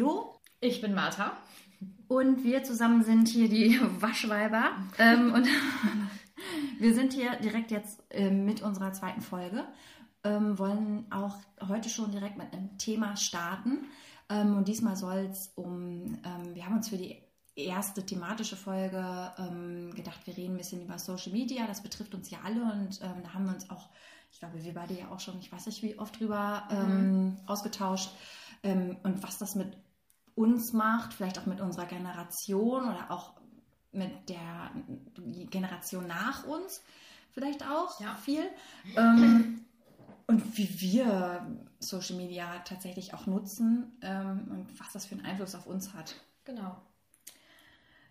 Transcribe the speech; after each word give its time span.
Lilo. 0.00 0.40
Ich 0.60 0.80
bin 0.80 0.94
Martha. 0.94 1.36
Und 2.08 2.42
wir 2.42 2.64
zusammen 2.64 3.04
sind 3.04 3.28
hier 3.28 3.50
die 3.50 3.78
Waschweiber. 4.00 4.70
ähm, 4.98 5.34
und 5.34 5.46
wir 6.78 6.94
sind 6.94 7.12
hier 7.12 7.36
direkt 7.36 7.70
jetzt 7.70 8.02
äh, 8.08 8.30
mit 8.30 8.62
unserer 8.62 8.94
zweiten 8.94 9.20
Folge. 9.20 9.66
Ähm, 10.24 10.58
wollen 10.58 11.04
auch 11.12 11.36
heute 11.68 11.90
schon 11.90 12.12
direkt 12.12 12.38
mit 12.38 12.50
einem 12.50 12.78
Thema 12.78 13.14
starten. 13.18 13.88
Ähm, 14.30 14.56
und 14.56 14.68
diesmal 14.68 14.96
soll 14.96 15.28
es 15.30 15.52
um, 15.54 16.18
ähm, 16.24 16.54
wir 16.54 16.64
haben 16.64 16.76
uns 16.76 16.88
für 16.88 16.96
die 16.96 17.18
erste 17.54 18.06
thematische 18.06 18.56
Folge 18.56 19.04
ähm, 19.36 19.92
gedacht, 19.94 20.26
wir 20.26 20.34
reden 20.34 20.54
ein 20.54 20.58
bisschen 20.58 20.80
über 20.80 20.98
Social 20.98 21.32
Media. 21.32 21.66
Das 21.66 21.82
betrifft 21.82 22.14
uns 22.14 22.30
ja 22.30 22.38
alle 22.42 22.62
und 22.62 23.00
ähm, 23.02 23.22
da 23.22 23.34
haben 23.34 23.44
wir 23.44 23.52
uns 23.52 23.68
auch, 23.68 23.90
ich 24.30 24.38
glaube, 24.38 24.64
wir 24.64 24.72
beide 24.72 24.94
ja 24.94 25.10
auch 25.10 25.20
schon, 25.20 25.38
ich 25.40 25.52
weiß 25.52 25.66
nicht 25.66 25.82
wie 25.82 25.98
oft 25.98 26.18
drüber 26.18 26.62
mhm. 26.70 27.36
ausgetauscht. 27.46 28.12
und 28.62 29.22
was 29.22 29.38
das 29.38 29.54
mit 29.56 29.76
uns 30.34 30.72
macht, 30.72 31.14
vielleicht 31.14 31.38
auch 31.38 31.46
mit 31.46 31.60
unserer 31.60 31.86
Generation 31.86 32.84
oder 32.84 33.10
auch 33.10 33.34
mit 33.92 34.28
der 34.28 34.70
Generation 35.50 36.06
nach 36.06 36.44
uns 36.44 36.82
vielleicht 37.32 37.64
auch 37.66 38.00
ja. 38.00 38.14
viel. 38.14 38.44
Ähm, 38.96 39.64
und 40.26 40.56
wie 40.56 40.80
wir 40.80 41.46
Social 41.80 42.16
Media 42.16 42.58
tatsächlich 42.60 43.14
auch 43.14 43.26
nutzen 43.26 43.98
ähm, 44.02 44.46
und 44.50 44.80
was 44.80 44.92
das 44.92 45.06
für 45.06 45.16
einen 45.16 45.24
Einfluss 45.24 45.54
auf 45.54 45.66
uns 45.66 45.92
hat. 45.92 46.14
Genau. 46.44 46.80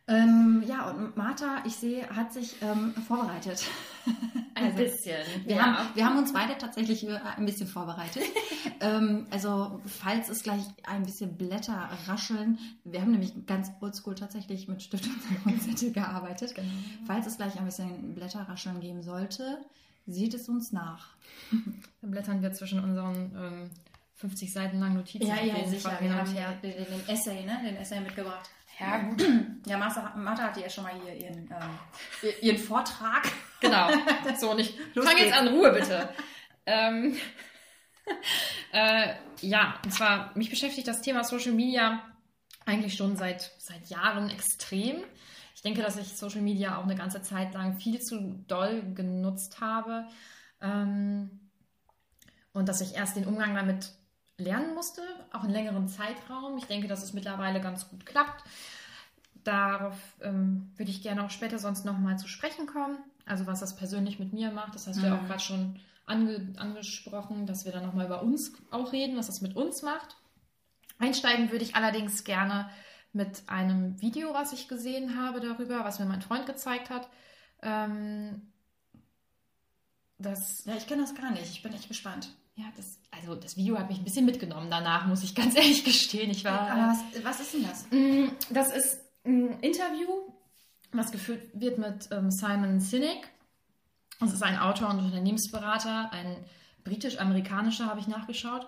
Ähm, 0.09 0.63
ja, 0.65 0.89
und 0.89 1.15
Martha, 1.15 1.61
ich 1.65 1.75
sehe, 1.75 2.09
hat 2.09 2.33
sich 2.33 2.55
ähm, 2.63 2.93
vorbereitet. 3.07 3.63
Ein 4.55 4.63
also, 4.65 4.77
bisschen. 4.77 5.19
Wir, 5.45 5.55
ja. 5.55 5.61
haben, 5.61 5.95
wir 5.95 6.05
haben 6.05 6.17
uns 6.17 6.33
beide 6.33 6.57
tatsächlich 6.57 7.07
äh, 7.07 7.19
ein 7.37 7.45
bisschen 7.45 7.67
vorbereitet. 7.67 8.23
ähm, 8.81 9.27
also, 9.29 9.79
falls 9.85 10.29
es 10.29 10.41
gleich 10.41 10.63
ein 10.87 11.03
bisschen 11.03 11.37
Blätter 11.37 11.89
rascheln, 12.07 12.57
wir 12.83 13.01
haben 13.01 13.11
nämlich 13.11 13.45
ganz 13.45 13.71
oldschool 13.81 14.15
tatsächlich 14.15 14.67
mit 14.67 14.81
Stift 14.81 15.07
und 15.45 15.61
Zettel 15.61 15.91
gearbeitet. 15.93 16.55
Genau. 16.55 16.67
Falls 17.05 17.27
es 17.27 17.37
gleich 17.37 17.59
ein 17.59 17.65
bisschen 17.65 18.15
Blätter 18.15 18.41
rascheln 18.49 18.79
geben 18.79 19.03
sollte, 19.03 19.59
sieht 20.07 20.33
es 20.33 20.49
uns 20.49 20.71
nach. 20.71 21.09
Dann 22.01 22.09
blättern 22.09 22.41
wir 22.41 22.51
zwischen 22.53 22.83
unseren 22.83 23.31
ähm, 23.37 23.69
50 24.15 24.51
Seiten 24.51 24.79
langen 24.79 24.95
Notizen. 24.95 25.27
Ja, 25.27 25.39
ja, 25.39 25.67
sicher. 25.67 25.97
Wir 26.01 26.15
haben 26.15 26.35
ja 26.35 26.51
den, 26.53 26.71
den 26.71 27.07
Essay, 27.07 27.45
ne? 27.45 27.59
Den 27.63 27.75
Essay 27.75 27.99
mitgebracht. 28.01 28.49
Ja, 28.79 28.97
gut. 28.97 29.25
Ja, 29.65 29.77
Martha, 29.77 30.13
Martha 30.15 30.43
hatte 30.43 30.61
ja 30.61 30.69
schon 30.69 30.85
mal 30.85 30.93
hier 31.03 31.13
ihren, 31.13 31.49
ähm, 31.51 32.31
ihren 32.41 32.57
Vortrag. 32.57 33.27
Genau. 33.61 33.89
So, 34.39 34.51
und 34.51 34.59
ich 34.59 34.73
fange 34.95 35.19
jetzt 35.19 35.37
an, 35.37 35.49
Ruhe 35.49 35.73
bitte. 35.73 36.07
ähm, 36.65 37.17
äh, 38.71 39.15
ja, 39.41 39.77
und 39.83 39.91
zwar, 39.91 40.31
mich 40.37 40.49
beschäftigt 40.49 40.87
das 40.87 41.01
Thema 41.01 41.25
Social 41.25 41.51
Media 41.51 42.01
eigentlich 42.65 42.95
schon 42.95 43.17
seit, 43.17 43.51
seit 43.57 43.89
Jahren 43.89 44.29
extrem. 44.29 45.03
Ich 45.55 45.61
denke, 45.61 45.81
dass 45.81 45.97
ich 45.97 46.15
Social 46.15 46.39
Media 46.39 46.77
auch 46.77 46.83
eine 46.83 46.95
ganze 46.95 47.21
Zeit 47.21 47.53
lang 47.53 47.77
viel 47.77 47.99
zu 47.99 48.45
doll 48.47 48.81
genutzt 48.93 49.59
habe. 49.59 50.07
Ähm, 50.61 51.49
und 52.53 52.69
dass 52.69 52.79
ich 52.79 52.95
erst 52.95 53.17
den 53.17 53.25
Umgang 53.25 53.55
damit 53.55 53.91
lernen 54.39 54.73
musste, 54.73 55.01
auch 55.31 55.43
in 55.43 55.51
längeren 55.51 55.87
Zeitraum. 55.87 56.57
Ich 56.57 56.65
denke, 56.65 56.87
dass 56.87 57.03
es 57.03 57.13
mittlerweile 57.13 57.61
ganz 57.61 57.89
gut 57.89 58.05
klappt. 58.05 58.43
Darauf 59.43 59.97
ähm, 60.21 60.71
würde 60.75 60.91
ich 60.91 61.01
gerne 61.01 61.23
auch 61.23 61.29
später 61.29 61.59
sonst 61.59 61.85
nochmal 61.85 62.17
zu 62.17 62.27
sprechen 62.27 62.65
kommen. 62.65 62.97
Also 63.25 63.47
was 63.47 63.59
das 63.59 63.75
persönlich 63.75 64.19
mit 64.19 64.33
mir 64.33 64.51
macht, 64.51 64.75
das 64.75 64.87
hast 64.87 64.97
mhm. 64.97 65.01
du 65.01 65.07
ja 65.07 65.15
auch 65.17 65.21
mhm. 65.21 65.27
gerade 65.27 65.39
schon 65.39 65.79
ange 66.05 66.53
angesprochen, 66.57 67.45
dass 67.45 67.65
wir 67.65 67.71
dann 67.71 67.85
nochmal 67.85 68.07
über 68.07 68.23
uns 68.23 68.53
auch 68.71 68.91
reden, 68.91 69.15
was 69.15 69.27
das 69.27 69.41
mit 69.41 69.55
uns 69.55 69.83
macht. 69.83 70.17
Einsteigen 70.97 71.51
würde 71.51 71.63
ich 71.63 71.75
allerdings 71.75 72.23
gerne 72.23 72.69
mit 73.13 73.43
einem 73.47 73.99
Video, 74.01 74.33
was 74.33 74.53
ich 74.53 74.67
gesehen 74.67 75.17
habe 75.17 75.39
darüber, 75.39 75.85
was 75.85 75.99
mir 75.99 76.05
mein 76.05 76.21
Freund 76.21 76.45
gezeigt 76.45 76.89
hat. 76.89 77.07
Ähm, 77.61 78.51
das, 80.17 80.65
ja, 80.65 80.75
ich 80.75 80.87
kenne 80.87 81.03
das 81.03 81.15
gar 81.15 81.31
nicht. 81.31 81.51
Ich 81.51 81.63
bin 81.63 81.73
echt 81.73 81.87
gespannt. 81.87 82.29
Ja, 82.59 82.65
das, 82.75 82.99
also 83.11 83.35
das 83.35 83.55
Video 83.55 83.79
hat 83.79 83.87
mich 83.87 83.99
ein 83.99 84.03
bisschen 84.03 84.25
mitgenommen 84.25 84.69
danach, 84.69 85.07
muss 85.07 85.23
ich 85.23 85.33
ganz 85.33 85.55
ehrlich 85.57 85.85
gestehen. 85.85 86.29
Ich 86.29 86.43
war. 86.43 86.69
Aber 86.69 86.91
was, 86.91 87.23
was 87.23 87.39
ist 87.39 87.53
denn 87.53 87.63
das? 87.63 87.85
Mm, 87.89 88.27
das 88.49 88.75
ist 88.75 88.99
ein 89.23 89.59
Interview, 89.61 90.09
was 90.91 91.13
geführt 91.13 91.41
wird 91.53 91.77
mit 91.77 92.09
ähm, 92.11 92.31
Simon 92.31 92.81
Sinek. 92.81 93.29
Das 94.19 94.33
ist 94.33 94.43
ein 94.43 94.59
Autor 94.59 94.89
und 94.89 94.99
Unternehmensberater, 94.99 96.11
ein 96.11 96.35
britisch-amerikanischer, 96.83 97.85
habe 97.85 98.01
ich 98.01 98.07
nachgeschaut. 98.07 98.67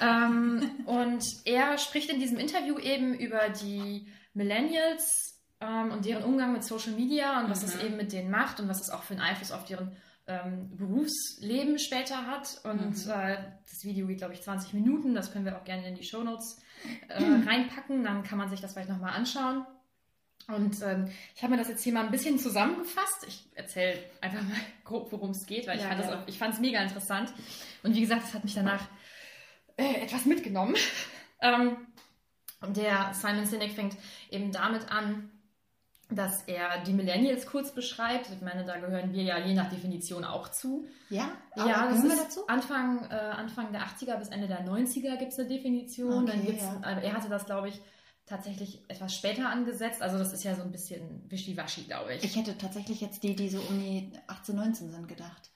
Ähm, 0.00 0.70
und 0.86 1.22
er 1.44 1.76
spricht 1.76 2.08
in 2.08 2.20
diesem 2.20 2.38
Interview 2.38 2.78
eben 2.78 3.12
über 3.12 3.50
die 3.50 4.06
Millennials 4.32 5.38
ähm, 5.60 5.90
und 5.90 6.06
deren 6.06 6.24
Umgang 6.24 6.54
mit 6.54 6.64
Social 6.64 6.92
Media 6.92 7.42
und 7.42 7.50
was 7.50 7.60
mhm. 7.60 7.66
das 7.66 7.82
eben 7.82 7.96
mit 7.98 8.10
denen 8.10 8.30
macht 8.30 8.58
und 8.58 8.68
was 8.68 8.80
es 8.80 8.88
auch 8.88 9.02
für 9.02 9.12
einen 9.12 9.22
Einfluss 9.22 9.52
auf 9.52 9.66
deren 9.66 9.94
ähm, 10.28 10.76
Berufsleben 10.76 11.78
später 11.78 12.26
hat. 12.26 12.60
Und 12.64 13.06
mhm. 13.06 13.10
äh, 13.10 13.38
das 13.68 13.84
Video 13.84 14.06
geht, 14.06 14.18
glaube 14.18 14.34
ich, 14.34 14.42
20 14.42 14.74
Minuten. 14.74 15.14
Das 15.14 15.32
können 15.32 15.44
wir 15.44 15.56
auch 15.56 15.64
gerne 15.64 15.88
in 15.88 15.94
die 15.94 16.04
Shownotes 16.04 16.60
äh, 17.08 17.22
reinpacken. 17.46 18.04
Dann 18.04 18.22
kann 18.22 18.38
man 18.38 18.48
sich 18.50 18.60
das 18.60 18.74
vielleicht 18.74 18.90
nochmal 18.90 19.14
anschauen. 19.14 19.66
Und 20.46 20.80
ähm, 20.82 21.10
ich 21.34 21.42
habe 21.42 21.52
mir 21.52 21.58
das 21.58 21.68
jetzt 21.68 21.82
hier 21.82 21.92
mal 21.92 22.04
ein 22.04 22.10
bisschen 22.10 22.38
zusammengefasst. 22.38 23.26
Ich 23.26 23.44
erzähle 23.54 23.98
einfach 24.20 24.42
mal 24.42 24.60
grob, 24.84 25.12
worum 25.12 25.30
es 25.30 25.46
geht, 25.46 25.66
weil 25.66 25.78
ja, 25.78 26.24
ich 26.26 26.38
fand 26.38 26.52
es 26.54 26.58
ja. 26.58 26.62
mega 26.62 26.80
interessant. 26.80 27.32
Und 27.82 27.94
wie 27.94 28.00
gesagt, 28.00 28.24
es 28.24 28.34
hat 28.34 28.44
mich 28.44 28.54
danach 28.54 28.86
äh, 29.76 30.02
etwas 30.02 30.24
mitgenommen. 30.24 30.76
ähm, 31.40 31.76
der 32.66 33.12
Simon 33.14 33.46
Sinek 33.46 33.72
fängt 33.72 33.96
eben 34.30 34.50
damit 34.50 34.90
an, 34.90 35.30
dass 36.10 36.42
er 36.44 36.82
die 36.84 36.92
Millennials 36.92 37.46
kurz 37.46 37.74
beschreibt. 37.74 38.30
Ich 38.30 38.40
meine, 38.40 38.64
da 38.64 38.78
gehören 38.78 39.12
wir 39.12 39.22
ja 39.22 39.38
je 39.38 39.54
nach 39.54 39.68
Definition 39.68 40.24
auch 40.24 40.48
zu. 40.48 40.86
Ja, 41.10 41.30
ja 41.54 41.90
das 41.90 42.02
ist 42.02 42.18
dazu? 42.18 42.46
Anfang, 42.46 43.04
äh, 43.10 43.14
Anfang 43.14 43.72
der 43.72 43.82
80er 43.82 44.16
bis 44.16 44.28
Ende 44.28 44.48
der 44.48 44.66
90er 44.66 45.16
gibt 45.16 45.32
es 45.32 45.38
eine 45.38 45.48
Definition. 45.48 46.24
Okay, 46.24 46.32
Dann 46.32 46.46
gibt's, 46.46 46.62
ja. 46.62 46.80
also 46.80 47.00
er 47.02 47.12
hatte 47.12 47.28
das, 47.28 47.44
glaube 47.44 47.68
ich, 47.68 47.80
tatsächlich 48.24 48.82
etwas 48.88 49.14
später 49.14 49.50
angesetzt. 49.50 50.00
Also 50.00 50.16
das 50.16 50.32
ist 50.32 50.44
ja 50.44 50.54
so 50.54 50.62
ein 50.62 50.72
bisschen 50.72 51.30
wischiwaschi, 51.30 51.82
glaube 51.82 52.14
ich. 52.14 52.24
Ich 52.24 52.36
hätte 52.36 52.56
tatsächlich 52.56 53.02
jetzt 53.02 53.22
die, 53.22 53.36
die 53.36 53.50
so 53.50 53.60
um 53.60 53.78
die 53.78 54.10
18, 54.28 54.56
19 54.56 54.90
sind, 54.90 55.08
gedacht. 55.08 55.50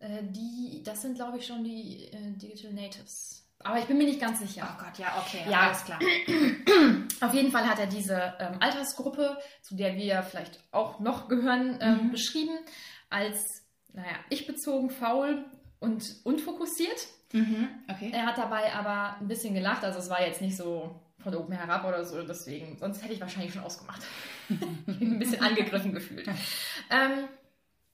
Äh, 0.00 0.24
die, 0.24 0.82
das 0.84 1.02
sind, 1.02 1.14
glaube 1.14 1.38
ich, 1.38 1.46
schon 1.46 1.62
die 1.62 2.06
äh, 2.06 2.32
Digital 2.32 2.72
Natives. 2.72 3.41
Aber 3.64 3.78
ich 3.78 3.86
bin 3.86 3.98
mir 3.98 4.04
nicht 4.04 4.20
ganz 4.20 4.40
sicher. 4.40 4.68
Oh 4.70 4.82
Gott, 4.82 4.98
ja, 4.98 5.22
okay, 5.24 5.50
ja, 5.50 5.60
alles 5.60 5.84
klar. 5.84 5.98
Auf 7.20 7.34
jeden 7.34 7.50
Fall 7.50 7.68
hat 7.68 7.78
er 7.78 7.86
diese 7.86 8.34
ähm, 8.38 8.56
Altersgruppe, 8.60 9.38
zu 9.62 9.76
der 9.76 9.96
wir 9.96 10.22
vielleicht 10.22 10.60
auch 10.72 11.00
noch 11.00 11.28
gehören, 11.28 11.78
ähm, 11.80 12.06
mhm. 12.06 12.10
beschrieben, 12.10 12.58
als, 13.10 13.62
naja, 13.92 14.16
ich-bezogen, 14.30 14.90
faul 14.90 15.44
und 15.80 16.16
unfokussiert. 16.24 17.06
Mhm. 17.32 17.68
Okay. 17.88 18.10
Er 18.12 18.26
hat 18.26 18.38
dabei 18.38 18.72
aber 18.72 19.16
ein 19.20 19.28
bisschen 19.28 19.54
gelacht, 19.54 19.84
also 19.84 19.98
es 19.98 20.10
war 20.10 20.24
jetzt 20.24 20.40
nicht 20.40 20.56
so 20.56 21.00
von 21.18 21.34
oben 21.34 21.52
herab 21.52 21.84
oder 21.84 22.04
so, 22.04 22.22
deswegen, 22.22 22.76
sonst 22.78 23.02
hätte 23.02 23.14
ich 23.14 23.20
wahrscheinlich 23.20 23.52
schon 23.52 23.62
ausgemacht. 23.62 24.02
ich 24.48 24.98
bin 24.98 25.12
ein 25.12 25.18
bisschen 25.18 25.42
angegriffen 25.42 25.92
gefühlt. 25.92 26.28
Ähm, 26.90 27.28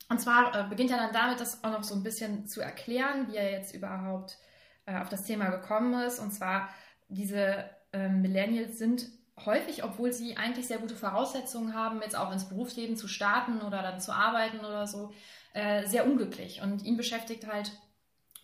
und 0.08 0.20
zwar 0.20 0.54
äh, 0.54 0.68
beginnt 0.68 0.90
er 0.90 0.96
dann 0.96 1.12
damit, 1.12 1.40
das 1.40 1.62
auch 1.62 1.70
noch 1.70 1.84
so 1.84 1.94
ein 1.94 2.02
bisschen 2.02 2.48
zu 2.48 2.60
erklären, 2.60 3.28
wie 3.30 3.36
er 3.36 3.52
jetzt 3.52 3.74
überhaupt 3.74 4.38
äh, 4.88 4.98
auf 4.98 5.08
das 5.08 5.24
Thema 5.24 5.50
gekommen 5.50 5.94
ist. 6.02 6.18
Und 6.18 6.32
zwar, 6.32 6.68
diese 7.08 7.68
äh, 7.92 8.08
Millennials 8.08 8.78
sind 8.78 9.08
häufig, 9.44 9.84
obwohl 9.84 10.12
sie 10.12 10.36
eigentlich 10.36 10.66
sehr 10.66 10.78
gute 10.78 10.96
Voraussetzungen 10.96 11.74
haben, 11.74 12.00
jetzt 12.02 12.16
auch 12.16 12.32
ins 12.32 12.48
Berufsleben 12.48 12.96
zu 12.96 13.06
starten 13.06 13.60
oder 13.60 13.82
dann 13.82 14.00
zu 14.00 14.12
arbeiten 14.12 14.60
oder 14.60 14.86
so, 14.86 15.12
äh, 15.52 15.86
sehr 15.86 16.06
unglücklich. 16.06 16.62
Und 16.62 16.84
ihn 16.84 16.96
beschäftigt 16.96 17.46
halt, 17.46 17.72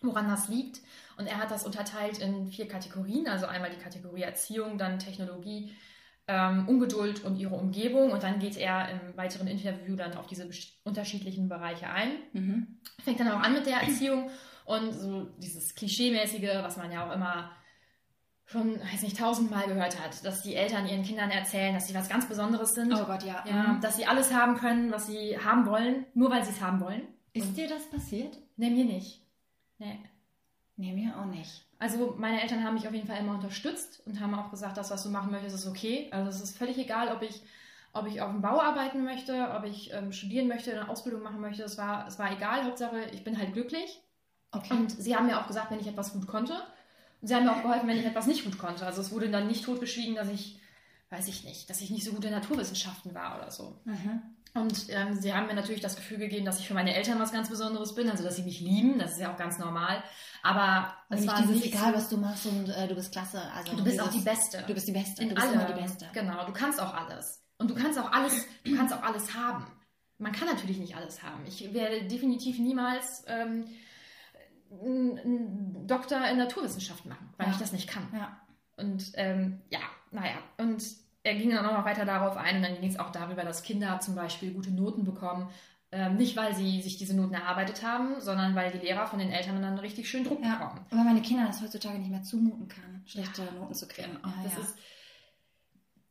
woran 0.01 0.27
das 0.27 0.47
liegt. 0.47 0.81
Und 1.17 1.27
er 1.27 1.37
hat 1.37 1.51
das 1.51 1.65
unterteilt 1.65 2.19
in 2.19 2.47
vier 2.47 2.67
Kategorien. 2.67 3.27
Also 3.27 3.45
einmal 3.45 3.71
die 3.71 3.81
Kategorie 3.81 4.21
Erziehung, 4.21 4.77
dann 4.77 4.99
Technologie, 4.99 5.73
ähm, 6.27 6.67
Ungeduld 6.67 7.23
und 7.23 7.37
ihre 7.37 7.55
Umgebung. 7.55 8.11
Und 8.11 8.23
dann 8.23 8.39
geht 8.39 8.57
er 8.57 8.89
im 8.89 9.17
weiteren 9.17 9.47
Interview 9.47 9.95
dann 9.95 10.15
auf 10.15 10.27
diese 10.27 10.49
unterschiedlichen 10.83 11.49
Bereiche 11.49 11.89
ein. 11.89 12.11
Mhm. 12.33 12.79
Fängt 13.03 13.19
dann 13.19 13.31
auch 13.31 13.41
an 13.41 13.53
mit 13.53 13.65
der 13.65 13.81
Erziehung 13.81 14.29
und 14.65 14.91
so 14.91 15.25
dieses 15.37 15.73
Klischeemäßige, 15.75 16.61
was 16.61 16.77
man 16.77 16.91
ja 16.91 17.07
auch 17.07 17.13
immer 17.13 17.51
schon, 18.45 18.79
weiß 18.79 19.01
nicht, 19.01 19.17
tausendmal 19.17 19.67
gehört 19.67 19.99
hat, 19.99 20.23
dass 20.23 20.43
die 20.43 20.55
Eltern 20.55 20.87
ihren 20.87 21.03
Kindern 21.03 21.31
erzählen, 21.31 21.73
dass 21.73 21.87
sie 21.87 21.95
was 21.95 22.09
ganz 22.09 22.27
Besonderes 22.27 22.73
sind. 22.73 22.93
Oh 22.93 23.05
Gott, 23.05 23.23
ja. 23.23 23.43
ja 23.47 23.73
mhm. 23.73 23.81
Dass 23.81 23.97
sie 23.97 24.05
alles 24.05 24.33
haben 24.33 24.55
können, 24.55 24.91
was 24.91 25.07
sie 25.07 25.37
haben 25.37 25.65
wollen, 25.65 26.05
nur 26.13 26.29
weil 26.29 26.43
sie 26.43 26.51
es 26.51 26.61
haben 26.61 26.79
wollen. 26.79 27.07
Ist 27.33 27.47
Und 27.47 27.57
dir 27.57 27.67
das 27.67 27.89
passiert? 27.89 28.37
Nee, 28.55 28.69
mir 28.69 28.85
nicht. 28.85 29.21
Nee. 29.77 29.99
Nee, 30.77 30.93
mir 30.93 31.17
auch 31.17 31.25
nicht. 31.25 31.65
Also 31.79 32.15
meine 32.17 32.41
Eltern 32.41 32.63
haben 32.63 32.75
mich 32.75 32.87
auf 32.87 32.93
jeden 32.93 33.07
Fall 33.07 33.19
immer 33.19 33.33
unterstützt 33.33 34.01
und 34.05 34.19
haben 34.19 34.35
auch 34.35 34.51
gesagt, 34.51 34.77
das, 34.77 34.91
was 34.91 35.03
du 35.03 35.09
machen 35.09 35.31
möchtest, 35.31 35.55
ist 35.55 35.67
okay. 35.67 36.09
Also 36.11 36.29
es 36.29 36.41
ist 36.41 36.57
völlig 36.57 36.77
egal, 36.77 37.09
ob 37.15 37.21
ich, 37.21 37.41
ob 37.93 38.07
ich 38.07 38.21
auf 38.21 38.31
dem 38.31 38.41
Bau 38.41 38.61
arbeiten 38.61 39.03
möchte, 39.03 39.51
ob 39.57 39.65
ich 39.65 39.91
ähm, 39.93 40.11
studieren 40.11 40.47
möchte, 40.47 40.71
eine 40.71 40.89
Ausbildung 40.89 41.23
machen 41.23 41.41
möchte. 41.41 41.63
Es 41.63 41.77
war, 41.77 42.07
es 42.07 42.19
war 42.19 42.31
egal. 42.31 42.63
Hauptsache, 42.65 43.05
ich 43.11 43.23
bin 43.23 43.37
halt 43.37 43.53
glücklich. 43.53 44.01
Okay. 44.55 44.73
Und 44.73 44.91
sie 44.91 45.15
haben 45.15 45.27
mir 45.27 45.39
auch 45.39 45.47
gesagt, 45.47 45.71
wenn 45.71 45.79
ich 45.79 45.87
etwas 45.87 46.13
gut 46.13 46.27
konnte, 46.27 46.53
sie 47.21 47.35
haben 47.35 47.45
mir 47.45 47.51
auch 47.51 47.61
geholfen, 47.61 47.87
wenn 47.87 47.97
ich 47.97 48.05
etwas 48.05 48.27
nicht 48.27 48.43
gut 48.45 48.57
konnte. 48.57 48.85
Also 48.85 49.01
es 49.01 49.11
wurde 49.11 49.29
dann 49.29 49.47
nicht 49.47 49.65
totgeschwiegen, 49.65 50.15
dass 50.15 50.29
ich, 50.29 50.59
weiß 51.09 51.27
ich 51.27 51.43
nicht, 51.43 51.69
dass 51.69 51.81
ich 51.81 51.89
nicht 51.89 52.03
so 52.05 52.11
gut 52.13 52.25
in 52.25 52.31
Naturwissenschaften 52.31 53.13
war 53.13 53.37
oder 53.37 53.51
so. 53.51 53.79
Mhm. 53.85 54.21
Und 54.53 54.85
ähm, 54.89 55.19
sie 55.19 55.33
haben 55.33 55.47
mir 55.47 55.53
natürlich 55.53 55.81
das 55.81 55.97
Gefühl 55.97 56.17
gegeben, 56.17 56.45
dass 56.45 56.59
ich 56.59 56.67
für 56.67 56.73
meine 56.73 56.95
Eltern 56.95 57.19
was 57.19 57.33
ganz 57.33 57.49
Besonderes 57.49 57.93
bin, 57.93 58.09
also 58.09 58.23
dass 58.23 58.37
sie 58.37 58.43
mich 58.43 58.61
lieben, 58.61 58.97
das 58.99 59.11
ist 59.13 59.19
ja 59.19 59.33
auch 59.33 59.37
ganz 59.37 59.59
normal. 59.59 60.01
Aber 60.43 60.93
es 61.09 61.27
war 61.27 61.41
dieses, 61.41 61.55
nicht 61.55 61.65
egal 61.73 61.93
was 61.93 62.07
du 62.07 62.17
machst 62.17 62.45
und 62.45 62.69
äh, 62.69 62.87
du 62.87 62.95
bist 62.95 63.11
klasse. 63.11 63.41
Also 63.53 63.75
du 63.75 63.83
bist 63.83 63.99
auch 63.99 64.05
die 64.07 64.19
dieses- 64.19 64.25
Beste. 64.25 64.63
Du 64.65 64.73
bist 64.73 64.87
die 64.87 64.93
Beste. 64.93 65.23
in 65.23 65.29
du 65.29 65.35
bist 65.35 65.47
allem. 65.47 65.59
immer 65.59 65.73
die 65.73 65.81
Beste. 65.81 66.07
Genau, 66.13 66.45
du 66.45 66.53
kannst 66.53 66.79
auch 66.79 66.93
alles. 66.93 67.43
Und 67.57 67.69
du 67.69 67.75
kannst 67.75 67.99
auch 67.99 68.11
alles, 68.11 68.45
du 68.63 68.75
kannst 68.77 68.93
auch 68.93 69.03
alles 69.03 69.33
haben. 69.33 69.65
Man 70.19 70.31
kann 70.31 70.47
natürlich 70.47 70.77
nicht 70.77 70.95
alles 70.95 71.21
haben. 71.21 71.43
Ich 71.45 71.73
werde 71.73 72.07
definitiv 72.07 72.57
niemals 72.57 73.25
ähm, 73.27 73.65
einen 74.71 75.87
Doktor 75.87 76.25
in 76.27 76.37
Naturwissenschaften 76.37 77.09
machen, 77.09 77.29
weil 77.37 77.47
Ja. 77.47 77.53
ich 77.53 77.59
das 77.59 77.71
nicht 77.71 77.87
kann. 77.89 78.07
Ja. 78.13 78.37
Und 78.77 79.11
ähm, 79.15 79.61
ja, 79.69 79.79
naja. 80.11 80.35
Und 80.57 80.83
er 81.23 81.35
ging 81.35 81.49
dann 81.51 81.65
auch 81.65 81.73
noch 81.77 81.85
weiter 81.85 82.05
darauf 82.05 82.37
ein 82.37 82.57
und 82.57 82.61
dann 82.63 82.79
ging 82.79 82.89
es 82.89 82.99
auch 82.99 83.11
darüber, 83.11 83.43
dass 83.43 83.63
Kinder 83.63 83.99
zum 83.99 84.15
Beispiel 84.15 84.51
gute 84.53 84.71
Noten 84.71 85.03
bekommen. 85.05 85.49
Ähm, 85.91 86.17
nicht, 86.17 86.35
weil 86.35 86.53
sie 86.53 86.81
sich 86.81 86.97
diese 86.97 87.15
Noten 87.15 87.35
erarbeitet 87.35 87.83
haben, 87.83 88.19
sondern 88.19 88.53
weil 88.55 88.71
die 88.71 88.79
Lehrer 88.79 89.07
von 89.07 89.19
den 89.19 89.31
Eltern 89.31 89.61
dann 89.61 89.79
richtig 89.79 90.09
schön 90.09 90.23
Druck 90.25 90.43
Ja, 90.43 90.55
bekommen. 90.55 90.85
weil 90.89 91.05
meine 91.05 91.21
Kinder 91.21 91.45
das 91.45 91.61
heutzutage 91.61 91.99
nicht 91.99 92.11
mehr 92.11 92.23
zumuten 92.23 92.67
kann, 92.67 93.01
schlechte 93.05 93.43
Noten 93.57 93.73
zu 93.73 93.87
kriegen. 93.87 94.17
Ja, 94.23 94.33
das 94.43 94.53
ja. 94.55 94.59
ist 94.59 94.75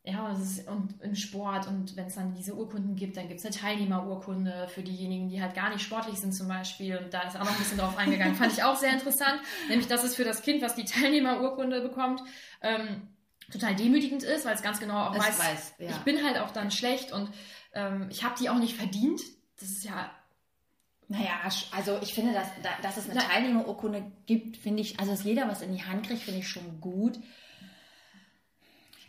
ja, 0.07 0.31
ist, 0.33 0.69
und 0.69 1.01
im 1.03 1.15
Sport 1.15 1.67
und 1.67 1.97
wenn 1.97 2.07
es 2.09 2.15
dann 2.17 2.35
diese 2.35 2.55
Urkunden 2.55 2.95
gibt, 2.95 3.17
dann 3.17 3.27
gibt 3.27 3.41
es 3.41 3.47
eine 3.47 3.55
Teilnehmerurkunde 3.55 4.69
für 4.69 4.83
diejenigen, 4.83 5.31
die 5.31 5.41
halt 5.41 5.55
gar 5.55 5.71
nicht 5.71 5.81
sportlich 5.83 6.17
sind 6.19 6.35
zum 6.35 6.47
Beispiel. 6.47 6.99
Und 6.99 7.15
da 7.15 7.23
ist 7.23 7.37
auch 7.37 7.45
noch 7.45 7.53
ein 7.53 7.57
bisschen 7.59 7.79
drauf 7.79 7.97
eingegangen. 7.97 8.35
Fand 8.35 8.53
ich 8.53 8.63
auch 8.63 8.77
sehr 8.77 8.93
interessant. 8.93 9.41
Nämlich, 9.69 9.89
dass 9.89 10.05
es 10.05 10.15
für 10.15 10.25
das 10.25 10.43
Kind, 10.43 10.61
was 10.63 10.75
die 10.75 10.85
Teilnehmerurkunde 10.85 11.81
bekommt, 11.81 12.21
ähm, 12.61 13.09
total 13.51 13.75
demütigend 13.77 14.23
ist, 14.23 14.45
weil 14.45 14.55
es 14.55 14.63
ganz 14.63 14.79
genau 14.79 15.07
auch 15.09 15.15
Es 15.15 15.27
weiß, 15.27 15.39
weiß, 15.39 15.75
ja. 15.79 15.91
ich 15.91 15.99
bin 15.99 16.23
halt 16.23 16.39
auch 16.39 16.51
dann 16.51 16.71
schlecht 16.71 17.11
und 17.13 17.31
ähm, 17.73 18.07
ich 18.11 18.25
habe 18.25 18.35
die 18.39 18.51
auch 18.51 18.59
nicht 18.59 18.77
verdient. 18.77 19.23
Das 19.59 19.71
ist 19.71 19.85
ja 19.85 20.11
Naja, 21.09 21.33
also 21.71 21.99
ich 22.03 22.13
finde, 22.15 22.33
dass, 22.35 22.49
da- 22.63 22.77
dass 22.83 22.97
es 22.99 23.09
eine 23.09 23.21
Teilnehmerurkunde 23.21 24.03
gibt, 24.27 24.57
finde 24.59 24.83
ich, 24.83 24.99
also 25.01 25.13
dass 25.13 25.25
jeder 25.25 25.49
was 25.49 25.63
in 25.63 25.73
die 25.75 25.83
Hand 25.85 26.07
kriegt, 26.07 26.23
finde 26.23 26.41
ich 26.41 26.49
schon 26.49 26.81
gut. 26.81 27.19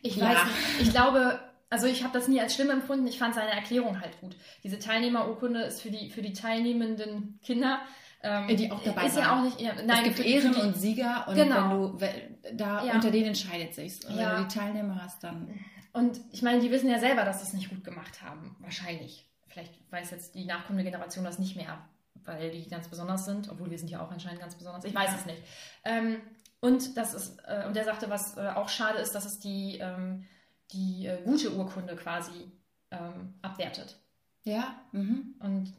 Ich 0.06 0.16
Ja. 0.18 0.30
weiß 0.30 0.44
nicht. 0.46 0.82
Ich 0.82 0.90
glaube, 0.92 1.40
also 1.70 1.88
ich 1.88 2.04
habe 2.04 2.14
das 2.14 2.28
nie 2.28 2.40
als 2.40 2.54
schlimm 2.56 2.70
empfunden. 2.70 3.08
Ich 3.08 3.18
fand 3.20 3.36
seine 3.36 3.52
Erklärung 3.52 4.00
halt 4.02 4.20
gut. 4.22 4.36
Diese 4.64 4.80
Teilnehmerurkunde 4.80 5.62
ist 5.64 5.82
für 5.82 5.90
die, 5.92 6.10
für 6.10 6.22
die 6.22 6.34
teilnehmenden 6.34 7.40
Kinder. 7.44 7.80
Ähm, 8.24 8.48
Die 8.56 8.72
auch 8.72 8.82
dabei 8.84 9.06
ist 9.06 9.18
ja 9.18 9.26
waren. 9.28 9.40
auch 9.40 9.44
nicht. 9.44 9.62
Ja, 9.62 9.74
nein, 9.76 9.90
es 10.00 10.04
gibt 10.04 10.16
für- 10.18 10.24
für 10.24 10.28
Ehren 10.30 10.54
die- 10.54 10.62
und 10.62 10.76
Sieger 10.76 11.26
und 11.28 11.36
Genau. 11.36 11.94
wenn 12.00 12.10
du 12.44 12.56
da 12.56 12.84
Ja. 12.86 12.94
unter 12.94 13.12
denen 13.12 13.28
entscheidet 13.28 13.76
Ja. 13.78 14.32
Wenn 14.36 14.44
du 14.44 14.48
die 14.50 14.56
Teilnehmer 14.60 15.04
hast, 15.04 15.24
dann. 15.24 15.60
Und 15.94 16.20
ich 16.32 16.42
meine, 16.42 16.60
die 16.60 16.72
wissen 16.72 16.90
ja 16.90 17.00
selber, 17.00 17.24
dass 17.24 17.42
sie 17.42 17.48
es 17.48 17.54
nicht 17.54 17.70
gut 17.70 17.84
gemacht 17.84 18.22
haben. 18.24 18.56
Wahrscheinlich. 18.60 19.30
Vielleicht 19.48 19.74
weiß 19.92 20.12
jetzt 20.12 20.36
die 20.36 20.46
nachkommende 20.46 20.84
Generation 20.90 21.24
das 21.24 21.40
nicht 21.40 21.56
mehr, 21.56 21.78
weil 22.26 22.52
die 22.52 22.68
ganz 22.68 22.88
besonders 22.90 23.26
sind, 23.26 23.50
obwohl 23.50 23.70
wir 23.72 23.78
sind 23.78 23.90
ja 23.90 24.02
auch 24.02 24.12
anscheinend 24.12 24.42
ganz 24.42 24.56
besonders. 24.56 24.84
Ich 24.86 24.94
weiß 24.96 25.12
Ja. 25.12 25.16
es 25.20 25.26
nicht. 25.26 25.42
Ähm, 25.86 26.18
und 26.66 26.98
das 26.98 27.14
ist, 27.14 27.38
äh, 27.46 27.68
und 27.68 27.76
der 27.76 27.84
sagte, 27.84 28.10
was 28.10 28.38
äh, 28.38 28.48
auch 28.56 28.70
schade 28.70 28.98
ist, 28.98 29.14
dass 29.14 29.26
es 29.26 29.40
die, 29.40 29.78
ähm, 29.80 30.26
die 30.72 31.06
äh, 31.06 31.22
gute 31.24 31.54
Urkunde 31.56 31.96
quasi 31.96 32.52
ähm, 32.90 33.36
abwertet. 33.44 34.00
Ja. 34.42 34.74
Mhm. 34.92 35.36
Und 35.40 35.72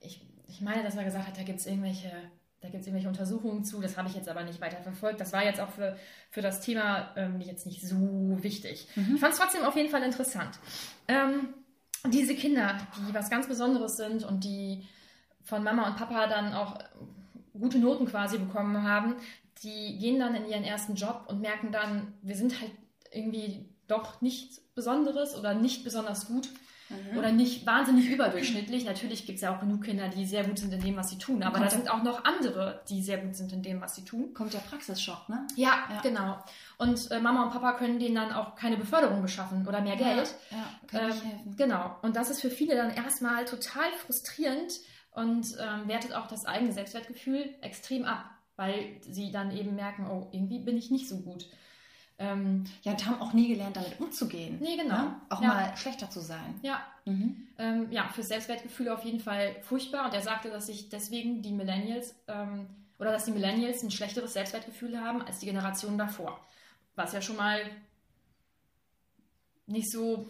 ich, 0.00 0.24
ich 0.46 0.60
meine, 0.60 0.84
dass 0.84 0.94
er 0.94 1.02
gesagt 1.02 1.26
hat, 1.26 1.36
da 1.36 1.42
gibt 1.42 1.58
es 1.58 1.66
irgendwelche, 1.66 2.12
da 2.60 2.68
gibt's 2.68 2.86
irgendwelche 2.86 3.08
Untersuchungen 3.08 3.64
zu. 3.64 3.80
Das 3.80 3.96
habe 3.98 4.08
ich 4.08 4.14
jetzt 4.14 4.28
aber 4.28 4.44
nicht 4.44 4.60
weiter 4.60 4.80
verfolgt. 4.82 5.20
Das 5.20 5.32
war 5.32 5.44
jetzt 5.44 5.58
auch 5.58 5.70
für, 5.70 5.96
für 6.30 6.42
das 6.42 6.60
Thema 6.60 7.12
ähm, 7.16 7.40
jetzt 7.40 7.66
nicht 7.66 7.82
so 7.82 8.38
wichtig. 8.40 8.86
Mhm. 8.94 9.16
Ich 9.16 9.20
fand 9.20 9.32
es 9.32 9.40
trotzdem 9.40 9.64
auf 9.64 9.74
jeden 9.74 9.90
Fall 9.90 10.04
interessant. 10.04 10.60
Ähm, 11.08 11.54
diese 12.06 12.36
Kinder, 12.36 12.78
die 12.96 13.12
was 13.12 13.30
ganz 13.30 13.48
Besonderes 13.48 13.96
sind 13.96 14.22
und 14.22 14.44
die 14.44 14.86
von 15.42 15.64
Mama 15.64 15.88
und 15.88 15.96
Papa 15.96 16.28
dann 16.28 16.54
auch 16.54 16.78
gute 17.52 17.78
Noten 17.78 18.06
quasi 18.06 18.38
bekommen 18.38 18.82
haben, 18.84 19.16
die 19.62 19.98
gehen 19.98 20.18
dann 20.18 20.34
in 20.34 20.46
ihren 20.48 20.64
ersten 20.64 20.94
Job 20.94 21.24
und 21.28 21.40
merken 21.40 21.70
dann, 21.72 22.14
wir 22.22 22.36
sind 22.36 22.60
halt 22.60 22.72
irgendwie 23.12 23.68
doch 23.88 24.20
nichts 24.20 24.60
Besonderes 24.74 25.36
oder 25.36 25.54
nicht 25.54 25.84
besonders 25.84 26.26
gut 26.26 26.48
Mhm. 27.12 27.18
oder 27.18 27.30
nicht 27.30 27.64
wahnsinnig 27.66 28.10
überdurchschnittlich. 28.10 28.84
Natürlich 28.84 29.24
gibt 29.24 29.36
es 29.36 29.42
ja 29.42 29.54
auch 29.54 29.60
genug 29.60 29.84
Kinder, 29.84 30.08
die 30.08 30.26
sehr 30.26 30.42
gut 30.42 30.58
sind 30.58 30.72
in 30.74 30.80
dem, 30.80 30.96
was 30.96 31.08
sie 31.10 31.18
tun, 31.18 31.42
aber 31.44 31.60
da 31.60 31.70
sind 31.70 31.88
auch 31.88 32.02
noch 32.02 32.24
andere, 32.24 32.82
die 32.88 33.00
sehr 33.00 33.18
gut 33.18 33.36
sind 33.36 33.52
in 33.52 33.62
dem, 33.62 33.80
was 33.80 33.94
sie 33.94 34.04
tun. 34.04 34.34
Kommt 34.34 34.54
der 34.54 34.58
Praxisschock, 34.58 35.28
ne? 35.28 35.46
Ja, 35.54 35.84
Ja. 35.88 36.00
genau. 36.02 36.42
Und 36.78 37.08
äh, 37.12 37.20
Mama 37.20 37.44
und 37.44 37.50
Papa 37.52 37.74
können 37.74 38.00
denen 38.00 38.16
dann 38.16 38.32
auch 38.32 38.56
keine 38.56 38.76
Beförderung 38.76 39.22
beschaffen 39.22 39.64
oder 39.68 39.80
mehr 39.82 39.94
Geld. 39.94 40.34
Ja, 40.50 40.56
ja 40.56 40.64
kann 40.88 41.00
Ähm, 41.00 41.12
helfen. 41.12 41.54
Genau. 41.56 41.96
Und 42.02 42.16
das 42.16 42.28
ist 42.28 42.40
für 42.40 42.50
viele 42.50 42.74
dann 42.74 42.90
erstmal 42.90 43.44
total 43.44 43.92
frustrierend 44.04 44.80
und 45.12 45.46
ähm, 45.60 45.86
wertet 45.86 46.12
auch 46.14 46.26
das 46.26 46.44
eigene 46.44 46.72
Selbstwertgefühl 46.72 47.54
extrem 47.60 48.04
ab, 48.04 48.24
weil 48.60 49.00
sie 49.08 49.32
dann 49.32 49.50
eben 49.56 49.74
merken, 49.74 50.06
oh, 50.06 50.28
irgendwie 50.32 50.58
bin 50.58 50.76
ich 50.76 50.90
nicht 50.90 51.08
so 51.08 51.16
gut. 51.20 51.46
Ähm, 52.18 52.64
Ja, 52.82 52.92
und 52.92 53.06
haben 53.06 53.22
auch 53.22 53.32
nie 53.32 53.48
gelernt, 53.48 53.76
damit 53.76 53.98
umzugehen. 53.98 54.58
Nee, 54.60 54.76
genau. 54.76 54.98
Ne? 55.04 55.20
Auch 55.30 55.40
Ja. 55.40 55.48
mal 55.48 55.76
schlechter 55.78 56.10
zu 56.10 56.20
sein. 56.20 56.60
ja, 56.60 56.82
Mhm. 57.06 57.48
ähm, 57.56 57.90
ja, 57.90 58.08
für 58.08 58.22
Selbstwertgefühl 58.22 58.90
auf 58.90 59.02
jeden 59.04 59.20
Fall 59.20 59.56
furchtbar. 59.62 60.04
Und 60.04 60.12
er 60.14 60.20
sagte, 60.20 60.50
dass 60.50 60.66
sich 60.66 60.90
deswegen 60.90 61.40
die 61.40 61.52
Millennials 61.52 62.14
ähm, 62.28 62.66
oder 62.98 63.12
dass 63.12 63.24
die 63.24 63.32
Millennials 63.32 63.82
ein 63.82 63.90
schlechteres 63.90 64.34
Selbstwertgefühl 64.34 65.00
haben 65.00 65.22
als 65.22 65.38
die 65.38 65.46
Generation 65.46 65.96
davor. 65.96 66.38
Was 66.96 67.14
ja 67.14 67.22
schon 67.22 67.36
mal 67.36 67.60
nicht 69.66 69.90
so. 69.90 70.26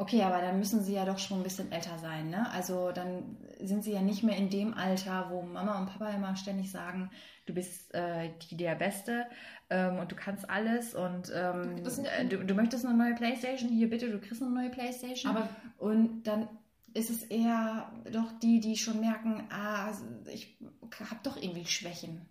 Okay, 0.00 0.22
aber 0.22 0.40
dann 0.40 0.60
müssen 0.60 0.80
sie 0.84 0.94
ja 0.94 1.04
doch 1.04 1.18
schon 1.18 1.38
ein 1.40 1.42
bisschen 1.42 1.72
älter 1.72 1.98
sein, 1.98 2.30
ne? 2.30 2.48
Also 2.52 2.92
dann 2.92 3.36
sind 3.60 3.82
sie 3.82 3.90
ja 3.92 4.00
nicht 4.00 4.22
mehr 4.22 4.36
in 4.36 4.48
dem 4.48 4.72
Alter, 4.74 5.26
wo 5.30 5.42
Mama 5.42 5.76
und 5.80 5.86
Papa 5.86 6.10
immer 6.10 6.36
ständig 6.36 6.70
sagen, 6.70 7.10
du 7.46 7.52
bist 7.52 7.92
äh, 7.94 8.30
die 8.48 8.56
der 8.56 8.76
Beste 8.76 9.26
ähm, 9.70 9.98
und 9.98 10.12
du 10.12 10.14
kannst 10.14 10.48
alles 10.48 10.94
und 10.94 11.32
ähm, 11.34 11.84
sind- 11.84 12.06
äh, 12.06 12.24
du, 12.28 12.44
du 12.44 12.54
möchtest 12.54 12.86
eine 12.86 12.96
neue 12.96 13.16
Playstation, 13.16 13.70
hier 13.70 13.90
bitte, 13.90 14.08
du 14.08 14.20
kriegst 14.20 14.40
eine 14.40 14.52
neue 14.52 14.70
Playstation. 14.70 15.34
Aber 15.36 15.48
und 15.78 16.22
dann 16.22 16.48
ist 16.94 17.10
es 17.10 17.24
eher 17.24 17.90
doch 18.12 18.30
die, 18.40 18.60
die 18.60 18.76
schon 18.76 19.00
merken, 19.00 19.48
ah, 19.50 19.90
ich 20.32 20.56
habe 21.10 21.20
doch 21.24 21.36
irgendwie 21.36 21.66
Schwächen, 21.66 22.24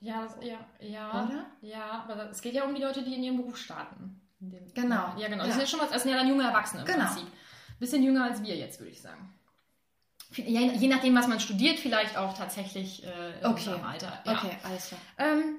ja, 0.00 0.22
das- 0.22 0.38
ja, 0.42 0.58
ja. 0.80 1.24
oder? 1.26 1.46
Ja, 1.60 2.06
aber 2.08 2.30
es 2.30 2.40
geht 2.40 2.54
ja 2.54 2.64
um 2.64 2.74
die 2.74 2.80
Leute, 2.82 3.04
die 3.04 3.14
in 3.14 3.22
ihrem 3.24 3.36
Beruf 3.36 3.58
starten. 3.58 4.22
Genau. 4.74 5.14
Ja, 5.18 5.28
genau. 5.28 5.42
Ja. 5.42 5.46
Das 5.46 5.52
sind 5.54 5.60
ja 5.60 5.66
schon 5.66 5.80
was, 5.80 5.90
das 5.90 6.02
sind 6.02 6.12
ja 6.12 6.18
dann 6.18 6.28
junge 6.28 6.44
Erwachsene 6.44 6.82
im 6.82 6.86
Genau. 6.86 7.06
Prinzip. 7.06 7.26
Bisschen 7.78 8.02
jünger 8.02 8.24
als 8.24 8.42
wir 8.42 8.56
jetzt, 8.56 8.78
würde 8.80 8.92
ich 8.92 9.00
sagen. 9.02 9.32
Je, 10.36 10.72
je 10.72 10.88
nachdem, 10.88 11.14
was 11.14 11.28
man 11.28 11.38
studiert, 11.40 11.78
vielleicht 11.78 12.16
auch 12.16 12.36
tatsächlich 12.36 13.04
äh, 13.04 13.08
Okay. 13.42 13.48
unserem 13.50 13.84
Alter. 13.84 14.20
Ja. 14.26 14.32
Okay, 14.32 14.56
alles 14.64 14.88
klar. 14.88 15.00
Ähm, 15.18 15.56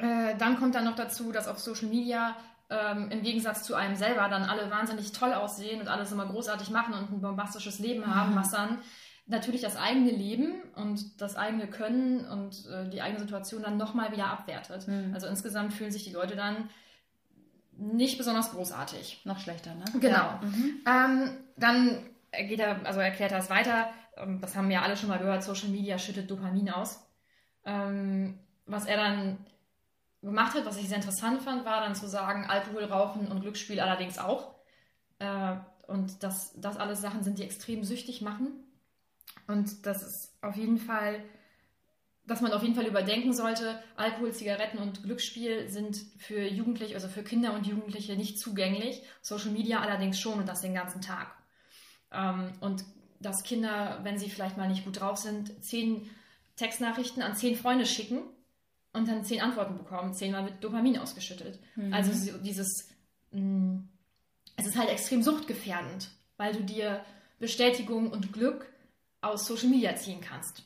äh, 0.00 0.36
dann 0.36 0.58
kommt 0.58 0.74
dann 0.74 0.84
noch 0.84 0.96
dazu, 0.96 1.32
dass 1.32 1.48
auf 1.48 1.58
Social 1.58 1.88
Media 1.88 2.36
ähm, 2.70 3.10
im 3.10 3.22
Gegensatz 3.22 3.62
zu 3.64 3.74
einem 3.74 3.96
selber 3.96 4.28
dann 4.28 4.44
alle 4.44 4.70
wahnsinnig 4.70 5.12
toll 5.12 5.32
aussehen 5.34 5.80
und 5.80 5.88
alles 5.88 6.12
immer 6.12 6.26
großartig 6.26 6.70
machen 6.70 6.94
und 6.94 7.10
ein 7.12 7.20
bombastisches 7.20 7.78
Leben 7.78 8.14
haben, 8.14 8.32
Mhm. 8.32 8.36
was 8.36 8.50
dann 8.50 8.78
natürlich 9.26 9.60
das 9.62 9.76
eigene 9.76 10.10
Leben 10.10 10.62
und 10.76 11.20
das 11.20 11.36
eigene 11.36 11.66
Können 11.66 12.26
und 12.26 12.66
äh, 12.66 12.88
die 12.88 13.02
eigene 13.02 13.20
Situation 13.20 13.62
dann 13.62 13.76
nochmal 13.76 14.12
wieder 14.12 14.26
abwertet. 14.28 14.86
Mhm. 14.88 15.12
Also 15.14 15.26
insgesamt 15.26 15.72
fühlen 15.74 15.90
sich 15.90 16.04
die 16.04 16.12
Leute 16.12 16.36
dann 16.36 16.68
nicht 17.76 18.18
besonders 18.18 18.50
großartig. 18.52 19.22
Noch 19.24 19.38
schlechter, 19.40 19.74
ne? 19.74 19.84
Genau. 20.00 20.16
Ja. 20.16 20.40
Mhm. 20.42 20.80
Ähm, 20.86 21.30
dann 21.56 22.10
geht 22.48 22.60
er, 22.60 22.84
also 22.86 23.00
erklärt 23.00 23.32
er 23.32 23.38
es 23.38 23.50
weiter. 23.50 23.90
Ähm, 24.16 24.40
Das 24.40 24.56
haben 24.56 24.68
wir 24.68 24.82
alle 24.82 24.96
schon 24.96 25.08
mal 25.08 25.18
gehört. 25.18 25.42
Social 25.42 25.68
Media 25.68 25.98
schüttet 25.98 26.30
Dopamin 26.30 26.70
aus. 26.70 27.00
Ähm, 27.64 28.38
was 28.66 28.86
er 28.86 28.96
dann 28.96 29.38
gemacht 30.22 30.54
hat, 30.54 30.64
was 30.66 30.78
ich 30.78 30.88
sehr 30.88 30.96
interessant 30.96 31.42
fand, 31.42 31.64
war 31.64 31.80
dann 31.80 31.94
zu 31.94 32.06
sagen, 32.08 32.46
Alkohol, 32.46 32.84
Rauchen 32.84 33.28
und 33.28 33.40
Glücksspiel 33.40 33.80
allerdings 33.80 34.18
auch. 34.18 34.54
Äh, 35.18 35.56
und 35.86 36.22
dass 36.22 36.52
das 36.56 36.76
alles 36.78 37.00
Sachen 37.00 37.22
sind, 37.22 37.38
die 37.38 37.44
extrem 37.44 37.84
süchtig 37.84 38.22
machen. 38.22 38.52
Und 39.46 39.84
das 39.86 40.02
ist 40.02 40.34
auf 40.40 40.56
jeden 40.56 40.78
Fall, 40.78 41.22
dass 42.26 42.40
man 42.40 42.52
auf 42.52 42.62
jeden 42.62 42.74
Fall 42.74 42.86
überdenken 42.86 43.34
sollte, 43.34 43.82
Alkohol, 43.96 44.32
Zigaretten 44.32 44.78
und 44.78 45.02
Glücksspiel 45.02 45.68
sind 45.68 45.98
für 46.18 46.40
Jugendliche, 46.40 46.94
also 46.94 47.08
für 47.08 47.22
Kinder 47.22 47.54
und 47.54 47.66
Jugendliche 47.66 48.16
nicht 48.16 48.38
zugänglich. 48.38 49.02
Social 49.20 49.50
Media 49.50 49.80
allerdings 49.80 50.18
schon 50.18 50.38
und 50.38 50.48
das 50.48 50.62
den 50.62 50.74
ganzen 50.74 51.02
Tag. 51.02 51.34
Ähm, 52.12 52.52
und 52.60 52.84
dass 53.20 53.42
Kinder, 53.42 54.00
wenn 54.02 54.18
sie 54.18 54.30
vielleicht 54.30 54.56
mal 54.56 54.68
nicht 54.68 54.84
gut 54.84 55.00
drauf 55.00 55.18
sind, 55.18 55.62
zehn 55.62 56.08
Textnachrichten 56.56 57.22
an 57.22 57.34
zehn 57.34 57.56
Freunde 57.56 57.84
schicken 57.84 58.22
und 58.92 59.08
dann 59.08 59.24
zehn 59.24 59.42
Antworten 59.42 59.76
bekommen. 59.76 60.14
Zehnmal 60.14 60.44
wird 60.44 60.62
Dopamin 60.62 60.98
ausgeschüttet. 60.98 61.58
Mhm. 61.76 61.92
Also 61.92 62.12
so 62.12 62.38
dieses, 62.38 62.88
mh, 63.32 63.82
es 64.56 64.66
ist 64.66 64.78
halt 64.78 64.88
extrem 64.88 65.22
suchtgefährdend, 65.22 66.10
weil 66.36 66.54
du 66.54 66.62
dir 66.62 67.04
Bestätigung 67.38 68.10
und 68.10 68.32
Glück 68.32 68.72
aus 69.20 69.46
Social 69.46 69.68
Media 69.68 69.96
ziehen 69.96 70.20
kannst. 70.20 70.62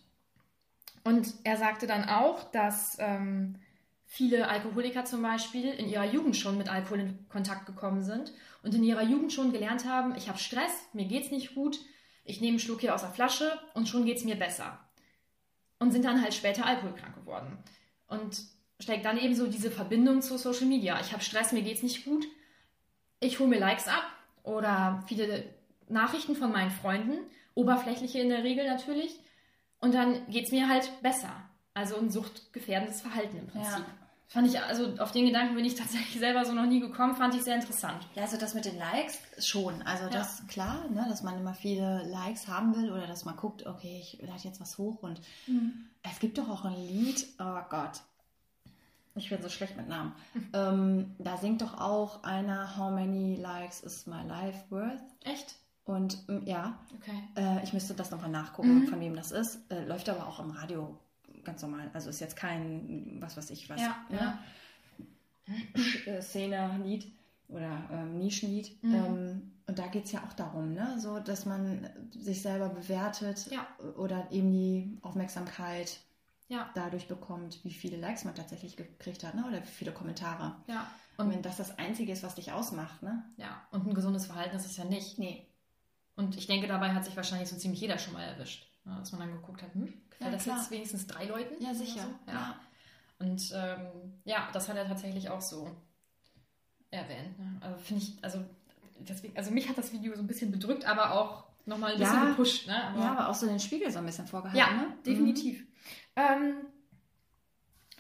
Und 1.09 1.33
er 1.43 1.57
sagte 1.57 1.87
dann 1.87 2.07
auch, 2.07 2.51
dass 2.51 2.99
ähm, 3.01 3.55
viele 4.05 4.47
Alkoholiker 4.47 5.07
zum 5.07 5.23
Beispiel 5.23 5.65
in 5.65 5.89
ihrer 5.89 6.05
Jugend 6.05 6.37
schon 6.37 6.59
mit 6.59 6.69
Alkohol 6.69 7.01
in 7.01 7.29
Kontakt 7.31 7.65
gekommen 7.65 8.03
sind 8.03 8.35
und 8.63 8.75
in 8.75 8.85
ihrer 8.85 9.05
Jugend 9.05 9.33
schon 9.33 9.51
gelernt 9.51 9.87
haben, 9.87 10.15
ich 10.17 10.29
habe 10.29 10.37
Stress, 10.39 10.71
mir 10.93 11.07
geht's 11.07 11.31
nicht 11.31 11.55
gut, 11.55 11.79
ich 12.25 12.43
nehme 12.43 12.51
einen 12.51 12.59
Schluck 12.59 12.83
hier 12.83 12.95
aus 12.95 13.01
der 13.01 13.11
Flasche 13.11 13.59
und 13.73 13.89
schon 13.89 14.05
geht's 14.05 14.25
mir 14.25 14.37
besser. 14.37 14.79
Und 15.79 15.93
sind 15.93 16.05
dann 16.05 16.21
halt 16.21 16.35
später 16.35 16.67
alkoholkrank 16.67 17.15
geworden. 17.15 17.57
Und 18.09 18.43
steckt 18.79 19.07
dann 19.07 19.17
eben 19.17 19.35
so 19.35 19.47
diese 19.47 19.71
Verbindung 19.71 20.21
zu 20.21 20.37
Social 20.37 20.67
Media. 20.67 21.01
Ich 21.01 21.15
habe 21.15 21.23
Stress, 21.23 21.53
mir 21.53 21.63
geht's 21.63 21.83
nicht 21.83 22.05
gut, 22.05 22.27
ich 23.19 23.39
hole 23.39 23.49
mir 23.49 23.61
Likes 23.61 23.89
ab 23.89 24.05
oder 24.43 25.03
viele 25.07 25.45
Nachrichten 25.89 26.37
von 26.37 26.53
meinen 26.53 26.71
Freunden, 26.71 27.17
oberflächliche 27.55 28.19
in 28.19 28.29
der 28.29 28.45
Regel 28.45 28.67
natürlich, 28.67 29.19
und 29.81 29.95
dann 29.95 30.27
geht's 30.29 30.51
mir 30.51 30.69
halt 30.69 30.91
besser. 31.03 31.33
Also 31.75 31.97
ein 31.97 32.11
suchtgefährdendes 32.11 33.01
Verhalten 33.01 33.39
im 33.39 33.47
Prinzip. 33.47 33.79
Ja. 33.79 33.87
Fand 34.31 34.47
ich, 34.47 34.61
also 34.61 34.95
auf 34.99 35.11
den 35.13 35.25
Gedanken 35.25 35.55
bin 35.55 35.65
ich 35.65 35.75
tatsächlich 35.77 36.19
selber 36.19 36.45
so 36.45 36.53
noch 36.53 36.67
nie 36.67 36.81
gekommen, 36.81 37.15
fand 37.15 37.35
ich 37.35 37.43
sehr 37.43 37.55
interessant. 37.55 38.07
Ja, 38.15 38.23
also 38.23 38.37
das 38.37 38.55
mit 38.55 38.67
den 38.67 38.77
Likes 38.77 39.19
schon. 39.47 39.81
Also 39.83 40.05
ja. 40.05 40.11
das 40.11 40.47
klar, 40.49 40.89
ne, 40.91 41.07
dass 41.09 41.23
man 41.23 41.39
immer 41.39 41.55
viele 41.55 42.03
Likes 42.05 42.47
haben 42.47 42.77
will 42.77 42.93
oder 42.93 43.07
dass 43.07 43.25
man 43.25 43.37
guckt, 43.37 43.67
okay, 43.67 43.99
ich 44.01 44.21
lade 44.21 44.43
jetzt 44.43 44.61
was 44.61 44.77
hoch 44.77 45.03
und 45.03 45.21
mhm. 45.47 45.89
es 46.03 46.19
gibt 46.19 46.37
doch 46.37 46.49
auch 46.49 46.65
ein 46.65 46.77
Lied, 46.77 47.27
oh 47.39 47.61
Gott, 47.71 48.03
ich 49.15 49.31
bin 49.31 49.43
so 49.43 49.49
schlecht 49.49 49.77
mit 49.77 49.89
Namen. 49.89 50.13
ähm, 50.53 51.15
da 51.19 51.37
singt 51.39 51.63
doch 51.63 51.81
auch 51.81 52.23
einer 52.23 52.77
How 52.77 52.91
many 52.91 53.37
likes 53.37 53.81
is 53.81 54.07
my 54.07 54.23
life 54.27 54.65
worth? 54.71 55.01
Echt? 55.25 55.55
Und 55.89 56.19
ja, 56.45 56.79
okay. 57.01 57.23
Äh, 57.35 57.65
ich 57.65 57.73
müsste 57.73 57.95
das 57.95 58.11
nochmal 58.11 58.31
nachgucken, 58.31 58.81
mhm. 58.81 58.89
von 58.89 59.01
wem 59.01 59.17
das 59.17 59.33
ist. 59.33 59.59
Äh, 59.73 59.87
läuft 59.87 60.11
aber 60.11 60.29
auch 60.29 60.39
im 60.39 60.51
Radio 60.51 60.99
ganz 61.45 61.63
normal. 61.63 61.91
Also 61.95 62.11
ist 62.11 62.21
jetzt 62.21 62.37
kein, 62.37 63.17
was 63.21 63.39
weiß 63.39 63.49
ich, 63.51 63.71
was. 63.71 63.81
Ja, 63.81 63.97
ne? 64.11 64.39
ja. 65.47 66.13
Äh, 66.13 66.21
Szene-Lied 66.21 67.11
oder 67.49 67.89
ähm, 67.91 68.19
Nischenlied. 68.19 68.83
Mhm. 68.83 68.95
Ähm, 68.95 69.53
und 69.67 69.79
da 69.79 69.87
geht 69.87 70.05
es 70.05 70.13
ja 70.13 70.23
auch 70.25 70.35
darum, 70.35 70.75
ne? 70.75 70.97
so, 70.99 71.21
dass 71.21 71.47
man 71.47 71.89
sich 72.11 72.43
selber 72.43 72.69
bewertet 72.69 73.51
ja. 73.51 73.67
oder 73.97 74.31
eben 74.31 74.53
die 74.53 74.99
Aufmerksamkeit 75.01 76.01
ja. 76.49 76.69
dadurch 76.75 77.09
bekommt, 77.09 77.65
wie 77.65 77.73
viele 77.73 77.97
Likes 77.97 78.25
man 78.25 78.35
tatsächlich 78.35 78.77
gekriegt 78.77 79.25
hat 79.25 79.35
ne? 79.35 79.45
oder 79.49 79.63
wie 79.63 79.67
viele 79.67 79.93
Kommentare. 79.93 80.55
Ja. 80.67 80.87
Und, 81.17 81.27
und 81.27 81.33
wenn 81.33 81.43
das 81.43 81.57
das 81.57 81.79
Einzige 81.79 82.13
ist, 82.13 82.23
was 82.23 82.35
dich 82.35 82.53
ausmacht. 82.53 83.03
Ne? 83.03 83.25
Ja, 83.39 83.63
und 83.71 83.87
ein 83.87 83.95
gesundes 83.95 84.27
Verhalten 84.27 84.57
ist 84.57 84.67
es 84.67 84.77
ja 84.77 84.85
nicht. 84.85 85.19
Nee. 85.19 85.48
Und 86.19 86.37
ich 86.37 86.49
denke, 86.49 86.67
dabei 86.67 86.93
hat 86.93 87.05
sich 87.05 87.17
wahrscheinlich 87.17 87.49
so 87.49 87.57
ziemlich 87.57 87.81
jeder 87.81 87.97
schon 87.97 88.13
mal 88.13 88.25
erwischt. 88.25 88.67
Ne? 88.85 88.97
Dass 88.99 89.13
man 89.13 89.21
dann 89.21 89.33
geguckt 89.33 89.63
hat, 89.63 89.73
hm, 89.73 89.87
gefällt 90.11 90.21
ja, 90.21 90.31
das 90.33 90.43
klar. 90.43 90.57
jetzt 90.59 90.71
wenigstens 90.73 91.07
drei 91.07 91.27
Leuten? 91.27 91.63
Ja, 91.63 91.73
sicher. 91.73 92.03
So? 92.03 92.33
Ja. 92.33 92.33
ja. 92.33 92.61
Und 93.21 93.53
ähm, 93.55 94.21
ja, 94.25 94.49
das 94.53 94.69
hat 94.69 94.77
er 94.77 94.89
tatsächlich 94.89 95.31
auch 95.31 95.41
so 95.41 95.71
erwähnt. 96.91 97.39
Ne? 97.39 97.59
Also 97.61 97.79
finde 97.79 98.03
ich, 98.03 98.17
also 98.21 98.45
deswegen, 98.99 99.37
also 99.37 99.53
mich 99.53 99.69
hat 99.69 99.79
das 99.79 99.93
Video 99.93 100.13
so 100.17 100.21
ein 100.21 100.27
bisschen 100.27 100.51
bedrückt, 100.51 100.87
aber 100.87 101.13
auch 101.13 101.45
nochmal 101.67 101.93
ein 101.93 102.01
bisschen 102.01 102.27
gepusht. 102.27 102.67
Ne? 102.67 102.85
Aber, 102.85 103.01
ja, 103.01 103.13
aber 103.13 103.29
auch 103.29 103.35
so 103.35 103.47
den 103.47 103.61
Spiegel 103.61 103.89
so 103.93 104.01
ein 104.01 104.07
bisschen 104.07 104.27
vorgehalten. 104.27 104.59
Ja, 104.59 104.73
ne? 104.73 104.97
definitiv. 105.07 105.61
Mhm. 105.61 105.67
Ähm, 106.17 106.55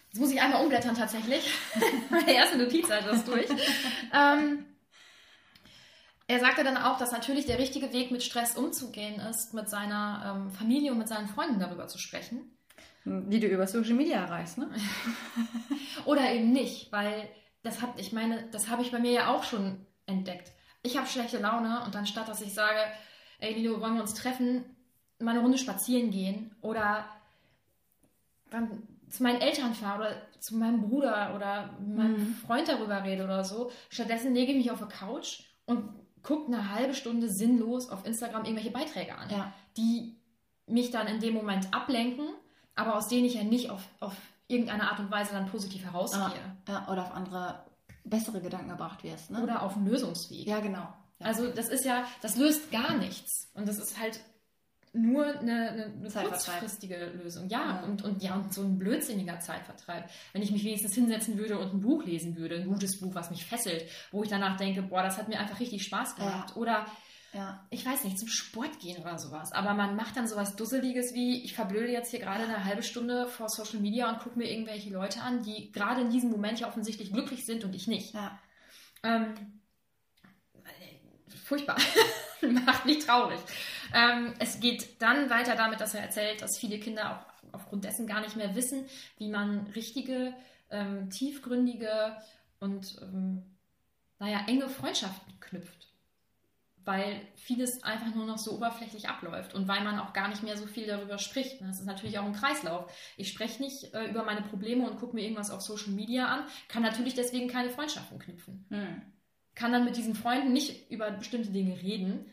jetzt 0.09 0.19
muss 0.19 0.33
ich 0.33 0.41
einmal 0.41 0.61
umblättern 0.65 0.97
tatsächlich. 0.97 1.49
Meine 2.11 2.35
erste 2.35 2.59
Notizseite 2.59 3.11
ist 3.11 3.29
durch. 3.29 3.47
ähm, 4.13 4.65
er 6.29 6.41
sagte 6.41 6.63
dann 6.63 6.77
auch, 6.77 6.99
dass 6.99 7.11
natürlich 7.11 7.47
der 7.47 7.59
richtige 7.59 7.93
Weg, 7.93 8.11
mit 8.11 8.23
Stress 8.23 8.57
umzugehen, 8.57 9.19
ist, 9.19 9.55
mit 9.55 9.69
seiner 9.71 10.37
ähm, 10.37 10.51
Familie 10.51 10.93
und 10.93 10.99
mit 10.99 11.09
seinen 11.09 11.27
Freunden 11.27 11.59
darüber 11.59 11.89
zu 11.89 11.99
sprechen. 11.99 12.55
Die 13.05 13.41
du 13.41 13.47
über 13.47 13.67
Social 13.67 13.95
Media 13.95 14.19
erreichst, 14.19 14.59
ne? 14.59 14.69
Oder 16.05 16.31
eben 16.31 16.53
nicht, 16.53 16.93
weil 16.93 17.31
das 17.63 17.81
hat, 17.81 17.99
ich 17.99 18.13
meine, 18.13 18.47
das 18.51 18.69
habe 18.69 18.83
ich 18.83 18.93
bei 18.93 18.99
mir 18.99 19.13
ja 19.13 19.35
auch 19.35 19.43
schon 19.43 19.87
entdeckt. 20.05 20.53
Ich 20.83 20.99
habe 20.99 21.07
schlechte 21.07 21.39
Laune 21.39 21.83
und 21.87 21.97
anstatt, 21.97 22.29
dass 22.29 22.43
ich 22.43 22.53
sage, 22.53 22.79
ey 23.39 23.55
Lilo, 23.55 23.81
wollen 23.81 23.95
wir 23.95 24.03
uns 24.03 24.13
treffen, 24.13 24.65
mal 25.19 25.31
eine 25.31 25.41
Runde 25.41 25.57
spazieren 25.57 26.11
gehen 26.11 26.55
oder 26.61 27.07
dann 28.51 28.83
zu 29.09 29.23
meinen 29.23 29.41
Eltern 29.41 29.75
fahre 29.75 30.01
oder 30.01 30.41
zu 30.41 30.57
meinem 30.57 30.83
Bruder 30.83 31.35
oder 31.35 31.71
meinem 31.81 32.19
mhm. 32.19 32.35
Freund 32.35 32.69
darüber 32.69 33.03
rede 33.03 33.25
oder 33.25 33.45
so. 33.45 33.71
Stattdessen 33.89 34.35
lege 34.35 34.53
ich 34.53 34.59
mich 34.59 34.71
auf 34.71 34.83
eine 34.83 34.91
Couch 34.91 35.41
und 35.65 35.89
gucke 36.29 36.49
eine 36.49 36.75
halbe 36.75 36.93
Stunde 36.93 37.31
sinnlos 37.31 37.89
auf 37.89 38.05
Instagram 38.05 38.45
irgendwelche 38.45 38.71
Beiträge 38.71 39.17
an, 39.17 39.31
ja. 39.31 39.53
die 39.79 40.15
mich 40.67 40.91
dann 40.91 41.07
in 41.07 41.21
dem 41.21 41.33
Moment 41.33 41.73
ablenken, 41.73 42.29
aber 42.75 42.97
aus 42.97 43.09
denen 43.09 43.25
ich 43.25 43.35
ja 43.35 43.45
nicht 43.45 43.71
auf, 43.71 43.81
auf 43.99 44.15
irgendeine 44.47 44.91
Art 44.91 45.01
und 45.01 45.11
Weise 45.11 45.33
dann 45.33 45.47
positiv 45.47 45.85
herausgehe. 45.85 46.21
Ah, 46.21 46.33
ja, 46.69 46.89
oder 46.93 47.05
auf 47.05 47.15
andere 47.15 47.65
bessere 48.05 48.43
Gedanken 48.43 48.69
gebracht 48.69 49.05
wirst. 49.05 49.31
Ne? 49.31 49.43
Oder 49.43 49.63
auf 49.63 49.75
einen 49.75 49.87
Lösungsweg. 49.87 50.47
Ja, 50.47 50.61
genau. 50.61 50.87
Ja. 51.19 51.27
Also 51.27 51.51
das 51.51 51.71
ist 51.71 51.87
ja, 51.87 52.05
das 52.21 52.37
löst 52.37 52.71
gar 52.71 52.95
nichts. 52.99 53.51
Und 53.55 53.67
das 53.67 53.79
ist 53.79 53.99
halt 53.99 54.21
nur 54.92 55.26
eine, 55.26 55.71
eine, 55.71 55.85
eine 55.85 56.28
kurzfristige 56.28 57.12
Lösung. 57.23 57.49
Ja, 57.49 57.59
ja, 57.59 57.83
Und, 57.85 58.02
und 58.02 58.23
ja, 58.23 58.35
und 58.35 58.52
so 58.52 58.62
ein 58.62 58.78
blödsinniger 58.78 59.40
Zeitvertreib. 59.40 60.09
Wenn 60.33 60.42
ich 60.42 60.50
mich 60.50 60.64
wenigstens 60.64 60.95
hinsetzen 60.95 61.38
würde 61.38 61.59
und 61.59 61.75
ein 61.75 61.80
Buch 61.80 62.04
lesen 62.04 62.37
würde, 62.37 62.57
ein 62.57 62.66
gutes 62.66 63.00
Buch, 63.00 63.14
was 63.14 63.30
mich 63.30 63.45
fesselt, 63.45 63.85
wo 64.11 64.23
ich 64.23 64.28
danach 64.28 64.57
denke, 64.57 64.83
boah, 64.83 65.02
das 65.02 65.18
hat 65.18 65.28
mir 65.28 65.38
einfach 65.38 65.61
richtig 65.61 65.85
Spaß 65.85 66.16
gemacht. 66.16 66.50
Ja. 66.50 66.57
Oder 66.57 66.87
ja. 67.33 67.66
ich 67.71 67.85
weiß 67.85 68.04
nicht, 68.04 68.18
zum 68.18 68.28
Sport 68.28 68.80
gehen 68.80 69.00
oder 69.00 69.18
sowas. 69.18 69.52
Aber 69.52 69.75
man 69.75 69.97
macht 69.97 70.16
dann 70.16 70.26
sowas 70.26 70.57
Dusseliges 70.57 71.14
wie, 71.14 71.45
ich 71.45 71.54
verblöde 71.54 71.92
jetzt 71.92 72.11
hier 72.11 72.21
gerade 72.21 72.45
eine 72.45 72.64
halbe 72.64 72.83
Stunde 72.83 73.26
vor 73.26 73.49
Social 73.49 73.80
Media 73.80 74.09
und 74.11 74.21
gucke 74.21 74.38
mir 74.38 74.50
irgendwelche 74.50 74.90
Leute 74.90 75.21
an, 75.21 75.42
die 75.42 75.71
gerade 75.73 76.00
in 76.00 76.11
diesem 76.11 76.30
Moment 76.30 76.61
ja 76.61 76.68
offensichtlich 76.68 77.12
glücklich 77.12 77.45
sind 77.45 77.64
und 77.64 77.75
ich 77.75 77.87
nicht. 77.87 78.14
Ja. 78.14 78.38
Ähm, 79.02 79.35
furchtbar. 81.45 81.76
Macht 82.40 82.87
mich 82.87 83.04
traurig. 83.04 83.40
Ähm, 83.95 84.35
es 84.38 84.61
geht 84.61 85.00
dann 85.00 85.30
weiter 85.30 85.54
damit, 85.57 85.80
dass 85.80 85.95
er 85.95 86.02
erzählt, 86.02 86.42
dass 86.42 86.59
viele 86.59 86.78
Kinder 86.78 87.12
auch 87.12 87.38
aufgrund 87.52 87.85
dessen 87.85 88.07
gar 88.07 88.21
nicht 88.21 88.37
mehr 88.37 88.54
wissen, 88.54 88.87
wie 89.16 89.28
man 89.28 89.66
richtige, 89.75 90.35
ähm, 90.71 91.11
tiefgründige 91.11 92.16
und 92.61 92.97
ähm, 93.02 93.42
naja, 94.18 94.45
enge 94.47 94.68
Freundschaften 94.68 95.38
knüpft. 95.40 95.88
Weil 96.85 97.21
vieles 97.37 97.83
einfach 97.83 98.14
nur 98.14 98.25
noch 98.25 98.38
so 98.38 98.52
oberflächlich 98.52 99.09
abläuft 99.09 99.54
und 99.54 99.68
weil 99.68 99.85
man 99.85 99.99
auch 99.99 100.14
gar 100.14 100.28
nicht 100.28 100.42
mehr 100.42 100.57
so 100.57 100.66
viel 100.66 100.87
darüber 100.87 101.18
spricht. 101.18 101.61
Das 101.61 101.80
ist 101.80 101.87
natürlich 101.87 102.18
auch 102.18 102.25
ein 102.25 102.33
Kreislauf. 102.33 102.90
Ich 103.18 103.28
spreche 103.28 103.62
nicht 103.62 103.92
äh, 103.92 104.09
über 104.09 104.25
meine 104.25 104.42
Probleme 104.42 104.88
und 104.88 104.99
gucke 104.99 105.14
mir 105.14 105.23
irgendwas 105.23 105.50
auf 105.50 105.61
Social 105.61 105.92
Media 105.92 106.26
an, 106.26 106.47
kann 106.68 106.83
natürlich 106.83 107.14
deswegen 107.14 107.49
keine 107.49 107.71
Freundschaften 107.71 108.18
knüpfen. 108.18 108.64
Hm. 108.71 109.02
Kann 109.54 109.73
dann 109.73 109.85
mit 109.85 109.97
diesen 109.97 110.14
Freunden 110.14 110.52
nicht 110.52 110.90
über 110.90 111.11
bestimmte 111.11 111.50
Dinge 111.50 111.80
reden, 111.83 112.25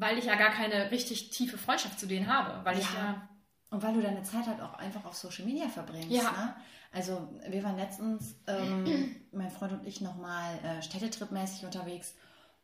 weil 0.00 0.18
ich 0.18 0.24
ja 0.24 0.36
gar 0.36 0.50
keine 0.50 0.90
richtig 0.90 1.30
tiefe 1.30 1.58
Freundschaft 1.58 1.98
zu 1.98 2.06
denen 2.06 2.26
habe. 2.26 2.64
Weil 2.64 2.76
ja. 2.76 2.80
ich 2.80 2.94
ja. 2.94 3.28
Und 3.70 3.82
weil 3.82 3.94
du 3.94 4.00
deine 4.00 4.22
Zeit 4.22 4.46
halt 4.46 4.60
auch 4.60 4.74
einfach 4.74 5.04
auf 5.04 5.14
Social 5.14 5.44
Media 5.44 5.68
verbringst. 5.68 6.10
Ja. 6.10 6.22
Ne? 6.22 6.56
Also 6.90 7.28
wir 7.48 7.62
waren 7.62 7.76
letztens, 7.76 8.36
ähm, 8.46 9.16
mein 9.32 9.50
Freund 9.50 9.72
und 9.72 9.86
ich, 9.86 10.00
nochmal 10.00 10.58
äh, 10.64 10.82
städtetripmäßig 10.82 11.64
unterwegs 11.64 12.14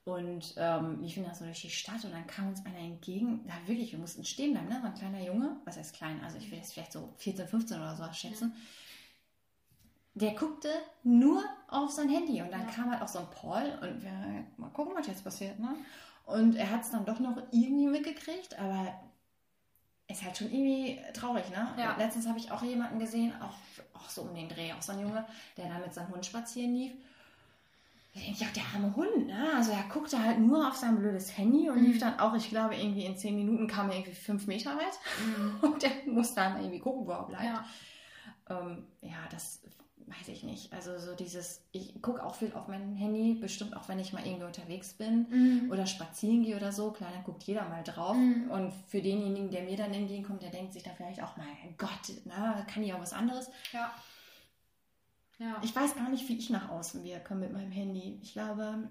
und 0.05 0.55
ähm, 0.57 1.01
liefen 1.01 1.25
da 1.25 1.35
so 1.35 1.45
durch 1.45 1.63
die 1.63 1.71
Stadt 1.71 2.05
und 2.05 2.13
dann 2.13 2.27
kam 2.27 2.49
uns 2.49 2.65
einer 2.65 2.79
entgegen. 2.79 3.45
Ja, 3.47 3.55
wirklich, 3.67 3.93
wir 3.93 3.99
mussten 3.99 4.25
stehen 4.25 4.53
bleiben, 4.53 4.69
ne? 4.69 4.79
So 4.81 4.89
ein 4.89 4.95
kleiner 4.95 5.23
Junge, 5.23 5.57
was 5.65 5.77
heißt 5.77 5.95
klein, 5.95 6.23
also 6.23 6.37
ich 6.39 6.51
will 6.51 6.59
jetzt 6.59 6.75
vielleicht 6.75 6.93
so 6.93 7.15
14, 7.19 7.49
15 7.49 7.79
oder 7.79 7.97
so 7.97 8.05
schätzen. 8.13 8.55
Der 10.15 10.33
guckte 10.33 10.69
nur 11.03 11.43
auf 11.69 11.91
sein 11.91 12.09
Handy 12.09 12.41
und 12.41 12.53
dann 12.53 12.67
ja. 12.67 12.73
kam 12.73 12.91
halt 12.91 13.03
auch 13.03 13.09
so 13.09 13.19
ein 13.19 13.31
Paul 13.31 13.63
und 13.81 14.03
wir 14.03 14.47
mal 14.59 14.71
gucken, 14.71 14.95
was 14.97 15.07
jetzt 15.07 15.25
passiert, 15.25 15.59
ne? 15.59 15.75
Und 16.27 16.57
er 16.57 16.71
hat 16.71 16.83
es 16.83 16.91
dann 16.91 17.05
doch 17.05 17.21
noch 17.21 17.37
irgendwie 17.51 17.87
mitgekriegt, 17.87 18.59
aber 18.59 18.95
ist 20.09 20.23
halt 20.23 20.37
schon 20.37 20.53
irgendwie 20.53 21.01
traurig, 21.13 21.49
ne? 21.51 21.69
Ja. 21.79 21.97
Letztens 21.97 22.27
habe 22.27 22.39
ich 22.39 22.51
auch 22.51 22.63
jemanden 22.63 22.99
gesehen, 22.99 23.33
auch, 23.41 23.57
auch 23.95 24.09
so 24.09 24.23
um 24.23 24.35
den 24.35 24.49
Dreh, 24.49 24.73
auch 24.73 24.83
so 24.83 24.93
ein 24.93 25.01
Junge, 25.01 25.25
der 25.57 25.69
da 25.69 25.79
mit 25.79 25.95
seinem 25.95 26.11
Hund 26.11 26.25
spazieren 26.25 26.75
lief. 26.75 26.93
Da 28.15 28.21
denke 28.21 28.37
ich 28.39 28.47
auch, 28.47 28.53
der 28.53 28.63
arme 28.75 28.95
Hund, 28.95 29.27
ne? 29.27 29.53
Also 29.57 29.73
er 29.73 29.83
guckte 29.85 30.23
halt 30.23 30.39
nur 30.39 30.69
auf 30.69 30.77
sein 30.77 30.97
blödes 30.97 31.37
Handy 31.37 31.69
und 31.69 31.79
mhm. 31.81 31.87
lief 31.87 31.99
dann 31.99 32.21
auch, 32.21 32.35
ich 32.35 32.49
glaube, 32.49 32.77
irgendwie 32.77 33.07
in 33.07 33.17
zehn 33.17 33.35
Minuten 33.35 33.67
kam 33.67 33.91
er 33.91 33.97
irgendwie 33.97 34.15
fünf 34.15 34.47
Meter 34.47 34.77
weit. 34.77 34.99
Mhm. 35.25 35.59
Und 35.73 35.83
der 35.83 35.91
muss 36.07 36.35
dann 36.35 36.59
irgendwie 36.59 36.79
gucken, 36.79 37.07
wo 37.07 37.13
er 37.13 37.25
bleibt. 37.25 37.43
Ja, 37.43 37.65
ähm, 38.51 38.87
ja 39.01 39.17
das 39.31 39.63
weiß 40.07 40.29
ich 40.29 40.43
nicht. 40.43 40.73
Also 40.73 40.99
so 40.99 41.15
dieses, 41.15 41.63
ich 41.73 42.01
gucke 42.03 42.23
auch 42.23 42.35
viel 42.35 42.53
auf 42.55 42.69
mein 42.69 42.95
Handy, 42.95 43.35
bestimmt 43.35 43.77
auch 43.77 43.89
wenn 43.89 43.99
ich 43.99 44.13
mal 44.13 44.27
irgendwie 44.27 44.45
unterwegs 44.45 44.95
bin 44.95 45.27
mhm. 45.31 45.71
oder 45.71 45.87
spazieren 45.87 46.43
gehe 46.43 46.57
oder 46.57 46.73
so. 46.73 46.91
Klar, 46.91 47.11
dann 47.13 47.25
guckt 47.25 47.45
jeder 47.45 47.69
mal 47.69 47.83
drauf. 47.83 48.17
Mhm. 48.17 48.51
Und 48.51 48.73
für 48.89 49.01
denjenigen, 49.01 49.51
der 49.51 49.63
mir 49.63 49.77
dann 49.77 49.93
entgegenkommt, 49.93 50.43
der 50.43 50.51
denkt 50.51 50.73
sich 50.73 50.83
da 50.83 50.91
vielleicht 50.97 51.23
auch, 51.23 51.37
mein 51.37 51.77
Gott, 51.79 51.91
na, 52.25 52.63
kann 52.63 52.83
ich 52.83 52.93
auch 52.93 53.01
was 53.01 53.13
anderes. 53.13 53.51
Ja. 53.73 53.93
Ja. 55.39 55.61
Ich 55.63 55.75
weiß 55.75 55.97
gar 55.97 56.09
nicht, 56.11 56.29
wie 56.29 56.37
ich 56.37 56.51
nach 56.51 56.69
außen 56.69 57.03
wirke 57.03 57.35
mit 57.35 57.53
meinem 57.53 57.73
Handy. 57.73 58.21
Ich 58.23 58.33
glaube, 58.33 58.89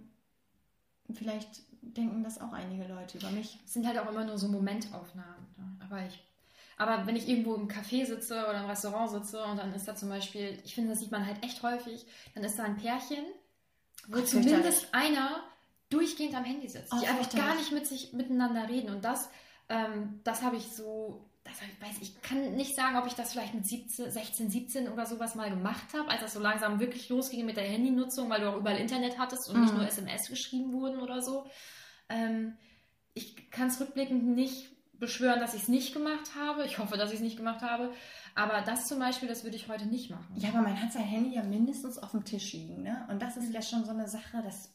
vielleicht 1.13 1.61
denken 1.81 2.23
das 2.23 2.41
auch 2.41 2.51
einige 2.53 2.87
Leute 2.87 3.17
über 3.17 3.29
mich. 3.29 3.59
Es 3.65 3.73
sind 3.73 3.85
halt 3.85 3.97
auch 3.97 4.09
immer 4.09 4.25
nur 4.25 4.37
so 4.37 4.47
Momentaufnahmen. 4.47 5.45
Ne? 5.57 5.77
Aber 5.79 6.05
ich 6.05 6.21
Aber 6.77 7.05
wenn 7.05 7.15
ich 7.15 7.27
irgendwo 7.29 7.55
im 7.55 7.67
Café 7.67 8.05
sitze 8.05 8.35
oder 8.47 8.59
im 8.61 8.65
Restaurant 8.69 9.09
sitze 9.11 9.43
und 9.43 9.57
dann 9.57 9.73
ist 9.73 9.87
da 9.87 9.95
zum 9.95 10.09
Beispiel, 10.09 10.59
ich 10.65 10.75
finde, 10.75 10.91
das 10.91 10.99
sieht 10.99 11.11
man 11.11 11.25
halt 11.25 11.43
echt 11.43 11.61
häufig, 11.63 12.05
dann 12.33 12.43
ist 12.43 12.57
da 12.57 12.63
ein 12.63 12.77
Pärchen, 12.77 13.23
wo 14.07 14.17
Gott, 14.17 14.27
zumindest 14.27 14.87
einer 14.93 15.43
durchgehend 15.89 16.35
am 16.35 16.43
Handy 16.43 16.67
sitzt, 16.67 16.91
Oh, 16.93 16.99
die 16.99 17.07
einfach 17.07 17.29
gar 17.35 17.55
nicht 17.55 17.71
mit 17.71 17.85
sich 17.87 18.13
miteinander 18.13 18.67
reden. 18.67 18.89
Und 18.93 19.05
das, 19.05 19.29
ähm, 19.69 20.19
das 20.23 20.41
habe 20.41 20.55
ich 20.57 20.67
so, 20.69 21.29
das 21.43 21.61
hab 21.61 21.67
ich, 21.67 21.81
weiß 21.81 22.01
ich 22.01 22.21
kann 22.21 22.55
nicht 22.55 22.75
sagen, 22.75 22.97
ob 22.97 23.05
ich 23.05 23.13
das 23.13 23.31
vielleicht 23.31 23.53
mit 23.53 23.65
17, 23.67 24.09
16, 24.09 24.49
17 24.49 24.87
oder 24.89 25.05
sowas 25.05 25.35
mal 25.35 25.49
gemacht 25.51 25.93
habe, 25.93 26.09
als 26.09 26.21
das 26.21 26.33
so 26.33 26.39
langsam 26.39 26.79
wirklich 26.79 27.09
losging 27.09 27.45
mit 27.45 27.57
der 27.57 27.65
Handynutzung, 27.65 28.29
weil 28.29 28.41
du 28.41 28.49
auch 28.49 28.57
überall 28.57 28.77
Internet 28.79 29.19
hattest 29.19 29.49
und 29.49 29.59
nicht 29.61 29.71
Mhm. 29.73 29.79
nur 29.79 29.87
SMS 29.87 30.29
geschrieben 30.29 30.73
wurden 30.73 30.99
oder 30.99 31.21
so. 31.21 31.45
Ähm, 32.09 32.57
ich 33.13 33.51
kann 33.51 33.67
es 33.67 33.79
rückblickend 33.79 34.25
nicht 34.25 34.71
beschwören, 35.03 35.39
dass 35.39 35.53
ich 35.53 35.63
es 35.63 35.67
nicht 35.67 35.93
gemacht 35.93 36.31
habe. 36.35 36.65
Ich 36.65 36.79
hoffe, 36.79 36.97
dass 36.97 37.09
ich 37.11 37.17
es 37.17 37.21
nicht 37.21 37.37
gemacht 37.37 37.61
habe. 37.61 37.93
Aber 38.35 38.61
das 38.61 38.87
zum 38.87 38.97
Beispiel, 38.99 39.27
das 39.29 39.43
würde 39.43 39.55
ich 39.55 39.67
heute 39.67 39.85
nicht 39.85 40.09
machen. 40.09 40.33
Ja, 40.35 40.49
aber 40.49 40.61
man 40.61 40.81
hat 40.81 40.91
sein 40.91 41.03
Handy 41.03 41.35
ja 41.35 41.43
mindestens 41.43 41.97
auf 41.99 42.11
dem 42.11 42.25
Tisch 42.25 42.53
liegen, 42.53 42.81
ne? 42.81 43.05
Und 43.09 43.21
das 43.21 43.37
ist 43.37 43.47
Mhm. 43.49 43.53
ja 43.53 43.61
schon 43.61 43.85
so 43.85 43.91
eine 43.91 44.07
Sache, 44.07 44.41
das. 44.43 44.73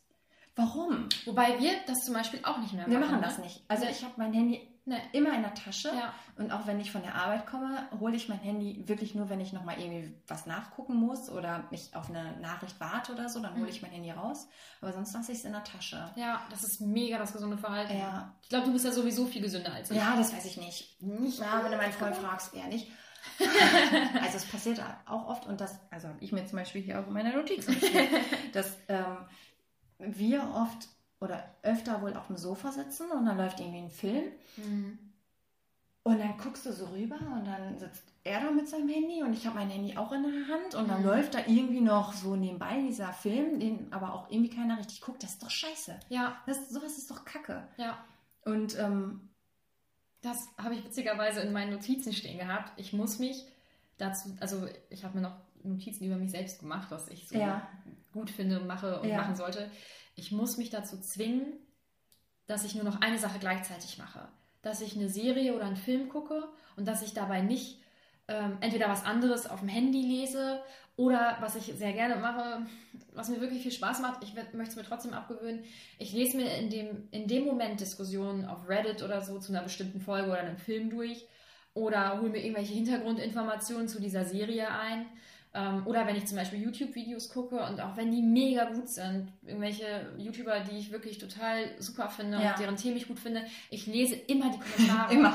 Warum? 0.55 1.09
Wobei 1.25 1.59
wir 1.61 1.71
das 1.87 2.05
zum 2.05 2.15
Beispiel 2.15 2.41
auch 2.45 2.59
nicht 2.59 2.73
mehr 2.73 2.83
machen. 2.83 2.93
Wir 2.93 2.99
machen 3.01 3.17
ne? 3.21 3.23
das 3.23 3.39
nicht. 3.39 3.63
Also 3.69 3.85
ich 3.87 4.03
habe 4.05 4.15
mein 4.17 4.33
Handy 4.33 4.61
Nee. 4.89 5.01
immer 5.13 5.35
in 5.35 5.43
der 5.43 5.55
Tasche. 5.55 5.89
Ja. 5.89 6.13
Und 6.37 6.51
auch 6.53 6.67
wenn 6.67 6.81
ich 6.81 6.91
von 6.93 7.03
der 7.03 7.15
Arbeit 7.15 7.47
komme, 7.47 7.89
hole 8.01 8.17
ich 8.17 8.29
mein 8.29 8.39
Handy 8.39 8.83
wirklich 8.89 9.15
nur, 9.15 9.29
wenn 9.29 9.41
ich 9.41 9.53
nochmal 9.53 9.79
irgendwie 9.79 10.15
was 10.27 10.47
nachgucken 10.47 10.95
muss 10.97 11.29
oder 11.31 11.65
mich 11.71 11.95
auf 11.95 12.09
eine 12.09 12.37
Nachricht 12.41 12.79
warte 12.81 13.13
oder 13.13 13.29
so, 13.29 13.41
dann 13.41 13.53
hole 13.55 13.63
Mhm. 13.65 13.69
ich 13.69 13.83
mein 13.83 13.91
Handy 13.91 14.11
raus. 14.11 14.49
Aber 14.81 14.93
sonst 14.93 15.13
lasse 15.15 15.33
ich 15.33 15.39
es 15.39 15.45
in 15.45 15.53
der 15.53 15.65
Tasche. 15.65 16.11
Ja, 16.17 16.43
das 16.51 16.63
ist 16.65 16.81
mega 16.81 17.19
das 17.19 17.33
gesunde 17.33 17.59
Verhalten. 17.59 17.99
Ja. 17.99 18.35
Ich 18.43 18.49
glaube, 18.49 18.67
du 18.67 18.73
bist 18.73 18.85
ja 18.85 18.93
sowieso 18.93 19.27
viel 19.27 19.43
gesünder 19.43 19.73
als 19.73 19.91
ich. 19.91 19.97
Ja, 19.97 20.17
das 20.17 20.33
weiß 20.33 20.45
ich 20.47 20.57
nicht. 20.57 21.01
Nicht. 21.03 21.39
Ja, 21.39 21.63
wenn 21.63 21.73
du 21.73 21.77
meinen 21.77 21.93
Freund 21.93 22.17
fragst, 22.17 22.55
eher 22.55 22.67
nicht. 22.69 22.91
also 24.23 24.37
es 24.37 24.45
passiert 24.47 24.81
auch 25.07 25.27
oft 25.27 25.47
und 25.47 25.61
das, 25.61 25.79
also 25.91 26.09
habe 26.09 26.19
ich 26.21 26.33
mir 26.33 26.47
zum 26.47 26.59
Beispiel 26.59 26.81
hier 26.83 27.01
auch 27.01 27.07
in 27.07 27.13
meiner 27.13 27.33
geschrieben, 27.43 27.65
dass 28.53 28.79
ähm, 28.89 29.19
wir 29.99 30.43
oft 30.55 30.89
oder 31.21 31.43
öfter 31.63 32.01
wohl 32.03 32.15
auf 32.15 32.27
dem 32.29 32.37
Sofa 32.37 32.73
sitzen 32.73 33.11
und 33.11 33.27
dann 33.27 33.37
läuft 33.37 33.61
irgendwie 33.61 33.79
ein 33.79 33.91
Film 33.91 34.25
Mhm. 34.57 34.99
und 36.05 36.19
dann 36.19 36.39
guckst 36.39 36.65
du 36.67 36.73
so 36.73 36.87
rüber 36.87 37.17
und 37.17 37.45
dann 37.45 37.79
sitzt 37.79 38.05
er 38.25 38.41
da 38.41 38.51
mit 38.51 38.69
seinem 38.69 38.89
Handy 38.89 39.23
und 39.23 39.33
ich 39.33 39.47
habe 39.47 39.57
mein 39.57 39.69
Handy 39.71 39.97
auch 39.97 40.13
in 40.13 40.23
der 40.23 40.49
Hand 40.55 40.75
und 40.75 40.89
dann 40.89 41.01
Mhm. 41.01 41.07
läuft 41.09 41.35
da 41.35 41.41
irgendwie 41.47 41.81
noch 41.81 42.13
so 42.13 42.37
nebenbei 42.37 42.81
dieser 42.81 43.13
Film, 43.13 43.59
den 43.61 43.93
aber 43.93 44.13
auch 44.15 44.31
irgendwie 44.31 44.51
keiner 44.55 44.79
richtig 44.79 45.01
guckt. 45.01 45.23
Das 45.23 45.31
ist 45.33 45.43
doch 45.43 45.51
scheiße. 45.51 45.99
Ja, 46.09 46.37
Das, 46.47 46.69
sowas 46.71 46.97
ist 46.99 47.11
doch 47.11 47.25
Kacke. 47.25 47.67
ja. 47.77 47.99
Und 48.45 48.79
ähm, 48.79 49.29
Das 50.21 50.49
habe 50.59 50.75
ich 50.75 50.85
witzigerweise 50.85 51.41
in 51.43 51.53
meinen 51.53 51.73
Notizen 51.73 52.13
stehen 52.13 52.39
gehabt. 52.39 52.73
Ich 52.77 52.93
muss 52.93 53.21
mich 53.21 53.45
dazu, 53.99 54.37
also 54.41 54.67
ich 54.91 55.05
habe 55.05 55.17
mir 55.17 55.23
noch 55.23 55.37
Notizen 55.63 56.05
über 56.07 56.17
mich 56.17 56.31
selbst 56.33 56.59
gemacht, 56.59 56.91
was 56.91 57.07
ich 57.09 57.29
so 57.29 57.37
Ja. 57.39 57.69
Gut 58.13 58.31
finde, 58.31 58.61
mache 58.61 59.01
und 59.01 59.09
Ja. 59.09 59.19
machen 59.19 59.37
sollte. 59.37 59.71
Ich 60.15 60.33
muss 60.33 60.57
mich 60.57 60.71
dazu 60.71 61.01
zwingen, 61.01 61.53
dass 62.47 62.65
ich 62.65 62.75
nur 62.75 62.85
noch 62.85 63.01
eine 63.01 63.19
Sache 63.19 63.39
gleichzeitig 63.39 63.99
mache. 63.99 64.29
Dass 64.63 64.81
ich 64.81 64.97
eine 64.97 65.09
Serie 65.09 65.55
oder 65.55 65.67
einen 65.67 65.77
Film 65.77 66.09
gucke 66.09 66.49
und 66.77 66.87
dass 66.89 67.03
ich 67.03 67.15
dabei 67.15 67.41
nicht 67.41 67.81
ähm, 68.27 68.59
entweder 68.61 68.89
was 68.89 69.05
anderes 69.05 69.49
auf 69.49 69.61
dem 69.61 69.69
Handy 69.69 70.03
lese 70.03 70.61
oder 70.97 71.39
was 71.41 71.57
ich 71.57 71.73
sehr 71.77 71.93
gerne 71.93 72.17
mache, 72.17 72.67
was 73.15 73.29
mir 73.29 73.41
wirklich 73.41 73.63
viel 73.63 73.73
Spaß 73.73 74.01
macht, 74.01 74.23
ich 74.25 74.35
möchte 74.35 74.63
es 74.63 74.77
mir 74.77 74.85
trotzdem 74.85 75.15
abgewöhnen, 75.15 75.65
ich 75.99 76.13
lese 76.13 76.37
mir 76.37 76.53
in 76.57 76.69
dem, 76.71 77.09
in 77.13 77.29
dem 77.29 77.45
Moment 77.45 77.81
Diskussionen 77.81 78.45
auf 78.45 78.69
Reddit 78.69 79.03
oder 79.03 79.23
so 79.23 79.39
zu 79.39 79.53
einer 79.53 79.63
bestimmten 79.63 80.01
Folge 80.01 80.29
oder 80.29 80.41
einem 80.41 80.59
Film 80.59 80.91
durch 80.91 81.27
oder 81.73 82.21
hole 82.21 82.31
mir 82.31 82.45
irgendwelche 82.45 82.75
Hintergrundinformationen 82.75 83.89
zu 83.89 84.01
dieser 84.01 84.25
Serie 84.25 84.69
ein. 84.71 85.07
Ähm, 85.55 85.87
oder 85.87 86.07
wenn 86.07 86.15
ich 86.17 86.27
zum 86.27 86.37
Beispiel 86.37 86.61
YouTube-Videos 86.63 87.31
gucke 87.31 87.57
und 87.65 87.81
auch 87.81 87.97
wenn 87.97 88.11
die 88.11 88.23
mega 88.23 88.67
gut 88.67 88.89
sind, 88.89 89.33
irgendwelche 89.47 90.13
YouTuber, 90.19 90.61
die 90.61 90.79
ich 90.79 90.93
wirklich 90.93 91.19
total 91.19 91.71
super 91.79 92.11
finde 92.11 92.39
Ja. 92.43 92.51
und 92.53 92.59
deren 92.61 92.77
Themen 92.77 92.97
ich 92.99 93.09
gut 93.09 93.19
finde, 93.19 93.43
ich 93.71 93.87
lese 93.87 94.15
immer 94.15 94.51
die 94.51 94.59
Kommentare. 94.59 95.13
immer. 95.15 95.35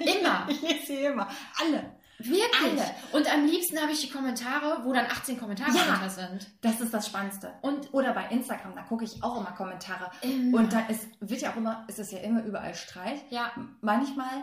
Immer. 0.00 0.46
Ich 0.48 0.62
lese 0.62 0.86
sie 0.86 1.04
immer. 1.04 1.28
Alle. 1.62 1.84
Wirklich. 2.18 2.42
Alle. 2.62 2.84
Und 3.12 3.32
am 3.32 3.46
liebsten 3.46 3.78
habe 3.80 3.92
ich 3.92 4.00
die 4.02 4.10
Kommentare, 4.10 4.84
wo 4.84 4.92
dann 4.92 5.06
18 5.06 5.38
Kommentare 5.38 5.74
Ja. 5.74 5.84
drunter 5.84 6.10
sind. 6.10 6.48
Das 6.60 6.78
ist 6.80 6.92
das 6.92 7.06
Spannendste. 7.06 7.52
Und 7.62 7.94
Oder 7.94 8.12
bei 8.12 8.26
Instagram, 8.28 8.74
da 8.74 8.82
gucke 8.82 9.04
ich 9.04 9.22
auch 9.22 9.40
immer 9.40 9.52
Kommentare. 9.52 10.10
Immer. 10.20 10.58
Und 10.58 10.72
da 10.72 10.80
ist, 10.88 11.06
wird 11.20 11.40
ja 11.40 11.50
auch 11.52 11.56
immer, 11.56 11.84
ist 11.88 11.98
es 11.98 12.10
ja 12.10 12.18
immer 12.18 12.42
überall 12.44 12.74
Streit. 12.74 13.20
ja, 13.30 13.52
Manchmal, 13.80 14.42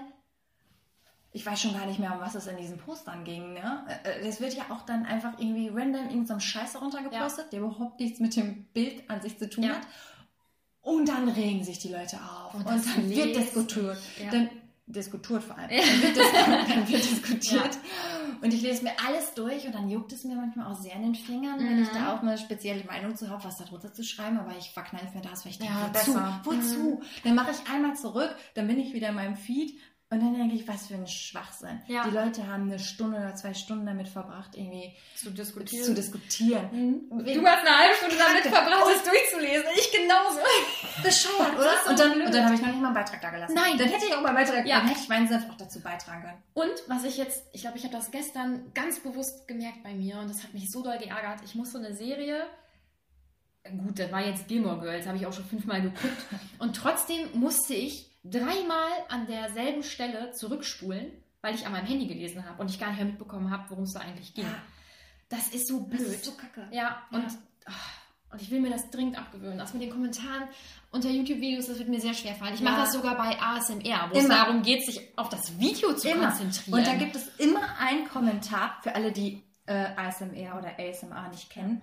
ich 1.33 1.45
weiß 1.45 1.61
schon 1.61 1.73
gar 1.73 1.85
nicht 1.85 1.99
mehr, 1.99 2.13
um 2.13 2.19
was 2.19 2.35
es 2.35 2.47
in 2.47 2.57
diesen 2.57 2.77
Postern 2.77 3.23
ging. 3.23 3.53
Ne? 3.53 3.85
Äh, 4.03 4.27
Es 4.27 4.39
wird 4.41 4.53
ja 4.55 4.63
auch 4.69 4.81
dann 4.85 5.05
einfach 5.05 5.33
irgendwie 5.37 5.67
random 5.69 6.05
irgendein 6.09 6.25
so 6.25 6.39
Scheiß 6.39 6.81
runtergepostet, 6.81 7.51
der 7.51 7.59
überhaupt 7.59 7.99
nichts 7.99 8.19
mit 8.19 8.35
dem 8.35 8.63
Bild 8.73 9.09
an 9.09 9.21
sich 9.21 9.37
zu 9.37 9.49
tun 9.49 9.65
Ja. 9.65 9.75
hat. 9.75 9.81
Und 10.81 11.09
dann 11.09 11.27
regen 11.27 11.63
sich 11.63 11.79
die 11.79 11.89
Leute 11.89 12.17
auf. 12.17 12.53
Und 12.53 12.61
Und, 12.65 12.69
das 12.69 12.85
dann 12.85 13.09
wird 13.09 13.35
diskutiert. 13.35 13.97
Ja. 14.23 14.31
Dann 14.31 14.49
diskutiert 14.87 15.43
vor 15.43 15.57
allem. 15.57 15.69
Ja. 15.69 15.81
Dann, 15.83 16.01
wird 16.01 16.17
dann 16.69 16.87
wird 16.87 17.03
diskutiert. 17.03 17.77
Und 18.41 18.53
ich 18.53 18.61
lese 18.61 18.83
mir 18.83 18.91
alles 19.05 19.33
durch 19.33 19.65
und 19.65 19.73
dann 19.73 19.89
juckt 19.89 20.11
es 20.13 20.23
mir 20.23 20.35
manchmal 20.35 20.71
auch 20.71 20.75
sehr 20.75 20.93
in 20.93 21.01
den 21.01 21.15
Fingern, 21.15 21.57
wenn 21.59 21.81
ich 21.81 21.89
Mhm. 21.91 21.95
da 21.95 22.13
auch 22.13 22.21
eine 22.21 22.37
spezielle 22.37 22.83
Meinung 22.83 23.15
zu 23.15 23.29
habe, 23.31 23.43
was 23.43 23.57
da 23.57 23.63
drunter 23.63 23.91
zu 23.91 24.03
schreiben. 24.03 24.37
Aber 24.37 24.55
ich 24.55 24.69
verkneife 24.69 25.15
mir 25.17 25.23
das, 25.23 25.43
weil 25.43 25.53
ich 25.53 25.57
denke, 25.57 25.73
Ja, 25.73 25.89
wozu? 25.91 26.13
besser. 26.13 26.41
Wozu? 26.43 27.01
Dann 27.23 27.33
mache 27.33 27.49
ich 27.51 27.71
einmal 27.73 27.95
zurück, 27.95 28.35
dann 28.53 28.67
bin 28.67 28.79
ich 28.79 28.93
wieder 28.93 29.09
in 29.09 29.15
meinem 29.15 29.35
Feed 29.37 29.79
und 30.09 30.21
dann 30.21 30.33
denke 30.35 30.55
ich, 30.55 30.65
was 30.67 30.87
für 30.87 30.93
ein 30.93 31.05
Schwachsinn. 31.05 31.81
Ja. 31.87 32.05
Die 32.07 32.11
Leute 32.15 32.47
haben 32.47 32.63
eine 32.63 32.79
Stunde 32.79 33.17
oder 33.17 33.35
zwei 33.35 33.53
Stunden 33.53 33.85
damit 33.85 34.07
verbracht, 34.07 34.55
irgendwie 34.55 34.95
zu 35.15 35.31
diskutieren. 35.31 35.83
zu 35.83 35.93
diskutieren. 35.93 36.69
Du 37.09 37.45
hast 37.45 37.59
eine 37.67 37.77
halbe 37.77 37.93
Stunde 37.95 38.15
damit 38.17 38.43
verbracht, 38.43 38.85
es 38.95 39.03
durchzulesen. 39.03 39.65
Ich 39.75 39.91
genauso. 39.91 40.39
Bescheuert, 41.03 41.53
Das 41.55 41.59
oder? 41.59 41.73
so 41.83 41.89
und 41.91 41.99
dann, 41.99 42.13
blöd. 42.13 42.25
und 42.27 42.33
dann 42.35 42.45
habe 42.45 42.55
ich 42.55 42.61
noch 42.61 42.67
nicht 42.67 42.79
mal 42.79 42.85
einen 42.87 42.95
Beitrag 42.95 43.21
da 43.21 43.29
gelassen. 43.31 43.53
Nein. 43.53 43.77
Dann 43.77 43.89
hätte 43.89 44.05
ich 44.05 44.15
auch 44.15 44.21
mal 44.21 44.29
einen 44.29 44.37
Beitrag, 44.47 44.65
Ja. 44.65 44.79
dann 44.79 44.87
hätte 44.87 45.01
ich 45.01 45.09
meinen 45.09 45.27
Senf 45.27 45.49
auch 45.49 45.57
dazu 45.57 45.81
beitragen 45.81 46.21
können. 46.21 46.43
Und 46.53 46.73
was 46.87 47.03
ich 47.03 47.17
jetzt, 47.17 47.43
ich 47.51 47.61
glaube, 47.61 47.77
ich 47.77 47.83
habe 47.83 47.93
das 47.93 48.09
gestern 48.09 48.71
ganz 48.73 48.99
bewusst 49.01 49.45
gemerkt 49.47 49.83
bei 49.83 49.93
mir 49.93 50.19
und 50.19 50.29
das 50.29 50.41
hat 50.41 50.53
mich 50.53 50.71
so 50.71 50.83
doll 50.83 50.97
geärgert. 50.99 51.41
Ich 51.43 51.53
musste 51.53 51.79
eine 51.79 51.93
Serie, 51.93 52.45
gut, 53.85 53.99
das 53.99 54.09
war 54.11 54.25
jetzt 54.25 54.47
Gilmore 54.47 54.79
Girls, 54.79 55.05
habe 55.05 55.17
ich 55.17 55.25
auch 55.25 55.33
schon 55.33 55.43
fünfmal 55.45 55.81
geguckt. 55.81 56.25
Und 56.59 56.75
trotzdem 56.77 57.27
musste 57.33 57.73
ich 57.73 58.06
dreimal 58.29 58.91
an 59.09 59.27
derselben 59.27 59.83
Stelle 59.83 60.31
zurückspulen, 60.31 61.11
weil 61.41 61.55
ich 61.55 61.65
an 61.65 61.71
meinem 61.71 61.85
Handy 61.85 62.07
gelesen 62.07 62.45
habe 62.47 62.61
und 62.61 62.69
ich 62.69 62.79
gar 62.79 62.87
nicht 62.89 62.97
mehr 62.97 63.05
mitbekommen 63.07 63.51
habe, 63.51 63.69
worum 63.69 63.83
es 63.83 63.93
da 63.93 63.99
eigentlich 64.01 64.33
ging. 64.33 64.45
Ja. 64.45 64.55
Das 65.29 65.49
ist 65.49 65.67
so 65.67 65.81
blöd. 65.81 66.01
Das 66.01 66.07
ist 66.07 66.25
so 66.25 66.31
kacke. 66.33 66.67
Ja, 66.71 67.01
und, 67.11 67.21
Ja. 67.23 67.27
ah, 67.67 68.33
und 68.33 68.41
ich 68.41 68.49
will 68.51 68.59
mir 68.61 68.69
das 68.69 68.89
dringend 68.89 69.17
abgewöhnen. 69.17 69.57
Das 69.57 69.73
mit 69.73 69.81
den 69.83 69.89
Kommentaren 69.89 70.43
unter 70.91 71.09
YouTube-Videos, 71.09 71.67
das 71.67 71.79
wird 71.79 71.89
mir 71.89 71.99
sehr 71.99 72.13
schwer 72.13 72.33
fallen. 72.35 72.53
Ich 72.53 72.61
Ja. 72.61 72.69
mache 72.71 72.81
das 72.81 72.93
sogar 72.93 73.15
bei 73.17 73.37
ASMR, 73.39 74.09
wo 74.11 74.17
es 74.17 74.25
Immer. 74.25 74.35
darum 74.35 74.61
geht, 74.61 74.85
sich 74.85 75.01
auf 75.17 75.29
das 75.29 75.59
Video 75.59 75.93
zu 75.93 76.09
Immer. 76.09 76.29
konzentrieren. 76.29 76.79
Und 76.79 76.87
da 76.87 76.95
gibt 76.95 77.15
es 77.15 77.27
immer 77.37 77.61
einen 77.79 78.07
Kommentar 78.07 78.77
für 78.83 78.95
alle, 78.95 79.11
die 79.11 79.43
äh, 79.65 79.87
ASMR 79.97 80.57
oder 80.57 80.79
ASMR 80.79 81.27
nicht 81.29 81.49
kennen. 81.49 81.81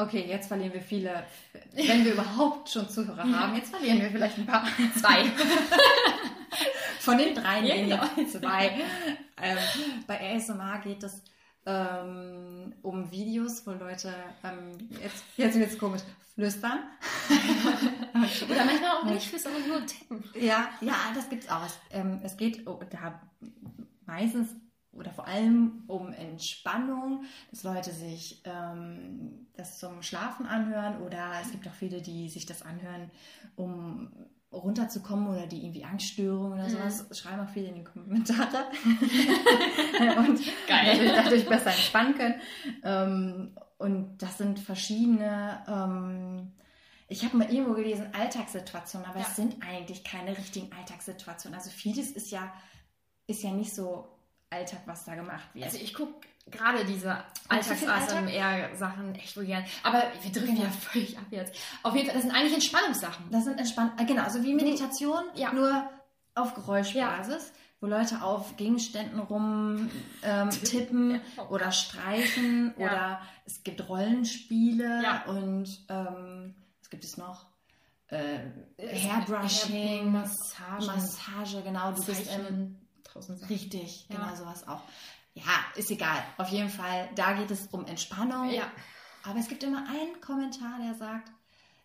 Okay, 0.00 0.24
jetzt 0.26 0.48
verlieren 0.48 0.72
wir 0.72 0.80
viele, 0.80 1.24
wenn 1.72 2.04
wir 2.06 2.14
überhaupt 2.14 2.70
schon 2.70 2.88
Zuhörer 2.88 3.22
haben, 3.22 3.54
jetzt 3.54 3.68
verlieren 3.68 4.00
wir 4.00 4.10
vielleicht 4.10 4.38
ein 4.38 4.46
paar. 4.46 4.66
zwei. 4.98 5.24
Von 7.00 7.18
den 7.18 7.34
dreien 7.34 7.66
Ja, 7.66 8.06
genau. 8.14 8.26
zwei. 8.26 8.80
Ähm, 9.42 9.58
bei 10.06 10.36
ASMR 10.36 10.80
geht 10.82 11.02
es 11.02 11.22
ähm, 11.66 12.74
um 12.80 13.10
Videos, 13.10 13.66
wo 13.66 13.72
Leute, 13.72 14.14
ähm, 14.42 14.88
jetzt, 15.02 15.22
jetzt 15.36 15.58
wird 15.58 15.70
es 15.70 15.78
komisch, 15.78 16.02
flüstern. 16.34 16.78
Oder 18.50 18.64
manchmal 18.64 18.90
auch 18.90 19.04
nicht 19.04 19.26
fürs 19.26 19.44
aber 19.44 19.58
nur 19.58 19.84
tippen. 19.84 20.24
Ja, 20.34 20.70
ja, 20.80 20.94
das 21.14 21.28
gibt's 21.28 21.50
auch. 21.50 21.64
Es, 21.66 21.78
ähm, 21.90 22.20
es 22.22 22.38
geht 22.38 22.66
oh, 22.66 22.80
da 22.90 23.20
meistens 24.06 24.54
oder 25.00 25.10
vor 25.10 25.26
allem 25.26 25.82
um 25.88 26.12
Entspannung, 26.12 27.24
dass 27.50 27.62
Leute 27.64 27.90
sich 27.92 28.42
ähm, 28.44 29.46
das 29.56 29.78
zum 29.78 30.02
Schlafen 30.02 30.46
anhören 30.46 31.02
oder 31.02 31.32
es 31.42 31.50
gibt 31.50 31.66
auch 31.66 31.74
viele, 31.74 32.00
die 32.02 32.28
sich 32.28 32.46
das 32.46 32.62
anhören, 32.62 33.10
um 33.56 34.12
runterzukommen 34.52 35.28
oder 35.28 35.46
die 35.46 35.62
irgendwie 35.64 35.84
Angststörungen 35.84 36.58
oder 36.58 36.68
sowas, 36.68 37.06
schreiben 37.16 37.40
auch 37.46 37.48
viele 37.50 37.68
in 37.68 37.76
die 37.76 37.84
Kommentare 37.84 38.64
und 40.18 40.40
Geil. 40.66 40.96
dadurch, 40.96 41.12
dadurch 41.14 41.48
besser 41.48 41.70
entspannen 41.70 42.14
können. 42.16 42.34
Ähm, 42.82 43.56
und 43.78 44.18
das 44.18 44.38
sind 44.38 44.58
verschiedene 44.58 45.62
ähm, 45.68 46.52
ich 47.08 47.24
habe 47.24 47.36
mal 47.38 47.52
irgendwo 47.52 47.74
gelesen, 47.74 48.06
Alltagssituationen, 48.12 49.08
aber 49.08 49.18
Ja. 49.18 49.26
es 49.28 49.34
sind 49.34 49.56
eigentlich 49.68 50.04
keine 50.04 50.36
richtigen 50.36 50.70
Alltagssituationen. 50.72 51.58
Also 51.58 51.68
vieles 51.70 52.12
ist 52.12 52.30
ja, 52.30 52.52
ist 53.26 53.42
ja 53.42 53.50
nicht 53.50 53.74
so 53.74 54.06
Alltag, 54.50 54.80
was 54.86 55.04
da 55.04 55.14
gemacht 55.14 55.44
wird. 55.54 55.64
Also 55.66 55.78
ich 55.78 55.94
gucke 55.94 56.26
gerade 56.50 56.84
diese? 56.84 57.18
Alltags-ASMR-Sachen 57.48 59.14
echt 59.14 59.36
wohl 59.36 59.44
gern. 59.46 59.64
Aber 59.84 60.02
wir 60.22 60.42
Genau. 60.42 60.62
ja 60.62 60.70
völlig 60.70 61.16
ab 61.16 61.24
jetzt. 61.30 61.54
Auf 61.84 61.94
jeden 61.94 62.06
Fall, 62.06 62.14
das 62.16 62.24
sind 62.24 62.34
eigentlich 62.34 62.54
Entspannungssachen. 62.54 63.26
das 63.30 63.44
sind 63.44 63.58
entspannt, 63.58 64.00
äh, 64.00 64.04
genau, 64.04 64.22
also 64.24 64.42
wie 64.42 64.54
Meditation, 64.54 65.22
Ja. 65.34 65.52
nur 65.52 65.88
auf 66.34 66.54
Geräuschbasis. 66.54 67.52
wo 67.82 67.86
Leute 67.86 68.22
auf 68.22 68.56
Gegenständen 68.58 69.18
rum 69.20 69.90
ähm, 70.22 70.50
tippen 70.64 71.18
oder 71.48 71.72
streichen 71.72 72.74
Ja. 72.76 72.86
oder 72.86 73.20
es 73.46 73.62
gibt 73.62 73.88
Rollenspiele 73.88 75.02
Ja. 75.02 75.22
und 75.26 75.66
ähm, 75.88 76.54
was 76.78 76.90
gibt 76.90 77.04
es 77.04 77.16
noch? 77.16 77.46
Äh, 78.08 78.40
Es- 78.76 79.02
Hairbrushing, 79.04 80.12
Massagen, 80.12 80.86
Massage, 80.86 81.62
genau. 81.62 81.92
Du 81.92 82.04
bist 82.04 82.28
ähm, 82.30 82.76
Tausend 83.12 83.38
Sachen. 83.40 83.52
richtig, 83.52 84.06
Ja. 84.08 84.16
genau 84.16 84.34
sowas 84.36 84.66
auch. 84.68 84.82
Ja, 85.34 85.44
ist 85.76 85.90
egal. 85.90 86.22
Auf 86.38 86.48
jeden 86.48 86.70
Fall, 86.70 87.08
da 87.14 87.32
geht 87.34 87.50
es 87.50 87.68
um 87.70 87.86
Entspannung. 87.86 88.50
Ja. 88.50 88.64
Aber 89.24 89.38
es 89.38 89.48
gibt 89.48 89.62
immer 89.62 89.86
einen 89.88 90.20
Kommentar, 90.20 90.78
der 90.84 90.94
sagt, 90.94 91.30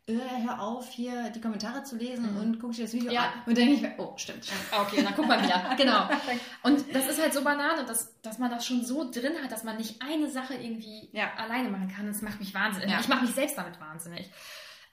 äh, 0.07 0.13
hör 0.43 0.61
auf, 0.61 0.88
hier 0.89 1.29
die 1.31 1.41
Kommentare 1.41 1.83
zu 1.83 1.95
lesen 1.95 2.33
Mhm. 2.33 2.39
und 2.39 2.59
guck 2.59 2.73
dir 2.73 2.83
das 2.85 2.93
Video 2.93 3.11
Ja. 3.11 3.21
an. 3.23 3.29
Und 3.45 3.57
dann 3.57 3.65
denke 3.67 3.88
ich 3.88 3.99
oh, 3.99 4.13
stimmt. 4.17 4.47
Okay, 4.71 5.03
dann 5.03 5.13
guck 5.15 5.27
mal 5.27 5.41
wieder. 5.43 5.73
Genau. 5.77 6.07
Und 6.63 6.93
das 6.95 7.07
ist 7.07 7.19
halt 7.19 7.33
so 7.33 7.43
Banane, 7.43 7.85
dass, 7.85 8.19
dass 8.21 8.38
man 8.38 8.51
das 8.51 8.65
schon 8.67 8.85
so 8.85 9.09
drin 9.09 9.33
hat, 9.43 9.51
dass 9.51 9.63
man 9.63 9.77
nicht 9.77 10.01
eine 10.03 10.29
Sache 10.29 10.53
irgendwie 10.55 11.09
Ja. 11.11 11.33
alleine 11.38 11.69
machen 11.69 11.88
kann. 11.93 12.05
Das 12.07 12.21
macht 12.21 12.39
mich 12.39 12.53
wahnsinnig. 12.53 12.91
Ja. 12.91 12.99
Ich 12.99 13.07
mache 13.07 13.25
mich 13.25 13.33
selbst 13.33 13.57
damit 13.57 13.79
wahnsinnig. 13.79 14.29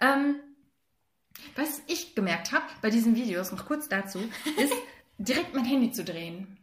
Ähm, 0.01 0.37
Was 1.57 1.83
ich 1.87 2.14
gemerkt 2.14 2.53
habe 2.53 2.64
bei 2.83 2.90
diesen 2.90 3.14
Videos, 3.14 3.53
noch 3.53 3.66
kurz 3.66 3.88
dazu, 3.88 4.18
ist 4.59 4.73
direkt 5.29 5.55
mein 5.55 5.65
Handy 5.65 5.91
zu 5.93 6.05
drehen. 6.05 6.59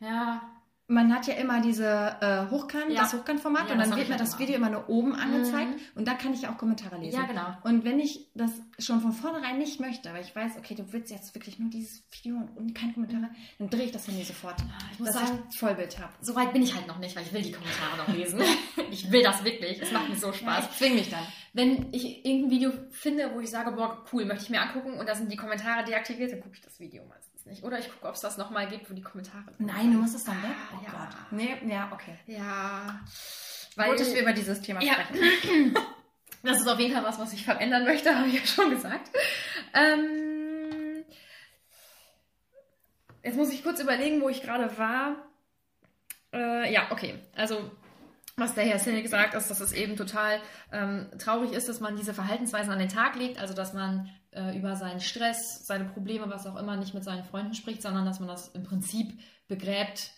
ja, 0.00 0.42
Man 0.88 1.14
hat 1.14 1.26
ja 1.26 1.34
immer 1.34 1.60
diese 1.62 1.86
äh, 2.20 2.50
Hochkant, 2.50 2.90
Ja. 2.90 3.00
das 3.02 3.14
Hochkantformat 3.14 3.68
Ja, 3.68 3.74
und 3.74 3.78
dann 3.80 3.96
wird 3.96 4.08
mir 4.10 4.16
das. 4.16 4.38
Video 4.38 4.56
immer 4.56 4.68
nur 4.68 4.88
oben 4.90 5.14
angezeigt 5.14 5.70
Mhm. 5.70 5.80
und 5.94 6.08
da 6.08 6.14
kann 6.14 6.34
ich 6.34 6.42
ja 6.42 6.52
auch 6.52 6.58
Kommentare 6.58 6.98
lesen. 6.98 7.18
ja, 7.18 7.26
genau. 7.26 7.56
Und 7.62 7.84
wenn 7.84 7.98
ich 7.98 8.28
das 8.34 8.50
schon 8.84 9.00
von 9.00 9.12
vornherein 9.12 9.58
nicht 9.58 9.80
möchte, 9.80 10.12
weil 10.12 10.22
ich 10.22 10.34
weiß, 10.34 10.52
okay, 10.58 10.74
du 10.74 10.92
willst 10.92 11.10
jetzt 11.10 11.34
wirklich 11.34 11.58
nur 11.58 11.70
dieses 11.70 12.02
Video 12.10 12.36
und, 12.36 12.56
und 12.56 12.74
keine 12.74 12.92
Kommentare, 12.92 13.30
dann 13.58 13.70
drehe 13.70 13.84
ich 13.84 13.92
das 13.92 14.06
Handy 14.08 14.24
sofort. 14.24 14.56
Ich 14.92 14.98
muss 14.98 15.12
dass 15.12 15.28
sagen, 15.28 15.42
ich 15.50 15.58
Vollbild 15.58 15.98
habe. 15.98 16.12
so 16.20 16.34
weit 16.34 16.52
bin 16.52 16.62
ich 16.62 16.74
halt 16.74 16.86
noch 16.86 16.98
nicht, 16.98 17.14
weil 17.16 17.22
ich 17.24 17.32
will 17.32 17.42
die 17.42 17.52
Kommentare 17.52 17.96
noch 17.96 18.08
lesen. 18.08 18.40
ich 18.90 19.10
will 19.10 19.22
das 19.22 19.44
wirklich. 19.44 19.80
Es 19.80 19.92
macht 19.92 20.08
mir 20.08 20.16
so 20.16 20.32
Spaß. 20.32 20.66
ich 20.70 20.78
zwinge 20.78 20.94
mich 20.96 21.10
dann. 21.10 21.26
Wenn 21.52 21.92
ich 21.92 22.24
irgendein 22.24 22.50
Video 22.50 22.72
finde, 22.90 23.30
wo 23.34 23.40
ich 23.40 23.50
sage, 23.50 23.72
boah, 23.72 24.04
cool, 24.12 24.24
möchte 24.24 24.44
ich 24.44 24.50
mir 24.50 24.60
angucken 24.60 24.94
und 24.98 25.08
da 25.08 25.14
sind 25.14 25.30
die 25.30 25.36
Kommentare 25.36 25.84
deaktiviert, 25.84 26.32
dann 26.32 26.40
gucke 26.40 26.54
ich 26.54 26.62
das 26.62 26.80
Video 26.80 27.04
meistens 27.06 27.44
nicht. 27.46 27.62
Oder 27.62 27.78
ich 27.78 27.90
gucke, 27.90 28.08
ob 28.08 28.14
es 28.14 28.20
das 28.20 28.38
nochmal 28.38 28.68
gibt, 28.68 28.90
wo 28.90 28.94
die 28.94 29.02
Kommentare 29.02 29.44
Nein, 29.58 29.92
du 29.92 29.98
musst 29.98 30.14
es 30.14 30.24
dann 30.24 30.42
weg. 30.42 30.50
Ah, 30.50 30.78
Oh 30.78 30.84
ja. 30.84 30.90
Gott. 30.90 31.16
Nee, 31.30 31.56
ja, 31.68 31.90
okay. 31.92 32.16
Ja. 32.26 33.00
Gut, 33.76 34.00
dass 34.00 34.14
wir 34.14 34.22
über 34.22 34.32
dieses 34.32 34.60
Thema 34.60 34.82
Ja. 34.82 34.94
Das 36.42 36.60
ist 36.60 36.66
auf 36.68 36.78
jeden 36.80 36.92
Fall 36.94 37.04
was, 37.04 37.18
was 37.18 37.32
ich 37.32 37.44
verändern 37.44 37.84
möchte, 37.84 38.14
habe 38.18 38.28
ich 38.28 38.34
ja 38.40 38.46
schon 38.46 38.70
gesagt. 38.70 39.10
Ähm, 39.74 41.04
jetzt 43.22 43.36
muss 43.36 43.52
ich 43.52 43.62
kurz 43.62 43.80
überlegen, 43.80 44.20
wo 44.20 44.28
ich 44.28 44.42
gerade 44.42 44.76
war. 44.78 45.16
Äh, 46.32 46.72
ja, 46.72 46.90
okay. 46.90 47.18
Also, 47.36 47.70
was 48.36 48.54
der 48.54 48.64
Herr 48.64 48.78
Sinek 48.78 49.08
sagt, 49.08 49.34
ist, 49.34 49.50
dass 49.50 49.60
es 49.60 49.72
eben 49.72 49.96
total 49.96 50.40
ähm, 50.72 51.06
traurig 51.18 51.52
ist, 51.52 51.68
dass 51.68 51.80
man 51.80 51.96
diese 51.96 52.14
Verhaltensweisen 52.14 52.72
an 52.72 52.78
den 52.78 52.88
Tag 52.88 53.14
legt. 53.16 53.38
Also, 53.38 53.54
dass 53.54 53.72
man 53.74 54.10
äh, 54.32 54.56
über 54.56 54.74
seinen 54.76 55.00
Stress, 55.00 55.66
seine 55.66 55.84
Probleme, 55.84 56.28
was 56.30 56.46
auch 56.46 56.56
immer, 56.56 56.76
nicht 56.76 56.94
mit 56.94 57.04
seinen 57.04 57.24
Freunden 57.24 57.54
spricht, 57.54 57.82
sondern 57.82 58.06
dass 58.06 58.18
man 58.18 58.28
das 58.28 58.48
im 58.48 58.62
Prinzip 58.64 59.18
begräbt, 59.46 60.10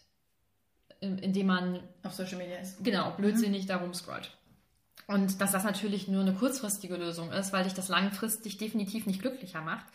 in- 1.00 1.18
indem 1.18 1.48
man 1.48 1.80
Auf 2.04 2.14
Social 2.14 2.38
Media 2.38 2.58
ist. 2.58 2.82
genau 2.84 3.10
blödsinnig 3.10 3.66
darum 3.66 3.92
scrollt. 3.92 4.30
Und 5.06 5.40
dass 5.40 5.52
das 5.52 5.64
natürlich 5.64 6.08
nur 6.08 6.22
eine 6.22 6.34
kurzfristige 6.34 6.96
Lösung 6.96 7.30
ist, 7.32 7.52
weil 7.52 7.64
dich 7.64 7.74
das 7.74 7.88
langfristig 7.88 8.56
definitiv 8.56 9.06
nicht 9.06 9.20
glücklicher 9.20 9.60
macht. 9.60 9.86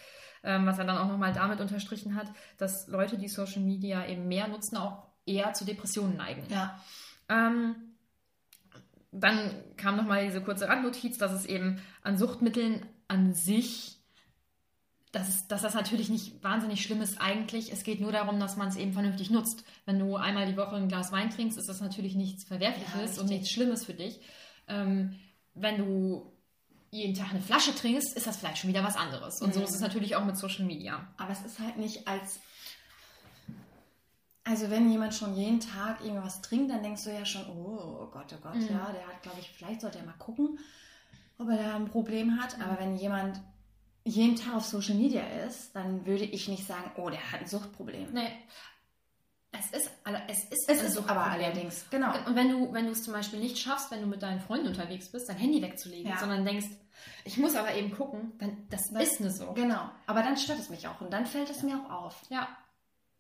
Ähm, 0.43 0.65
was 0.65 0.77
er 0.77 0.85
dann 0.85 0.97
auch 0.97 1.07
nochmal 1.07 1.33
damit 1.33 1.59
unterstrichen 1.59 2.15
hat, 2.15 2.27
dass 2.57 2.87
Leute, 2.87 3.17
die 3.17 3.27
Social 3.27 3.61
Media 3.61 4.05
eben 4.07 4.27
mehr 4.27 4.47
nutzen, 4.47 4.77
auch 4.77 5.07
eher 5.25 5.53
zu 5.53 5.65
Depressionen 5.65 6.15
neigen. 6.15 6.43
Ja. 6.49 6.79
Ähm, 7.27 7.75
dann 9.11 9.51
kam 9.75 9.97
nochmal 9.97 10.25
diese 10.25 10.41
kurze 10.41 10.69
Randnotiz, 10.69 11.17
dass 11.17 11.31
es 11.31 11.45
eben 11.45 11.81
an 12.03 12.17
Suchtmitteln 12.17 12.85
an 13.07 13.33
sich, 13.33 13.97
dass, 15.11 15.47
dass 15.47 15.63
das 15.63 15.73
natürlich 15.73 16.09
nicht 16.09 16.43
wahnsinnig 16.43 16.83
schlimm 16.83 17.01
ist 17.01 17.19
eigentlich. 17.19 17.73
Es 17.73 17.83
geht 17.83 17.99
nur 17.99 18.11
darum, 18.11 18.39
dass 18.39 18.55
man 18.55 18.67
es 18.67 18.75
eben 18.75 18.93
vernünftig 18.93 19.31
nutzt. 19.31 19.63
Wenn 19.85 19.97
du 19.97 20.15
einmal 20.15 20.45
die 20.45 20.57
Woche 20.57 20.75
ein 20.75 20.87
Glas 20.87 21.11
Wein 21.11 21.31
trinkst, 21.31 21.57
ist 21.57 21.67
das 21.67 21.81
natürlich 21.81 22.15
nichts 22.15 22.43
Verwerfliches 22.43 23.15
Ja, 23.15 23.21
und 23.21 23.29
nichts 23.29 23.49
Schlimmes 23.49 23.85
für 23.85 23.95
dich. 23.95 24.21
Ähm, 24.69 25.19
wenn 25.55 25.77
du 25.77 26.31
jeden 26.91 27.13
Tag 27.15 27.31
eine 27.31 27.41
Flasche 27.41 27.75
trinkst, 27.75 28.15
ist 28.15 28.25
das 28.25 28.37
vielleicht 28.37 28.57
schon 28.59 28.69
wieder 28.69 28.83
was 28.83 28.95
anderes. 28.95 29.41
Und 29.41 29.53
so 29.53 29.59
Mhm. 29.59 29.65
ist 29.65 29.75
es 29.75 29.81
natürlich 29.81 30.15
auch 30.15 30.25
mit 30.25 30.37
Social 30.37 30.65
Media. 30.65 31.07
Aber 31.17 31.31
es 31.31 31.41
ist 31.45 31.59
halt 31.59 31.77
nicht 31.77 32.07
als. 32.07 32.39
Also, 34.43 34.69
wenn 34.71 34.89
jemand 34.91 35.13
schon 35.13 35.35
jeden 35.35 35.59
Tag 35.59 36.01
irgendwas 36.03 36.41
trinkt, 36.41 36.71
dann 36.71 36.81
denkst 36.81 37.03
du 37.03 37.11
ja 37.13 37.23
schon, 37.25 37.45
oh, 37.49 38.07
Gott, 38.11 38.33
oh 38.33 38.41
Gott, 38.41 38.55
Mhm. 38.55 38.61
ja, 38.69 38.91
der 38.91 39.05
hat, 39.07 39.21
glaube 39.21 39.39
ich, 39.39 39.49
vielleicht 39.51 39.81
sollte 39.81 39.99
er 39.99 40.05
mal 40.05 40.13
gucken, 40.17 40.57
ob 41.37 41.49
er 41.49 41.57
da 41.57 41.75
ein 41.75 41.85
Problem 41.87 42.41
hat. 42.41 42.57
Mhm. 42.57 42.63
Aber 42.63 42.79
wenn 42.79 42.95
jemand 42.97 43.39
jeden 44.05 44.35
Tag 44.35 44.55
auf 44.55 44.65
Social 44.65 44.95
Media 44.95 45.21
ist, 45.47 45.75
dann 45.75 46.05
würde 46.07 46.23
ich 46.23 46.47
nicht 46.47 46.65
sagen, 46.65 46.89
oh, 46.95 47.09
der 47.11 47.31
hat 47.31 47.41
ein 47.41 47.47
Suchtproblem. 47.47 48.11
Nee. 48.11 48.31
Es 49.51 49.71
ist, 49.71 49.89
es 50.27 50.43
ist, 50.45 50.69
Es 50.69 50.77
ist 50.77 50.81
aber 50.83 50.89
Suchtproblem. 50.89 51.23
allerdings, 51.33 51.85
genau. 51.89 52.13
Und 52.27 52.35
wenn 52.35 52.49
du, 52.49 52.71
wenn 52.71 52.85
du 52.85 52.91
es 52.91 53.03
zum 53.03 53.13
Beispiel 53.13 53.39
nicht 53.39 53.57
schaffst, 53.57 53.89
wenn 53.89 54.01
du 54.01 54.07
mit 54.07 54.21
deinen 54.21 54.39
Freunden 54.41 54.67
unterwegs 54.67 55.09
bist, 55.11 55.27
dein 55.27 55.37
Handy 55.37 55.61
wegzulegen, 55.61 56.11
Ja. 56.11 56.17
sondern 56.19 56.45
denkst, 56.45 56.67
ich 57.25 57.37
muss 57.37 57.55
aber 57.55 57.73
eben 57.73 57.91
gucken, 57.91 58.33
dann 58.37 58.67
das 58.69 58.89
Das- 58.91 59.03
ist 59.03 59.21
eine 59.21 59.31
so. 59.31 59.53
Genau. 59.53 59.89
Aber 60.05 60.21
dann 60.21 60.37
stört 60.37 60.59
es 60.59 60.69
mich 60.69 60.87
auch 60.87 61.01
und 61.01 61.11
dann 61.11 61.25
fällt 61.25 61.49
es 61.49 61.63
mir 61.63 61.75
auch 61.83 61.89
auf. 61.91 62.21
Ja. 62.29 62.47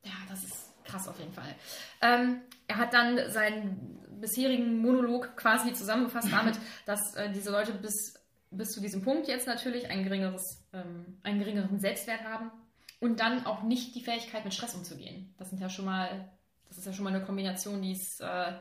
Ja, 0.03 0.11
das 0.29 0.43
ist 0.43 0.71
krass 0.83 1.07
auf 1.07 1.17
jeden 1.19 1.33
Fall. 1.33 1.55
Ähm, 2.01 2.41
er 2.67 2.77
hat 2.77 2.93
dann 2.93 3.31
seinen 3.31 3.99
bisherigen 4.21 4.81
Monolog 4.81 5.35
quasi 5.35 5.73
zusammengefasst 5.73 6.31
damit, 6.31 6.59
dass 6.85 7.15
äh, 7.15 7.31
diese 7.31 7.49
Leute 7.51 7.73
bis, 7.73 8.13
bis 8.51 8.69
zu 8.69 8.81
diesem 8.81 9.01
Punkt 9.01 9.27
jetzt 9.27 9.47
natürlich 9.47 9.89
ein 9.89 10.03
geringeres, 10.03 10.63
ähm, 10.73 11.17
einen 11.23 11.39
geringeren 11.39 11.79
Selbstwert 11.79 12.23
haben 12.23 12.51
und 12.99 13.19
dann 13.19 13.45
auch 13.45 13.63
nicht 13.63 13.95
die 13.95 14.01
Fähigkeit, 14.03 14.43
mit 14.43 14.53
Stress 14.53 14.75
umzugehen. 14.75 15.33
Das 15.37 15.49
sind 15.49 15.59
ja 15.61 15.69
schon 15.69 15.85
mal, 15.85 16.29
das 16.67 16.77
ist 16.77 16.85
ja 16.85 16.93
schon 16.93 17.03
mal 17.05 17.13
eine 17.13 17.23
Kombination, 17.25 17.81
die 17.81 17.93
ist 17.93 18.19
äh, 18.21 18.53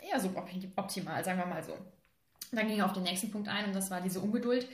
eher 0.00 0.18
so 0.20 0.28
op- 0.28 0.48
optimal, 0.76 1.24
sagen 1.24 1.38
wir 1.38 1.46
mal 1.46 1.62
so. 1.62 1.76
Dann 2.52 2.66
ging 2.66 2.78
er 2.78 2.86
auf 2.86 2.92
den 2.92 3.02
nächsten 3.04 3.30
Punkt 3.30 3.48
ein 3.48 3.66
und 3.66 3.74
das 3.74 3.90
war 3.90 4.00
diese 4.00 4.20
Ungeduld. 4.20 4.68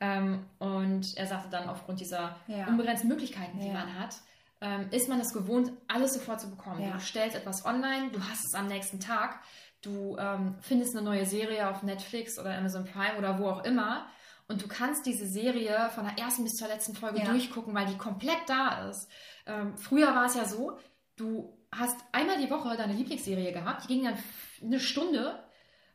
Ähm, 0.00 0.44
und 0.58 1.16
er 1.16 1.26
sagte 1.26 1.48
dann, 1.50 1.68
aufgrund 1.68 2.00
dieser 2.00 2.36
Ja. 2.48 2.66
unbegrenzten 2.66 3.08
Möglichkeiten, 3.08 3.60
die 3.60 3.68
Ja. 3.68 3.72
man 3.74 3.98
hat, 3.98 4.16
ähm, 4.60 4.88
ist 4.90 5.08
man 5.08 5.20
es 5.20 5.32
gewohnt, 5.32 5.72
alles 5.88 6.14
sofort 6.14 6.40
zu 6.40 6.50
bekommen. 6.50 6.82
Ja. 6.82 6.92
Du 6.92 7.00
stellst 7.00 7.36
etwas 7.36 7.64
online, 7.64 8.10
du 8.10 8.20
hast 8.20 8.44
es 8.44 8.54
am 8.54 8.66
nächsten 8.66 8.98
Tag, 9.00 9.40
du 9.80 10.16
ähm, 10.18 10.56
findest 10.60 10.96
eine 10.96 11.04
neue 11.04 11.24
Serie 11.26 11.68
auf 11.68 11.82
Netflix 11.82 12.38
oder 12.38 12.56
Amazon 12.56 12.84
Prime 12.84 13.16
oder 13.18 13.38
wo 13.38 13.48
auch 13.48 13.64
immer 13.64 14.06
und 14.48 14.62
du 14.62 14.68
kannst 14.68 15.06
diese 15.06 15.26
Serie 15.26 15.90
von 15.94 16.04
der 16.04 16.18
ersten 16.18 16.44
bis 16.44 16.56
zur 16.56 16.68
letzten 16.68 16.94
Folge 16.94 17.20
Ja. 17.20 17.24
durchgucken, 17.26 17.74
weil 17.74 17.86
die 17.86 17.96
komplett 17.98 18.40
da 18.48 18.88
ist. 18.88 19.08
Ähm, 19.46 19.76
früher 19.76 20.14
war 20.14 20.26
es 20.26 20.34
ja 20.34 20.44
so, 20.44 20.78
du 21.16 21.56
hast 21.74 21.96
einmal 22.12 22.38
die 22.38 22.50
Woche 22.50 22.76
deine 22.76 22.92
Lieblingsserie 22.92 23.52
gehabt, 23.52 23.84
die 23.84 23.88
ging 23.88 24.04
dann 24.04 24.18
eine 24.62 24.78
Stunde 24.80 25.42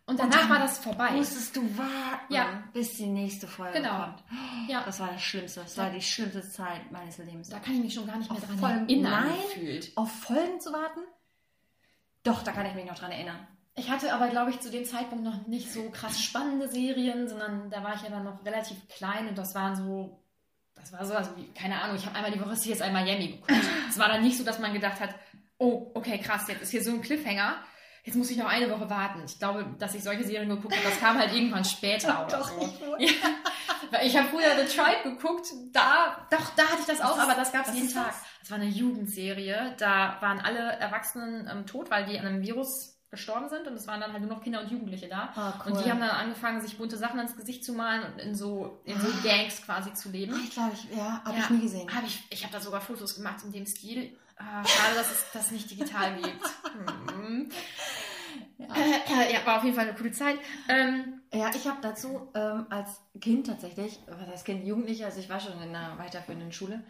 und 0.07 0.13
Und 0.13 0.19
danach 0.19 0.39
dann 0.41 0.49
war 0.49 0.59
das 0.59 0.79
vorbei. 0.79 1.11
Musstest 1.11 1.55
du 1.55 1.77
warten, 1.77 2.33
Ja. 2.33 2.63
bis 2.73 2.95
die 2.95 3.05
nächste 3.07 3.45
Folge 3.47 3.79
Genau. 3.79 3.99
kommt. 4.05 4.23
Ja, 4.69 4.83
Das 4.85 4.99
war 5.01 5.11
das 5.11 5.21
Schlimmste. 5.21 5.59
Das 5.61 5.77
war 5.77 5.89
die 5.89 6.01
schlimmste 6.01 6.49
Zeit 6.49 6.91
meines 6.91 7.17
Lebens. 7.17 7.49
da 7.49 7.59
kann 7.59 7.73
ich 7.75 7.81
mich 7.81 7.93
schon 7.93 8.07
gar 8.07 8.17
nicht 8.17 8.29
mehr 8.31 8.39
Auf 8.41 8.47
dran 8.47 8.57
Folgen- 8.57 8.89
erinnern. 8.89 9.11
Nein. 9.27 9.37
Gefühlt. 9.53 9.91
Auf 9.97 10.11
Folgen 10.11 10.59
zu 10.61 10.71
warten? 10.71 11.01
Doch, 12.23 12.41
da 12.43 12.51
kann 12.53 12.65
ich 12.65 12.73
mich 12.73 12.85
noch 12.85 12.97
dran 12.97 13.11
erinnern. 13.11 13.47
Ich 13.77 13.89
hatte 13.91 14.11
aber, 14.13 14.27
glaube 14.29 14.49
ich, 14.51 14.59
zu 14.59 14.71
dem 14.71 14.85
Zeitpunkt 14.85 15.23
noch 15.23 15.45
nicht 15.47 15.71
so 15.71 15.89
krass 15.91 16.19
spannende 16.19 16.67
Serien, 16.67 17.27
sondern 17.29 17.69
da 17.69 17.83
war 17.83 17.93
ich 17.95 18.01
ja 18.01 18.09
dann 18.09 18.23
noch 18.23 18.43
relativ 18.43 18.75
klein 18.89 19.27
und 19.29 19.37
das 19.37 19.53
waren 19.53 19.75
so, 19.75 20.19
das 20.75 20.91
war 20.91 21.05
so, 21.05 21.13
also 21.13 21.29
wie, 21.37 21.47
keine 21.53 21.79
Ahnung, 21.81 21.95
ich 21.95 22.05
habe 22.05 22.15
einmal 22.15 22.31
die 22.31 22.41
Woche 22.41 22.55
CSI 22.55 22.89
Miami 22.91 23.27
geguckt. 23.33 23.51
es 23.89 23.99
war 23.99 24.07
dann 24.09 24.23
nicht 24.23 24.37
so, 24.37 24.43
dass 24.43 24.57
man 24.59 24.73
gedacht 24.73 24.99
hat, 24.99 25.13
oh, 25.59 25.91
okay, 25.93 26.17
krass, 26.17 26.47
jetzt 26.47 26.63
ist 26.63 26.71
hier 26.71 26.83
so 26.83 26.89
ein 26.91 27.01
Cliffhanger, 27.01 27.57
jetzt 28.03 28.15
muss 28.15 28.31
ich 28.31 28.37
noch 28.37 28.47
eine 28.47 28.69
Woche 28.71 28.89
warten. 28.89 29.21
Ich 29.25 29.37
glaube, 29.37 29.65
dass 29.77 29.93
ich 29.93 30.03
solche 30.03 30.23
Serien 30.23 30.49
geguckt 30.49 30.75
habe, 30.75 30.83
das 30.87 30.99
kam 30.99 31.17
halt 31.19 31.31
irgendwann 31.33 31.65
später 31.65 32.25
oder 32.25 32.37
Doch, 32.39 32.49
so. 32.51 32.95
ich. 32.97 33.15
Ja, 33.91 34.01
ich 34.01 34.17
habe 34.17 34.27
früher 34.27 34.57
The 34.65 34.75
Tribe 34.75 35.15
geguckt, 35.15 35.47
da, 35.71 36.27
doch, 36.29 36.49
da 36.55 36.63
hatte 36.63 36.79
ich 36.81 36.85
das 36.87 36.99
auch, 36.99 37.15
ist- 37.15 37.23
aber 37.23 37.35
das 37.35 37.53
gab 37.53 37.67
es 37.67 37.73
jeden 37.75 37.93
Tag. 37.93 38.07
das? 38.07 38.15
Das 38.41 38.51
war 38.51 38.57
eine 38.57 38.67
Jugendserie, 38.67 39.75
da 39.77 40.17
waren 40.19 40.39
alle 40.41 40.59
Erwachsenen 40.59 41.47
ähm, 41.49 41.65
tot, 41.65 41.89
weil 41.89 42.05
die 42.05 42.19
an 42.19 42.25
einem 42.25 42.41
Virus 42.41 42.96
gestorben 43.09 43.47
sind 43.49 43.65
und 43.67 43.73
es 43.73 43.87
waren 43.87 44.01
dann 44.01 44.11
halt 44.11 44.21
nur 44.21 44.31
noch 44.31 44.43
Kinder 44.43 44.61
und 44.61 44.69
Jugendliche 44.69 45.07
da. 45.07 45.31
Ah, 45.35 45.63
Und 45.65 45.83
die 45.83 45.89
haben 45.89 45.99
dann 45.99 46.09
angefangen, 46.09 46.59
sich 46.61 46.77
bunte 46.77 46.97
Sachen 46.97 47.19
ins 47.19 47.37
Gesicht 47.37 47.63
zu 47.63 47.73
malen 47.73 48.03
und 48.11 48.19
in 48.19 48.35
so, 48.35 48.81
in 48.83 48.99
so 48.99 49.07
Gangs 49.23 49.61
quasi 49.63 49.93
zu 49.93 50.09
leben. 50.09 50.35
Ich 50.43 50.51
glaube, 50.51 50.73
ich, 50.73 50.95
ja, 50.97 51.21
habe 51.23 51.37
Ja. 51.37 51.43
ich 51.45 51.49
nie 51.51 51.61
gesehen. 51.61 51.95
Hab 51.95 52.03
ich 52.05 52.23
ich 52.29 52.43
habe 52.43 52.51
da 52.53 52.59
sogar 52.59 52.81
Fotos 52.81 53.15
gemacht 53.15 53.37
in 53.45 53.51
dem 53.53 53.65
Stil. 53.65 54.17
Ah, 54.37 54.63
schade, 54.65 54.95
dass 54.95 55.09
es 55.11 55.25
das 55.33 55.51
nicht 55.51 55.71
digital 55.71 56.15
gibt. 56.17 56.45
Hm. 57.11 57.49
ja. 58.57 58.65
Äh, 58.75 59.33
ja. 59.33 59.45
war 59.45 59.57
auf 59.57 59.63
jeden 59.63 59.75
Fall 59.75 59.87
eine 59.87 59.97
coole 59.97 60.11
Zeit. 60.11 60.37
Ähm, 60.67 61.21
ja, 61.33 61.49
ich 61.55 61.67
habe 61.67 61.79
dazu 61.81 62.29
ähm, 62.35 62.65
als 62.69 63.01
Kind 63.21 63.47
tatsächlich, 63.47 63.99
was 64.07 64.27
heißt 64.27 64.45
Kind, 64.45 64.65
Jugendliche, 64.65 65.05
also 65.05 65.19
ich 65.19 65.29
war 65.29 65.39
schon 65.39 65.53
in 65.61 65.75
einer 65.75 65.97
weiterführenden 65.97 66.51
Schule, 66.51 66.83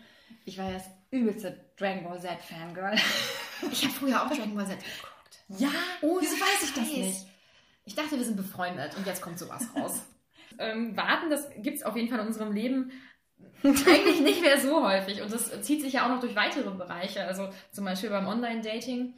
ich 0.45 0.58
war 0.58 0.65
ja 0.65 0.73
das 0.73 0.86
übelste 1.12 1.69
Dragon 1.77 2.03
Ball 2.03 2.19
Z 2.19 2.32
Fangirl. 2.41 2.95
ich 3.71 3.84
habe 3.86 3.93
früher 3.93 4.21
auch 4.23 4.27
Dragon 4.30 4.56
Ball 4.56 4.65
Z 4.67 4.77
geguckt. 4.80 5.13
Ja, 5.49 5.69
oh, 6.01 6.17
wieso 6.19 6.36
weiß 6.36 6.63
ich 6.63 6.73
das 6.73 6.88
nicht? 6.88 7.25
Ich 7.86 7.95
dachte, 7.95 8.17
wir 8.17 8.25
sind 8.25 8.36
befreundet 8.36 8.97
und 8.97 9.07
jetzt 9.07 9.21
kommt 9.21 9.39
sowas 9.39 9.65
raus. 9.75 10.01
ähm, 10.60 10.95
warten, 10.97 11.29
das 11.29 11.49
gibt 11.57 11.77
es 11.77 11.83
auf 11.83 11.95
jeden 11.95 12.10
Fall 12.10 12.19
in 12.19 12.27
unserem 12.27 12.51
Leben 12.51 12.91
eigentlich 13.63 14.21
nicht 14.21 14.41
mehr 14.41 14.60
so 14.60 14.86
häufig. 14.86 15.21
Und 15.21 15.31
das 15.31 15.62
zieht 15.62 15.81
sich 15.81 15.93
ja 15.93 16.05
auch 16.05 16.10
noch 16.10 16.19
durch 16.19 16.36
weitere 16.36 16.69
Bereiche. 16.71 17.25
Also 17.25 17.49
zum 17.71 17.86
Beispiel 17.86 18.10
beim 18.10 18.27
Online-Dating. 18.27 19.13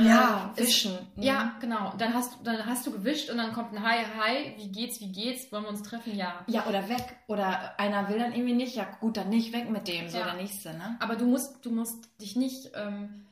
Ja, 0.00 0.52
äh, 0.56 0.60
wischen. 0.60 0.98
Mhm. 1.14 1.22
Ja, 1.22 1.56
genau. 1.60 1.94
Dann 1.98 2.14
hast, 2.14 2.38
dann 2.44 2.66
hast 2.66 2.86
du 2.86 2.90
gewischt 2.90 3.30
und 3.30 3.36
dann 3.36 3.52
kommt 3.52 3.72
ein 3.72 3.82
Hi, 3.82 4.04
hi, 4.18 4.54
wie 4.56 4.72
geht's, 4.72 5.00
wie 5.00 5.12
geht's, 5.12 5.52
wollen 5.52 5.64
wir 5.64 5.68
uns 5.68 5.82
treffen? 5.82 6.16
Ja. 6.16 6.44
Ja, 6.46 6.66
oder 6.66 6.88
weg. 6.88 7.16
Oder 7.28 7.78
einer 7.78 8.08
will 8.08 8.18
dann 8.18 8.32
irgendwie 8.32 8.54
nicht, 8.54 8.74
ja 8.74 8.84
gut, 9.00 9.16
dann 9.16 9.28
nicht 9.28 9.52
weg 9.52 9.70
mit 9.70 9.86
dem, 9.86 10.08
so 10.08 10.18
ja. 10.18 10.24
der 10.24 10.34
Nächste, 10.34 10.74
ne? 10.74 10.96
Aber 11.00 11.16
du 11.16 11.26
musst, 11.26 11.64
du 11.64 11.70
musst 11.70 12.08
dich 12.20 12.34
nicht, 12.34 12.72
ähm, 12.74 13.26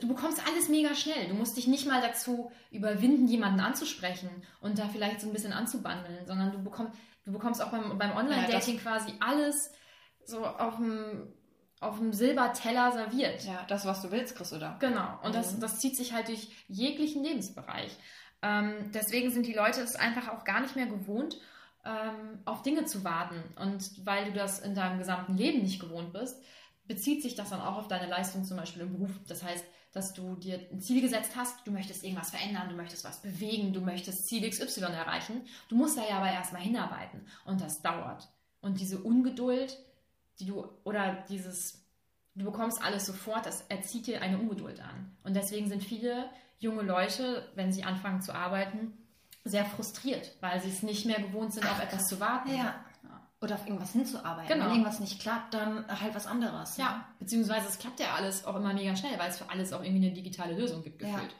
du 0.00 0.08
bekommst 0.08 0.40
alles 0.46 0.68
mega 0.68 0.94
schnell. 0.94 1.28
Du 1.28 1.34
musst 1.34 1.56
dich 1.56 1.66
nicht 1.66 1.86
mal 1.86 2.00
dazu 2.00 2.50
überwinden, 2.70 3.28
jemanden 3.28 3.60
anzusprechen 3.60 4.30
und 4.60 4.78
da 4.78 4.88
vielleicht 4.88 5.20
so 5.20 5.28
ein 5.28 5.32
bisschen 5.32 5.52
anzubandeln, 5.52 6.26
sondern 6.26 6.52
du 6.52 6.62
bekommst, 6.62 6.98
du 7.24 7.32
bekommst 7.32 7.62
auch 7.62 7.70
beim, 7.70 7.98
beim 7.98 8.16
Online-Dating 8.16 8.76
ja, 8.76 8.80
quasi 8.82 9.12
alles 9.20 9.72
so 10.24 10.46
auf 10.46 10.76
dem 10.76 11.32
auf 11.80 11.98
dem 11.98 12.12
Silberteller 12.12 12.92
serviert. 12.92 13.44
Ja, 13.44 13.64
das, 13.66 13.84
was 13.84 14.02
du 14.02 14.12
willst, 14.12 14.36
kriegst 14.36 14.52
du 14.52 14.58
da. 14.58 14.76
Genau. 14.78 15.18
Und 15.24 15.30
mhm. 15.30 15.34
das, 15.34 15.58
das 15.58 15.80
zieht 15.80 15.96
sich 15.96 16.12
halt 16.12 16.28
durch 16.28 16.48
jeglichen 16.68 17.24
Lebensbereich. 17.24 17.96
Ähm, 18.40 18.92
deswegen 18.94 19.32
sind 19.32 19.46
die 19.46 19.52
Leute 19.52 19.80
es 19.80 19.96
einfach 19.96 20.28
auch 20.28 20.44
gar 20.44 20.60
nicht 20.60 20.76
mehr 20.76 20.86
gewohnt, 20.86 21.40
ähm, 21.84 22.38
auf 22.44 22.62
Dinge 22.62 22.84
zu 22.84 23.02
warten. 23.02 23.42
Und 23.56 24.06
weil 24.06 24.26
du 24.26 24.32
das 24.32 24.60
in 24.60 24.76
deinem 24.76 24.98
gesamten 24.98 25.36
Leben 25.36 25.62
nicht 25.62 25.80
gewohnt 25.80 26.12
bist, 26.12 26.40
bezieht 26.86 27.22
sich 27.22 27.34
das 27.34 27.50
dann 27.50 27.60
auch 27.60 27.78
auf 27.78 27.88
deine 27.88 28.08
Leistung 28.08 28.44
zum 28.44 28.56
Beispiel 28.56 28.82
im 28.82 28.92
Beruf. 28.92 29.10
Das 29.26 29.42
heißt, 29.42 29.64
dass 29.92 30.14
du 30.14 30.34
dir 30.36 30.58
ein 30.72 30.80
Ziel 30.80 31.02
gesetzt 31.02 31.32
hast, 31.36 31.66
du 31.66 31.70
möchtest 31.70 32.02
irgendwas 32.02 32.30
verändern, 32.30 32.68
du 32.68 32.74
möchtest 32.74 33.04
was 33.04 33.20
bewegen, 33.20 33.72
du 33.72 33.80
möchtest 33.80 34.26
Ziel 34.26 34.48
XY 34.48 34.80
erreichen. 34.84 35.42
Du 35.68 35.76
musst 35.76 35.98
da 35.98 36.08
ja 36.08 36.16
aber 36.16 36.30
erstmal 36.30 36.62
hinarbeiten. 36.62 37.20
Und 37.44 37.60
das 37.60 37.82
dauert. 37.82 38.28
Und 38.62 38.80
diese 38.80 38.98
Ungeduld, 38.98 39.78
die 40.38 40.46
du 40.46 40.66
oder 40.84 41.24
dieses, 41.28 41.84
du 42.34 42.44
bekommst 42.44 42.82
alles 42.82 43.04
sofort, 43.04 43.44
das 43.44 43.62
erzieht 43.68 44.06
dir 44.06 44.22
eine 44.22 44.38
Ungeduld 44.38 44.80
an. 44.80 45.14
Und 45.24 45.34
deswegen 45.36 45.68
sind 45.68 45.82
viele 45.82 46.30
junge 46.58 46.82
Leute, 46.82 47.48
wenn 47.54 47.72
sie 47.72 47.84
anfangen 47.84 48.22
zu 48.22 48.34
arbeiten, 48.34 48.96
sehr 49.44 49.64
frustriert, 49.64 50.32
weil 50.40 50.60
sie 50.62 50.70
es 50.70 50.82
nicht 50.82 51.04
mehr 51.04 51.20
gewohnt 51.20 51.52
sind, 51.52 51.68
auf 51.70 51.82
etwas 51.82 52.06
zu 52.06 52.20
warten. 52.20 52.54
Ja. 52.54 52.82
Oder 53.42 53.56
auf 53.56 53.66
irgendwas 53.66 53.92
hinzuarbeiten. 53.92 54.48
Genau. 54.48 54.66
Wenn 54.66 54.72
irgendwas 54.72 55.00
nicht 55.00 55.20
klappt, 55.20 55.52
dann 55.52 55.84
halt 55.88 56.14
was 56.14 56.28
anderes. 56.28 56.76
Ja, 56.76 56.92
ne? 56.92 57.04
beziehungsweise 57.18 57.66
es 57.66 57.78
klappt 57.78 57.98
ja 57.98 58.14
alles 58.14 58.44
auch 58.44 58.54
immer 58.54 58.72
mega 58.72 58.94
schnell, 58.94 59.18
weil 59.18 59.30
es 59.30 59.38
für 59.38 59.50
alles 59.50 59.72
auch 59.72 59.82
irgendwie 59.82 60.06
eine 60.06 60.14
digitale 60.14 60.56
Lösung 60.56 60.84
gibt, 60.84 61.00
gefühlt. 61.00 61.34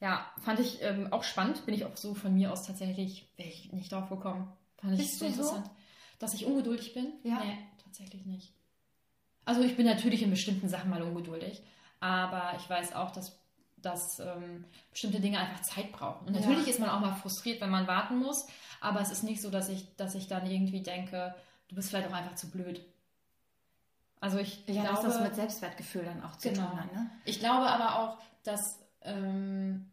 Ja, 0.00 0.08
ja 0.08 0.26
fand 0.42 0.58
ich 0.58 0.82
ähm, 0.82 1.12
auch 1.12 1.22
spannend. 1.22 1.64
Bin 1.64 1.74
ich 1.74 1.84
auch 1.84 1.96
so 1.96 2.14
von 2.14 2.34
mir 2.34 2.52
aus 2.52 2.66
tatsächlich, 2.66 3.32
wäre 3.36 3.48
ich 3.48 3.72
nicht 3.72 3.92
drauf 3.92 4.08
gekommen. 4.08 4.52
Fand 4.78 4.96
Bist 4.96 5.12
ich 5.12 5.18
sehr 5.20 5.28
interessant. 5.28 5.66
So? 5.66 5.72
Dass 6.18 6.34
ich 6.34 6.44
ungeduldig 6.44 6.92
bin? 6.92 7.12
Ja. 7.22 7.38
Nee, 7.44 7.58
tatsächlich 7.84 8.26
nicht. 8.26 8.52
Also 9.44 9.60
ich 9.62 9.76
bin 9.76 9.86
natürlich 9.86 10.22
in 10.22 10.30
bestimmten 10.30 10.68
Sachen 10.68 10.90
mal 10.90 11.02
ungeduldig, 11.02 11.62
aber 12.00 12.54
ich 12.56 12.68
weiß 12.68 12.94
auch, 12.94 13.12
dass, 13.12 13.38
dass 13.84 14.18
ähm, 14.20 14.64
bestimmte 14.90 15.20
Dinge 15.20 15.38
einfach 15.38 15.62
Zeit 15.62 15.92
brauchen. 15.92 16.26
Und 16.26 16.34
natürlich 16.34 16.66
ja. 16.66 16.72
ist 16.72 16.80
man 16.80 16.90
auch 16.90 17.00
mal 17.00 17.14
frustriert, 17.14 17.60
wenn 17.60 17.70
man 17.70 17.86
warten 17.86 18.18
muss, 18.18 18.46
aber 18.80 19.00
es 19.00 19.10
ist 19.10 19.22
nicht 19.22 19.40
so, 19.40 19.50
dass 19.50 19.68
ich, 19.68 19.94
dass 19.96 20.14
ich 20.14 20.28
dann 20.28 20.46
irgendwie 20.46 20.82
denke, 20.82 21.34
du 21.68 21.74
bist 21.74 21.90
vielleicht 21.90 22.08
auch 22.08 22.14
einfach 22.14 22.34
zu 22.34 22.50
blöd. 22.50 22.80
Also 24.20 24.38
ich 24.38 24.62
ja, 24.66 24.82
glaube, 24.82 25.02
dass 25.02 25.14
das 25.14 25.20
mit 25.20 25.34
Selbstwertgefühl 25.34 26.04
dann 26.04 26.22
auch 26.22 26.36
zu 26.36 26.48
genau. 26.48 26.68
tun 26.68 26.80
hat. 26.80 26.92
Ne? 26.94 27.10
Ich 27.24 27.40
glaube 27.40 27.66
aber 27.66 27.98
auch, 27.98 28.18
dass 28.42 28.78
ähm, 29.02 29.90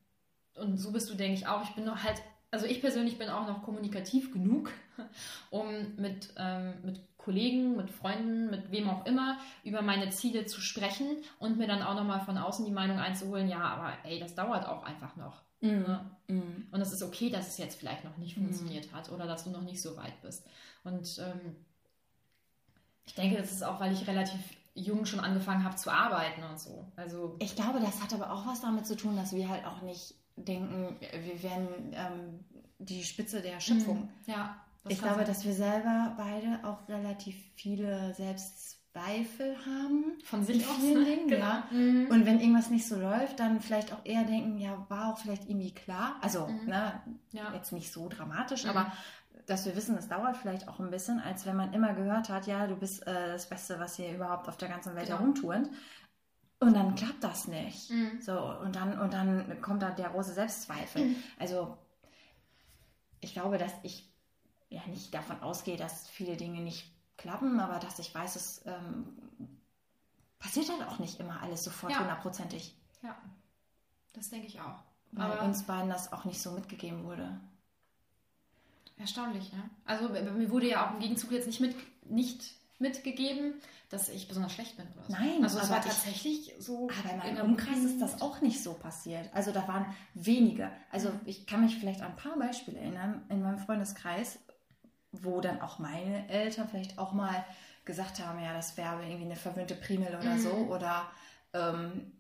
und 0.56 0.78
so 0.78 0.92
bist 0.92 1.10
du, 1.10 1.16
denke 1.16 1.34
ich 1.34 1.48
auch. 1.48 1.64
Ich 1.64 1.76
bin 1.76 1.86
noch 1.86 2.04
halt, 2.04 2.22
also 2.52 2.66
ich 2.66 2.82
persönlich 2.82 3.18
bin 3.18 3.30
auch 3.30 3.48
noch 3.48 3.64
kommunikativ 3.64 4.32
genug, 4.32 4.72
um 5.50 5.96
mit, 5.96 6.34
ähm, 6.38 6.74
mit 6.84 7.11
Kollegen, 7.24 7.76
mit 7.76 7.90
Freunden, 7.90 8.50
mit 8.50 8.72
wem 8.72 8.90
auch 8.90 9.06
immer 9.06 9.38
über 9.64 9.82
meine 9.82 10.10
Ziele 10.10 10.46
zu 10.46 10.62
sprechen 10.62 11.18
und 11.40 11.58
mir 11.58 11.68
dann 11.68 11.82
auch 11.82 11.96
nochmal 11.96 12.22
von 12.22 12.38
außen 12.38 12.66
die 12.66 12.72
Meinung 12.72 12.98
einzuholen, 12.98 13.48
ja, 13.48 13.60
aber 13.60 13.94
ey, 14.04 14.20
das 14.20 14.36
dauert 14.36 14.68
auch 14.68 14.84
einfach 14.84 15.16
noch. 15.16 15.42
Mm. 15.62 15.68
Ne? 15.68 16.12
Mm. 16.28 16.68
Und 16.72 16.82
es 16.82 16.92
ist 16.92 17.04
okay, 17.04 17.30
dass 17.30 17.48
es 17.48 17.58
jetzt 17.58 17.80
vielleicht 17.80 18.04
noch 18.04 18.18
nicht 18.18 18.36
mm. 18.36 18.42
funktioniert 18.42 18.92
hat 18.92 19.12
oder 19.12 19.28
dass 19.28 19.44
du 19.44 19.52
noch 19.52 19.62
nicht 19.62 19.82
so 19.82 19.96
weit 19.98 20.20
bist. 20.22 20.46
Und 20.84 21.20
ähm, 21.20 21.56
ich 23.06 23.14
denke, 23.14 23.38
das 23.38 23.52
ist 23.52 23.64
auch, 23.64 23.80
weil 23.80 23.94
ich 23.94 24.08
relativ 24.08 24.40
jung 24.74 25.06
schon 25.06 25.20
angefangen 25.20 25.64
habe 25.64 25.76
zu 25.76 25.92
arbeiten 25.92 26.44
und 26.44 26.60
so. 26.60 26.88
Also 26.96 27.36
ich 27.40 27.56
glaube, 27.56 27.80
das 27.80 28.02
hat 28.02 28.14
aber 28.14 28.32
auch 28.32 28.48
was 28.48 28.62
damit 28.62 28.86
zu 28.86 28.96
tun, 28.96 29.16
dass 29.16 29.34
wir 29.34 29.50
halt 29.50 29.66
auch 29.66 29.82
nicht 29.82 30.16
denken, 30.38 30.96
wir 31.00 31.44
wären 31.44 31.68
ähm, 31.94 32.40
die 32.80 33.04
Spitze 33.04 33.42
der 33.42 33.60
Schöpfung. 33.60 34.10
Mhm. 34.26 34.34
Ja. 34.84 34.92
ich 34.92 35.02
glaube, 35.02 35.18
sein. 35.18 35.28
dass 35.28 35.46
wir 35.46 35.54
selber 35.54 36.16
beide 36.18 36.60
auch 36.64 36.88
relativ 36.90 37.36
viele 37.56 38.14
Selbstzweifel 38.14 39.56
haben. 39.66 40.18
Von 40.24 40.44
sich 40.44 40.66
aus. 40.68 40.76
Vielen 40.78 41.04
ne? 41.04 41.06
Dingen, 41.06 41.28
genau. 41.28 41.46
ja. 41.46 41.68
Mhm. 41.72 42.08
Und 42.10 42.26
wenn 42.26 42.40
irgendwas 42.40 42.70
nicht 42.70 42.88
so 42.88 43.00
läuft, 43.00 43.40
dann 43.40 43.62
vielleicht 43.62 43.94
auch 43.94 44.04
eher 44.04 44.24
denken, 44.24 44.58
ja, 44.58 44.86
war 44.90 45.14
auch 45.14 45.20
vielleicht 45.20 45.48
irgendwie 45.48 45.74
klar. 45.74 46.16
Also, 46.22 46.48
mhm. 46.48 46.66
ne, 46.68 47.02
ja. 47.32 47.54
jetzt 47.54 47.72
nicht 47.72 47.92
so 47.92 48.10
dramatisch, 48.10 48.64
mhm. 48.64 48.72
aber 48.72 48.92
dass 49.46 49.66
wir 49.66 49.76
wissen, 49.76 49.98
es 49.98 50.08
dauert 50.08 50.38
vielleicht 50.38 50.68
auch 50.68 50.80
ein 50.80 50.92
bisschen, 50.92 51.20
als 51.20 51.46
wenn 51.46 51.56
man 51.56 51.74
immer 51.74 51.94
gehört 51.94 52.30
hat, 52.30 52.48
ja, 52.48 52.68
du 52.68 52.76
bist 52.76 53.06
äh, 53.06 53.34
das 53.34 53.50
Beste, 53.50 53.80
was 53.80 53.96
hier 53.96 54.14
überhaupt 54.14 54.48
auf 54.48 54.58
der 54.58 54.70
ganzen 54.70 54.96
Welt 54.96 55.08
genau. 55.08 55.20
herumturnt. 55.20 55.70
Und 56.60 56.76
dann 56.76 56.94
klappt 56.94 57.24
das 57.24 57.48
nicht. 57.48 57.90
Mhm. 57.90 58.22
So, 58.22 58.40
und 58.40 58.76
dann, 58.76 59.00
und 59.00 59.14
dann 59.14 59.62
kommt 59.62 59.82
da 59.82 59.90
der 59.90 60.10
große 60.10 60.34
Selbstzweifel. 60.34 61.06
Mhm. 61.06 61.16
Also, 61.40 61.78
ich 63.20 63.34
glaube, 63.34 63.58
dass 63.58 63.74
ich 63.84 64.11
ja 64.72 64.82
nicht 64.88 65.14
davon 65.14 65.40
ausgehe, 65.42 65.78
dass 65.78 66.08
viele 66.08 66.38
Dinge 66.38 66.62
nicht 66.62 66.90
klappen, 67.18 67.60
aber 67.60 67.78
dass 67.80 68.00
ich 68.00 68.16
weiß, 68.16 68.36
es 68.36 68.66
ähm, 68.66 69.06
passiert 70.40 70.70
halt 70.70 70.88
auch 70.88 70.98
nicht 70.98 71.20
immer 71.20 71.42
alles 71.42 71.64
sofort 71.64 71.98
hundertprozentig. 71.98 72.76
Ja. 73.04 73.10
ja, 73.10 73.18
das 74.14 74.30
denke 74.30 74.48
ich 74.48 74.60
auch. 74.60 74.80
Weil 75.12 75.32
aber 75.32 75.44
uns 75.44 75.64
beiden 75.64 75.90
das 75.90 76.14
auch 76.14 76.24
nicht 76.26 76.42
so 76.42 76.52
mitgegeben 76.52 77.04
wurde. 77.04 77.40
Erstaunlich, 78.98 79.52
ne? 79.52 79.70
Also 79.86 80.10
mir 80.10 80.50
wurde 80.50 80.70
ja 80.70 80.88
auch 80.88 80.94
im 80.94 81.00
Gegenzug 81.00 81.32
jetzt 81.32 81.48
nicht, 81.48 81.60
mit, 81.60 81.76
nicht 82.10 82.54
mitgegeben, 82.80 83.56
dass 83.90 84.08
ich 84.08 84.30
besonders 84.30 84.54
schlecht 84.54 84.78
bin 84.78 84.88
oder 84.94 85.04
so. 85.04 85.12
Nein, 85.12 85.44
also 85.44 85.60
es 85.60 85.70
war 85.70 85.82
tatsächlich 85.82 86.54
so. 86.60 86.88
Aber 86.98 87.28
in 87.28 87.36
meinem 87.36 87.52
Umkreis 87.52 87.80
ist 87.80 88.00
das 88.00 88.22
auch 88.22 88.40
nicht 88.40 88.64
so 88.64 88.74
passiert. 88.74 89.30
Also 89.34 89.52
da 89.52 89.68
waren 89.68 89.86
wenige. 90.14 90.72
Also 90.92 91.12
ich 91.26 91.46
kann 91.46 91.62
mich 91.62 91.78
vielleicht 91.78 92.02
an 92.02 92.12
ein 92.12 92.16
paar 92.16 92.38
Beispiele 92.38 92.80
erinnern 92.80 93.26
in 93.28 93.42
meinem 93.42 93.58
Freundeskreis, 93.58 94.40
wo 95.12 95.42
dann 95.42 95.62
auch 95.62 95.80
meine 95.80 96.28
Eltern 96.30 96.70
vielleicht 96.70 96.98
auch 96.98 97.12
mal 97.12 97.46
gesagt 97.86 98.20
haben, 98.20 98.42
ja, 98.42 98.54
das 98.54 98.78
wäre 98.78 99.04
irgendwie 99.04 99.26
eine 99.26 99.36
verwöhnte 99.36 99.76
Primel 99.76 100.10
oder 100.10 100.36
mhm. 100.36 100.40
so. 100.40 100.52
Oder 100.52 101.12
ähm, 101.54 102.14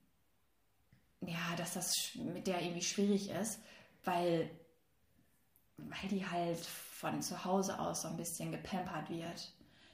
ja, 1.22 1.56
dass 1.58 1.74
das 1.74 2.16
mit 2.16 2.48
der 2.48 2.62
irgendwie 2.62 2.82
schwierig 2.82 3.30
ist, 3.30 3.60
weil 4.04 4.50
weil 5.78 6.10
die 6.10 6.28
halt 6.28 6.60
von 6.60 7.22
zu 7.22 7.44
Hause 7.46 7.80
aus 7.80 8.04
so 8.04 8.08
ein 8.08 8.18
bisschen 8.18 8.52
gepampert 8.52 9.10
wird. 9.10 9.52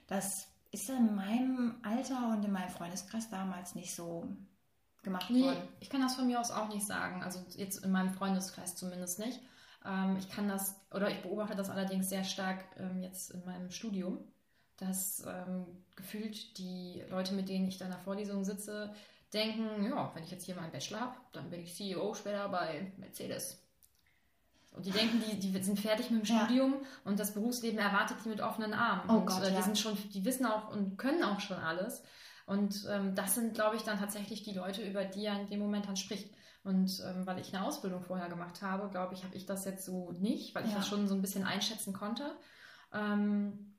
Das 0.07 0.47
ist 0.71 0.89
in 0.89 1.15
meinem 1.15 1.75
Alter 1.83 2.29
und 2.33 2.43
in 2.43 2.51
meinem 2.51 2.69
Freundeskreis 2.69 3.29
damals 3.29 3.75
nicht 3.75 3.95
so 3.95 4.27
gemacht 5.03 5.29
nee, 5.29 5.43
worden. 5.43 5.67
Ich 5.79 5.89
kann 5.89 6.01
das 6.01 6.15
von 6.15 6.27
mir 6.27 6.39
aus 6.39 6.51
auch 6.51 6.67
nicht 6.67 6.85
sagen. 6.85 7.23
Also 7.23 7.43
jetzt 7.55 7.83
in 7.83 7.91
meinem 7.91 8.13
Freundeskreis 8.13 8.75
zumindest 8.75 9.19
nicht. 9.19 9.39
Ähm, 9.87 10.17
ich 10.17 10.29
kann 10.29 10.47
das, 10.47 10.75
oder 10.91 11.09
ich 11.09 11.21
beobachte 11.21 11.55
das 11.55 11.69
allerdings 11.69 12.09
sehr 12.09 12.23
stark 12.23 12.65
ähm, 12.77 13.01
jetzt 13.01 13.31
in 13.31 13.43
meinem 13.45 13.71
Studium, 13.71 14.19
dass 14.77 15.25
ähm, 15.25 15.65
gefühlt 15.95 16.57
die 16.57 17.03
Leute, 17.09 17.33
mit 17.33 17.49
denen 17.49 17.67
ich 17.67 17.77
da 17.77 17.85
in 17.85 17.91
der 17.91 17.99
Vorlesung 17.99 18.43
sitze, 18.43 18.93
denken, 19.33 19.85
ja, 19.85 20.11
wenn 20.13 20.23
ich 20.23 20.31
jetzt 20.31 20.45
hier 20.45 20.55
meinen 20.55 20.71
Bachelor 20.71 21.01
habe, 21.01 21.15
dann 21.33 21.49
bin 21.49 21.61
ich 21.61 21.75
CEO 21.75 22.13
später 22.13 22.47
bei 22.49 22.91
Mercedes. 22.97 23.63
Und 24.71 24.85
die 24.85 24.91
denken, 24.91 25.21
die, 25.27 25.39
die 25.39 25.63
sind 25.63 25.79
fertig 25.79 26.11
mit 26.11 26.23
dem 26.23 26.35
ja. 26.35 26.45
Studium 26.45 26.75
und 27.03 27.19
das 27.19 27.33
Berufsleben 27.33 27.79
erwartet 27.79 28.17
die 28.23 28.29
mit 28.29 28.41
offenen 28.41 28.73
Armen. 28.73 29.09
Oh 29.09 29.19
und 29.19 29.25
Gott, 29.25 29.43
äh, 29.43 29.49
die 29.49 29.55
ja. 29.55 29.61
sind 29.63 29.77
schon, 29.77 29.97
die 30.13 30.23
wissen 30.23 30.45
auch 30.45 30.71
und 30.71 30.97
können 30.97 31.23
auch 31.23 31.39
schon 31.39 31.57
alles. 31.57 32.03
Und 32.45 32.85
ähm, 32.89 33.15
das 33.15 33.35
sind, 33.35 33.55
glaube 33.55 33.75
ich, 33.75 33.83
dann 33.83 33.99
tatsächlich 33.99 34.43
die 34.43 34.53
Leute, 34.53 34.81
über 34.81 35.03
die 35.03 35.25
er 35.25 35.39
in 35.41 35.47
dem 35.47 35.59
Moment 35.59 35.87
dann 35.87 35.97
spricht. 35.97 36.33
Und 36.67 37.01
ähm, 37.07 37.25
weil 37.25 37.39
ich 37.39 37.55
eine 37.55 37.65
Ausbildung 37.65 38.01
vorher 38.01 38.27
gemacht 38.27 38.61
habe, 38.61 38.89
glaube 38.89 39.13
ich, 39.13 39.23
habe 39.23 39.33
ich 39.35 39.45
das 39.45 39.63
jetzt 39.63 39.85
so 39.85 40.11
nicht, 40.19 40.53
weil 40.53 40.65
ich 40.65 40.71
ja. 40.71 40.77
das 40.77 40.87
schon 40.87 41.07
so 41.07 41.15
ein 41.15 41.21
bisschen 41.21 41.45
einschätzen 41.45 41.93
konnte. 41.93 42.35
Ähm, 42.93 43.73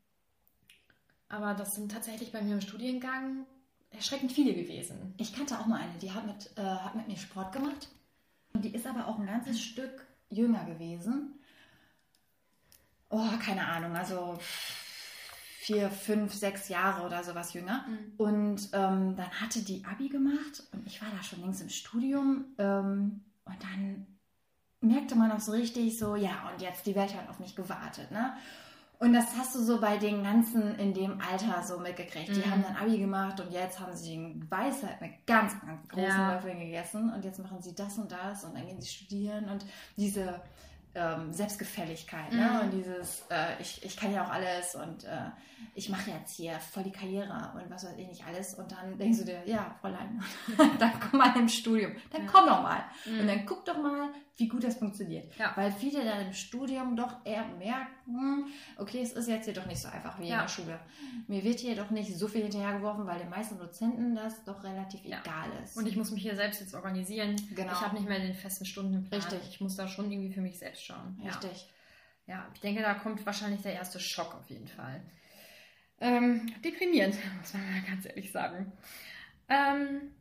aber 1.29 1.53
das 1.53 1.74
sind 1.74 1.92
tatsächlich 1.92 2.33
bei 2.33 2.40
mir 2.40 2.55
im 2.55 2.62
Studiengang 2.62 3.44
erschreckend 3.90 4.33
viele 4.33 4.55
gewesen. 4.55 5.12
Ich 5.18 5.35
kannte 5.35 5.59
auch 5.59 5.66
mal 5.66 5.81
eine, 5.81 5.98
die 5.98 6.12
hat 6.12 6.27
mit, 6.27 6.51
äh, 6.57 6.62
hat 6.62 6.94
mit 6.94 7.09
mir 7.09 7.18
Sport 7.18 7.53
gemacht 7.53 7.88
Die 8.55 8.74
ist 8.74 8.87
aber 8.87 9.07
auch 9.07 9.18
ein 9.18 9.27
ganzes 9.27 9.61
Stück 9.61 10.07
jünger 10.31 10.64
gewesen. 10.64 11.38
Oh, 13.11 13.29
keine 13.44 13.66
Ahnung, 13.66 13.94
also 13.96 14.38
vier, 15.69 15.91
fünf, 15.91 16.33
sechs 16.33 16.69
Jahre 16.71 17.05
oder 17.07 17.23
sowas 17.23 17.53
jünger. 17.53 17.85
Mhm. 17.87 18.13
Und 18.17 18.69
ähm, 18.73 19.17
dann 19.17 19.31
hatte 19.41 19.63
die 19.63 19.85
Abi 19.85 20.09
gemacht 20.09 20.63
und 20.73 20.87
ich 20.87 21.01
war 21.03 21.09
da 21.15 21.23
schon 21.23 21.43
längst 21.43 21.61
im 21.61 21.69
Studium. 21.69 22.47
Ähm, 22.59 23.21
und 23.45 23.57
dann 23.63 24.07
merkte 24.81 25.15
man 25.15 25.31
auch 25.31 25.41
so 25.41 25.53
richtig 25.53 25.99
so, 25.99 26.17
ja, 26.17 26.51
und 26.53 26.63
jetzt 26.63 26.87
die 26.87 26.95
Welt 26.95 27.15
hat 27.15 27.29
auf 27.29 27.39
mich 27.39 27.55
gewartet, 27.55 28.11
ne? 28.11 28.33
Und 29.01 29.13
das 29.13 29.27
hast 29.37 29.55
du 29.55 29.61
so 29.61 29.81
bei 29.81 29.97
den 29.97 30.25
ganzen 30.25 30.75
in 30.77 30.93
dem 30.93 31.21
Alter 31.21 31.63
so 31.63 31.79
mitgekriegt. 31.79 32.31
Die 32.35 32.41
Mhm. 32.41 32.51
haben 32.51 32.63
dann 32.65 32.77
Abi 32.77 32.99
gemacht 32.99 33.39
und 33.41 33.53
jetzt 33.53 33.79
haben 33.79 33.95
sie 33.95 34.17
den 34.17 34.51
Weisheit 34.51 35.01
mit 35.01 35.25
ganz, 35.27 35.53
ganz 35.61 35.87
großen 35.89 36.05
Ja. 36.09 36.33
Löffeln 36.35 36.59
gegessen 36.59 37.13
und 37.13 37.25
jetzt 37.25 37.39
machen 37.39 37.63
sie 37.63 37.75
das 37.77 37.97
und 37.99 38.11
das 38.11 38.43
und 38.43 38.57
dann 38.57 38.67
gehen 38.67 38.81
sie 38.81 38.89
studieren 38.89 39.45
und 39.51 39.65
diese 39.97 40.41
ähm, 40.99 41.33
Selbstgefälligkeit 41.33 42.33
ne? 42.33 42.49
Mhm. 42.51 42.61
und 42.61 42.71
dieses, 42.73 43.25
äh, 43.31 43.61
ich, 43.61 43.85
ich 43.85 43.97
kann 43.97 44.13
ja 44.13 44.25
auch 44.25 44.31
alles 44.31 44.75
und 44.75 45.05
äh, 45.05 45.31
ich 45.75 45.89
mache 45.89 46.11
jetzt 46.11 46.35
hier 46.37 46.59
voll 46.61 46.83
die 46.83 46.91
Karriere 46.93 47.53
und 47.55 47.71
was 47.71 47.85
weiß 47.85 47.97
ich 47.97 48.09
nicht 48.09 48.27
alles 48.27 48.55
und 48.55 48.71
dann 48.73 48.99
denkst 48.99 49.19
du 49.21 49.25
dir, 49.25 49.43
ja, 49.47 49.75
Fräulein, 49.81 50.23
dann 50.79 50.93
komm 51.01 51.19
mal 51.21 51.37
im 51.37 51.49
Studium, 51.49 51.93
dann 52.11 52.25
Ja. 52.25 52.29
komm 52.33 52.47
doch 52.47 52.63
mal 52.63 52.83
Mhm. 53.07 53.21
und 53.21 53.27
dann 53.29 53.47
guck 53.47 53.65
doch 53.65 53.79
mal, 53.79 54.09
wie 54.38 54.48
gut 54.48 54.62
das 54.64 54.77
funktioniert. 54.77 55.31
Ja. 55.37 55.53
Weil 55.57 55.70
viele 55.72 56.05
dann 56.05 56.27
im 56.27 56.33
Studium 56.33 56.96
doch 56.96 57.24
eher 57.27 57.44
merken, 57.59 58.46
okay, 58.77 59.01
es 59.03 59.12
ist 59.12 59.29
jetzt 59.29 59.44
hier 59.46 59.53
doch 59.55 59.66
nicht 59.66 59.81
so 59.83 59.88
einfach 59.88 60.18
wie 60.18 60.22
in 60.24 60.29
Ja. 60.31 60.42
der 60.42 60.48
Schule. 60.48 60.79
Mir 61.27 61.42
wird 61.42 61.59
hier 61.59 61.74
doch 61.77 61.90
nicht 61.90 62.16
so 62.16 62.29
viel 62.29 62.42
hinterhergeworfen, 62.42 63.05
weil 63.07 63.18
den 63.18 63.29
meisten 63.29 63.59
Dozenten 63.59 64.14
das 64.14 64.44
doch 64.44 64.62
relativ 64.62 65.05
Ja. 65.05 65.20
egal 65.20 65.48
ist. 65.62 65.77
Und 65.77 65.87
ich 65.88 65.96
muss 65.96 66.12
mich 66.12 66.22
hier 66.22 66.37
selbst 66.37 66.61
jetzt 66.61 66.74
organisieren. 66.74 67.35
Genau. 67.55 67.72
Ich 67.72 67.81
habe 67.81 67.96
nicht 67.96 68.09
mehr 68.09 68.20
den 68.20 68.35
festen 68.35 68.64
Stundenplan. 68.64 69.20
Richtig. 69.20 69.40
Ich 69.51 69.61
muss 69.61 69.77
da 69.77 69.88
schon 69.88 70.11
irgendwie 70.11 70.33
für 70.33 70.40
mich 70.40 70.57
selbst 70.59 70.85
schauen. 70.85 71.20
Richtig. 71.24 71.68
Ja, 72.27 72.46
ich 72.55 72.61
denke, 72.61 72.83
da 72.83 72.94
kommt 72.94 73.24
wahrscheinlich 73.27 73.62
der 73.62 73.72
erste 73.74 73.98
Schock 73.98 74.35
auf 74.35 74.48
jeden 74.51 74.68
Fall. 74.68 75.01
Ähm, 76.01 76.53
deprimierend, 76.64 77.16
muss 77.40 77.55
man 77.55 77.62
mal 77.72 77.83
ganz 77.83 78.07
ehrlich 78.07 78.31
sagen. 78.31 78.70
Ähm, 79.48 80.12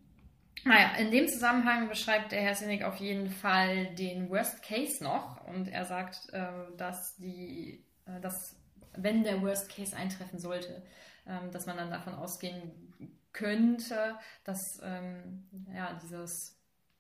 naja, 0.66 0.96
in 0.98 1.12
dem 1.12 1.28
Zusammenhang 1.28 1.88
beschreibt 1.90 2.32
der 2.32 2.42
Herr 2.42 2.56
Sinek 2.56 2.84
auf 2.84 2.98
jeden 2.98 3.30
Fall 3.30 3.94
den 3.96 4.30
Worst 4.30 4.62
Case 4.64 5.04
noch 5.04 5.46
und 5.48 5.68
er 5.68 5.86
sagt, 5.86 6.30
äh, 6.34 6.48
dass 6.78 7.16
die, 7.18 7.84
äh, 8.06 8.20
dass 8.22 8.56
wenn 8.96 9.24
der 9.24 9.42
Worst 9.42 9.70
Case 9.70 9.96
eintreffen 9.96 10.40
sollte, 10.40 10.82
ähm, 11.28 11.52
dass 11.52 11.66
man 11.66 11.78
dann 11.78 11.92
davon 11.92 12.16
ausgehen 12.16 12.94
könnte, 13.34 14.16
dass 14.44 14.80
ähm, 14.84 15.46
ja, 15.76 15.98
dieses 16.02 16.56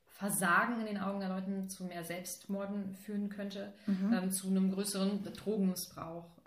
Versagen 0.05 0.79
in 0.79 0.85
den 0.87 0.97
Augen 0.99 1.19
der 1.19 1.29
Leuten 1.29 1.69
zu 1.69 1.83
mehr 1.85 2.03
Selbstmorden 2.03 2.95
führen 2.95 3.29
könnte, 3.29 3.73
Mhm. 3.85 4.13
ähm, 4.13 4.31
zu 4.31 4.47
einem 4.47 4.71
größeren 4.71 5.23
Drogenmissbrauch 5.23 6.37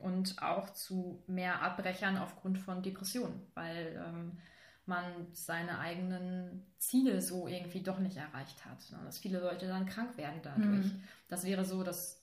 und 0.00 0.42
auch 0.42 0.70
zu 0.70 1.22
mehr 1.28 1.62
Abbrechern 1.62 2.16
aufgrund 2.16 2.58
von 2.58 2.82
Depressionen, 2.82 3.46
weil 3.54 4.02
man 4.86 5.04
seine 5.32 5.78
eigenen 5.78 6.66
Ziele 6.78 7.20
so 7.20 7.46
irgendwie 7.46 7.82
doch 7.82 7.98
nicht 7.98 8.16
erreicht 8.16 8.64
hat. 8.64 8.78
Ne? 8.90 8.98
Dass 9.04 9.18
viele 9.18 9.40
Leute 9.40 9.66
dann 9.66 9.86
krank 9.86 10.16
werden 10.16 10.40
dadurch. 10.42 10.86
Mhm. 10.86 11.02
Das 11.28 11.44
wäre 11.44 11.64
so, 11.64 11.82
dass 11.82 12.22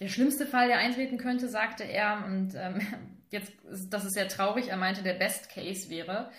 der 0.00 0.08
schlimmste 0.08 0.46
Fall, 0.46 0.68
der 0.68 0.78
eintreten 0.78 1.18
könnte, 1.18 1.48
sagte 1.48 1.84
er, 1.84 2.24
und 2.26 2.54
ähm, 2.54 2.80
jetzt, 3.30 3.52
das 3.90 4.04
ist 4.04 4.14
sehr 4.14 4.28
traurig, 4.28 4.68
er 4.68 4.76
meinte, 4.76 5.02
der 5.02 5.14
Best 5.14 5.50
Case 5.50 5.88
wäre, 5.88 6.30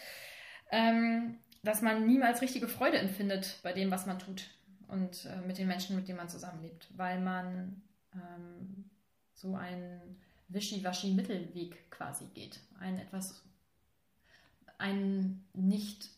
ähm, 0.71 1.39
dass 1.63 1.81
man 1.81 2.05
niemals 2.05 2.41
richtige 2.41 2.67
Freude 2.67 2.97
empfindet 2.97 3.59
bei 3.63 3.73
dem, 3.73 3.91
was 3.91 4.05
man 4.05 4.19
tut 4.19 4.49
und 4.87 5.25
äh, 5.25 5.41
mit 5.47 5.57
den 5.57 5.67
Menschen, 5.67 5.95
mit 5.95 6.07
denen 6.07 6.17
man 6.17 6.29
zusammenlebt, 6.29 6.87
weil 6.95 7.19
man 7.19 7.81
ähm, 8.13 8.89
so 9.33 9.55
einen 9.55 10.19
wischiwaschi-Mittelweg 10.49 11.89
quasi 11.91 12.25
geht. 12.33 12.59
Ein 12.79 12.99
etwas, 12.99 13.43
einen 14.77 15.47
nicht 15.53 16.09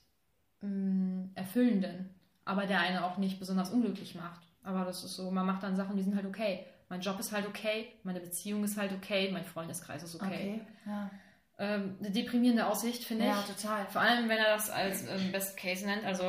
mh, 0.61 1.29
erfüllenden, 1.35 2.09
aber 2.45 2.65
der 2.65 2.79
einen 2.79 2.99
auch 2.99 3.17
nicht 3.17 3.39
besonders 3.39 3.69
unglücklich 3.69 4.15
macht. 4.15 4.41
Aber 4.63 4.85
das 4.85 5.03
ist 5.03 5.15
so, 5.15 5.31
man 5.31 5.45
macht 5.45 5.63
dann 5.63 5.75
Sachen, 5.75 5.95
die 5.95 6.03
sind 6.03 6.15
halt 6.15 6.25
okay. 6.25 6.65
Mein 6.89 7.01
Job 7.01 7.19
ist 7.19 7.31
halt 7.31 7.45
okay, 7.47 7.93
meine 8.03 8.19
Beziehung 8.19 8.63
ist 8.63 8.77
halt 8.77 8.93
okay, 8.93 9.29
mein 9.31 9.43
Freundeskreis 9.43 10.03
ist 10.03 10.15
okay. 10.15 10.25
Okay. 10.25 10.61
Ja. 10.85 11.11
Ähm, 11.59 11.97
eine 11.99 12.11
deprimierende 12.11 12.67
Aussicht, 12.67 13.03
finde 13.03 13.25
ja, 13.25 13.39
ich. 13.39 13.55
total. 13.55 13.85
Vor 13.87 14.01
allem, 14.01 14.29
wenn 14.29 14.37
er 14.37 14.55
das 14.55 14.69
als 14.69 15.07
ähm, 15.07 15.31
Best 15.31 15.57
Case 15.57 15.85
nennt. 15.85 16.05
Also, 16.05 16.23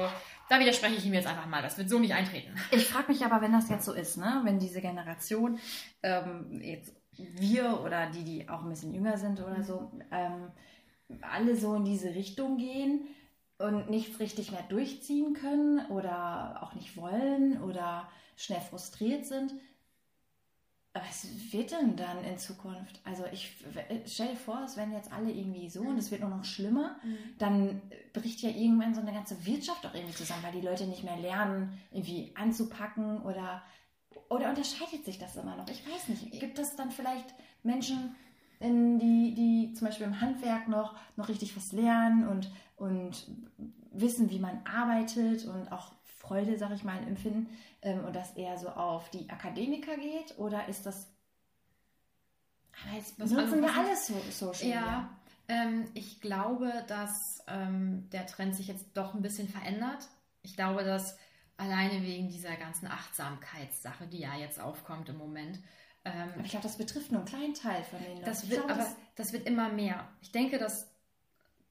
da 0.48 0.58
widerspreche 0.58 0.94
ich 0.94 1.04
ihm 1.04 1.12
jetzt 1.12 1.26
einfach 1.26 1.46
mal. 1.46 1.62
Das 1.62 1.76
wird 1.76 1.90
so 1.90 1.98
nicht 1.98 2.14
eintreten. 2.14 2.54
Ich 2.70 2.86
frage 2.86 3.12
mich 3.12 3.24
aber, 3.24 3.42
wenn 3.42 3.52
das 3.52 3.68
jetzt 3.68 3.84
so 3.84 3.92
ist, 3.92 4.16
ne? 4.16 4.40
wenn 4.44 4.58
diese 4.58 4.80
Generation, 4.80 5.58
ähm, 6.02 6.60
jetzt 6.62 6.94
wir 7.12 7.80
oder 7.82 8.06
die, 8.06 8.24
die 8.24 8.48
auch 8.48 8.62
ein 8.62 8.70
bisschen 8.70 8.94
jünger 8.94 9.18
sind 9.18 9.40
oder 9.40 9.62
so, 9.62 9.92
ähm, 10.10 10.50
alle 11.22 11.56
so 11.56 11.74
in 11.74 11.84
diese 11.84 12.14
Richtung 12.14 12.58
gehen 12.58 13.06
und 13.58 13.90
nichts 13.90 14.20
richtig 14.20 14.52
mehr 14.52 14.62
durchziehen 14.68 15.34
können 15.34 15.86
oder 15.86 16.62
auch 16.62 16.74
nicht 16.74 16.96
wollen 16.96 17.62
oder 17.62 18.08
schnell 18.36 18.60
frustriert 18.60 19.26
sind. 19.26 19.52
Was 20.94 21.28
wird 21.52 21.72
denn 21.72 21.96
dann 21.96 22.24
in 22.24 22.38
Zukunft? 22.38 23.00
Also 23.04 23.24
ich 23.32 23.56
stell 24.06 24.28
dir 24.28 24.36
vor, 24.36 24.62
es 24.64 24.76
werden 24.76 24.94
jetzt 24.94 25.12
alle 25.12 25.30
irgendwie 25.30 25.68
so 25.68 25.80
und 25.80 25.98
es 25.98 26.10
wird 26.10 26.22
nur 26.22 26.30
noch 26.30 26.44
schlimmer 26.44 26.96
dann 27.38 27.80
bricht 28.12 28.40
ja 28.42 28.50
irgendwann 28.50 28.94
so 28.94 29.00
eine 29.00 29.12
ganze 29.12 29.44
Wirtschaft 29.46 29.86
auch 29.86 29.94
irgendwie 29.94 30.14
zusammen, 30.14 30.42
weil 30.42 30.52
die 30.52 30.66
Leute 30.66 30.86
nicht 30.86 31.04
mehr 31.04 31.16
lernen, 31.16 31.78
irgendwie 31.92 32.32
anzupacken 32.34 33.22
oder, 33.22 33.62
oder 34.28 34.50
unterscheidet 34.50 35.04
sich 35.04 35.18
das 35.18 35.36
immer 35.36 35.56
noch? 35.56 35.68
Ich 35.68 35.84
weiß 35.86 36.08
nicht. 36.08 36.40
Gibt 36.40 36.58
es 36.58 36.76
dann 36.76 36.90
vielleicht 36.90 37.34
Menschen, 37.62 38.16
die, 38.60 39.34
die 39.34 39.72
zum 39.74 39.86
Beispiel 39.86 40.06
im 40.06 40.20
Handwerk 40.20 40.68
noch, 40.68 40.96
noch 41.16 41.28
richtig 41.28 41.56
was 41.56 41.72
lernen 41.72 42.26
und, 42.26 42.50
und 42.76 43.26
wissen, 43.92 44.30
wie 44.30 44.38
man 44.38 44.60
arbeitet 44.64 45.44
und 45.46 45.70
auch 45.72 45.92
Freude, 46.02 46.58
sag 46.58 46.72
ich 46.72 46.84
mal, 46.84 46.98
empfinden 46.98 47.48
ähm, 47.82 48.04
und 48.04 48.14
das 48.14 48.32
eher 48.32 48.58
so 48.58 48.68
auf 48.68 49.10
die 49.10 49.30
Akademiker 49.30 49.96
geht? 49.96 50.38
Oder 50.38 50.68
ist 50.68 50.84
das. 50.86 51.08
Aber 52.84 52.96
jetzt 52.96 53.18
Was 53.18 53.30
benutzen 53.30 53.62
wir 53.62 53.76
alles 53.76 54.06
so, 54.06 54.14
Social 54.30 54.66
Media. 54.66 54.80
Ja, 54.80 55.10
ähm, 55.48 55.88
ich 55.94 56.20
glaube, 56.20 56.84
dass 56.86 57.42
ähm, 57.48 58.08
der 58.10 58.26
Trend 58.26 58.54
sich 58.54 58.68
jetzt 58.68 58.86
doch 58.94 59.14
ein 59.14 59.22
bisschen 59.22 59.48
verändert. 59.48 60.08
Ich 60.42 60.54
glaube, 60.54 60.84
dass 60.84 61.16
alleine 61.56 62.02
wegen 62.02 62.28
dieser 62.28 62.54
ganzen 62.56 62.86
Achtsamkeitssache, 62.86 64.06
die 64.06 64.20
ja 64.20 64.36
jetzt 64.36 64.60
aufkommt 64.60 65.08
im 65.08 65.18
Moment, 65.18 65.58
ähm, 66.14 66.30
Aber 66.34 66.44
ich 66.44 66.50
glaube, 66.50 66.62
das 66.64 66.76
betrifft 66.76 67.10
nur 67.12 67.20
einen 67.20 67.28
kleinen 67.28 67.54
Teil 67.54 67.82
von 67.84 67.98
den 68.00 68.12
Leuten. 68.14 68.24
Das 68.24 68.48
wird, 68.48 68.60
glaube, 68.60 68.72
aber 68.74 68.82
das- 68.82 68.96
das 69.16 69.32
wird 69.32 69.46
immer 69.46 69.68
mehr. 69.68 70.06
Ich 70.20 70.32
denke, 70.32 70.58
dass, 70.58 70.88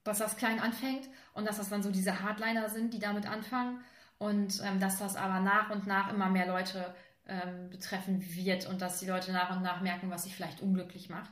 dass 0.04 0.18
das 0.18 0.36
klein 0.36 0.60
anfängt 0.60 1.08
und 1.34 1.46
dass 1.46 1.58
das 1.58 1.68
dann 1.68 1.82
so 1.82 1.90
diese 1.90 2.22
Hardliner 2.22 2.68
sind, 2.68 2.94
die 2.94 2.98
damit 2.98 3.26
anfangen 3.28 3.80
und 4.18 4.60
ähm, 4.64 4.80
dass 4.80 4.98
das 4.98 5.16
aber 5.16 5.40
nach 5.40 5.70
und 5.70 5.86
nach 5.86 6.12
immer 6.12 6.28
mehr 6.28 6.46
Leute 6.46 6.94
ähm, 7.26 7.68
betreffen 7.70 8.24
wird 8.34 8.66
und 8.66 8.80
dass 8.80 9.00
die 9.00 9.06
Leute 9.06 9.32
nach 9.32 9.54
und 9.54 9.62
nach 9.62 9.80
merken, 9.80 10.10
was 10.10 10.24
sie 10.24 10.30
vielleicht 10.30 10.62
unglücklich 10.62 11.10
macht 11.10 11.30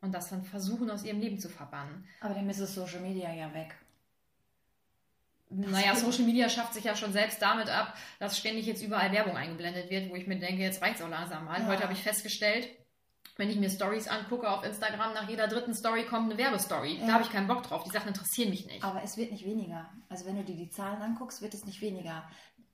und 0.00 0.12
das 0.12 0.30
dann 0.30 0.44
versuchen, 0.44 0.90
aus 0.90 1.04
ihrem 1.04 1.20
Leben 1.20 1.38
zu 1.38 1.48
verbannen. 1.48 2.06
aber 2.20 2.34
dann 2.34 2.48
ist 2.48 2.58
es 2.60 2.74
Social 2.74 3.00
Media 3.00 3.32
ja 3.32 3.52
weg. 3.52 3.74
Naja, 5.50 5.94
Social 5.94 6.24
Media 6.24 6.48
schafft 6.48 6.74
sich 6.74 6.84
ja 6.84 6.96
schon 6.96 7.12
selbst 7.12 7.40
damit 7.40 7.68
ab, 7.70 7.94
dass 8.18 8.38
ständig 8.38 8.66
jetzt 8.66 8.82
überall 8.82 9.12
Werbung 9.12 9.36
eingeblendet 9.36 9.90
wird, 9.90 10.10
wo 10.10 10.16
ich 10.16 10.26
mir 10.26 10.38
denke, 10.38 10.62
jetzt 10.62 10.82
reicht 10.82 10.96
es 10.96 11.02
auch 11.02 11.08
langsam 11.08 11.44
mal. 11.44 11.60
Ja. 11.60 11.66
Heute 11.68 11.84
habe 11.84 11.92
ich 11.92 12.02
festgestellt, 12.02 12.68
wenn 13.36 13.50
ich 13.50 13.56
mir 13.56 13.70
Stories 13.70 14.08
angucke 14.08 14.48
auf 14.50 14.64
Instagram, 14.64 15.14
nach 15.14 15.28
jeder 15.28 15.46
dritten 15.46 15.74
Story 15.74 16.04
kommt 16.04 16.30
eine 16.30 16.38
Werbestory. 16.38 16.98
Ja. 16.98 17.06
Da 17.06 17.12
habe 17.14 17.24
ich 17.24 17.30
keinen 17.30 17.46
Bock 17.46 17.62
drauf. 17.62 17.84
Die 17.84 17.90
Sachen 17.90 18.08
interessieren 18.08 18.50
mich 18.50 18.66
nicht. 18.66 18.82
Aber 18.82 19.02
es 19.02 19.16
wird 19.16 19.30
nicht 19.30 19.44
weniger. 19.44 19.88
Also 20.08 20.26
wenn 20.26 20.36
du 20.36 20.42
dir 20.42 20.56
die 20.56 20.70
Zahlen 20.70 21.00
anguckst, 21.00 21.42
wird 21.42 21.54
es 21.54 21.64
nicht 21.64 21.80
weniger. 21.80 22.24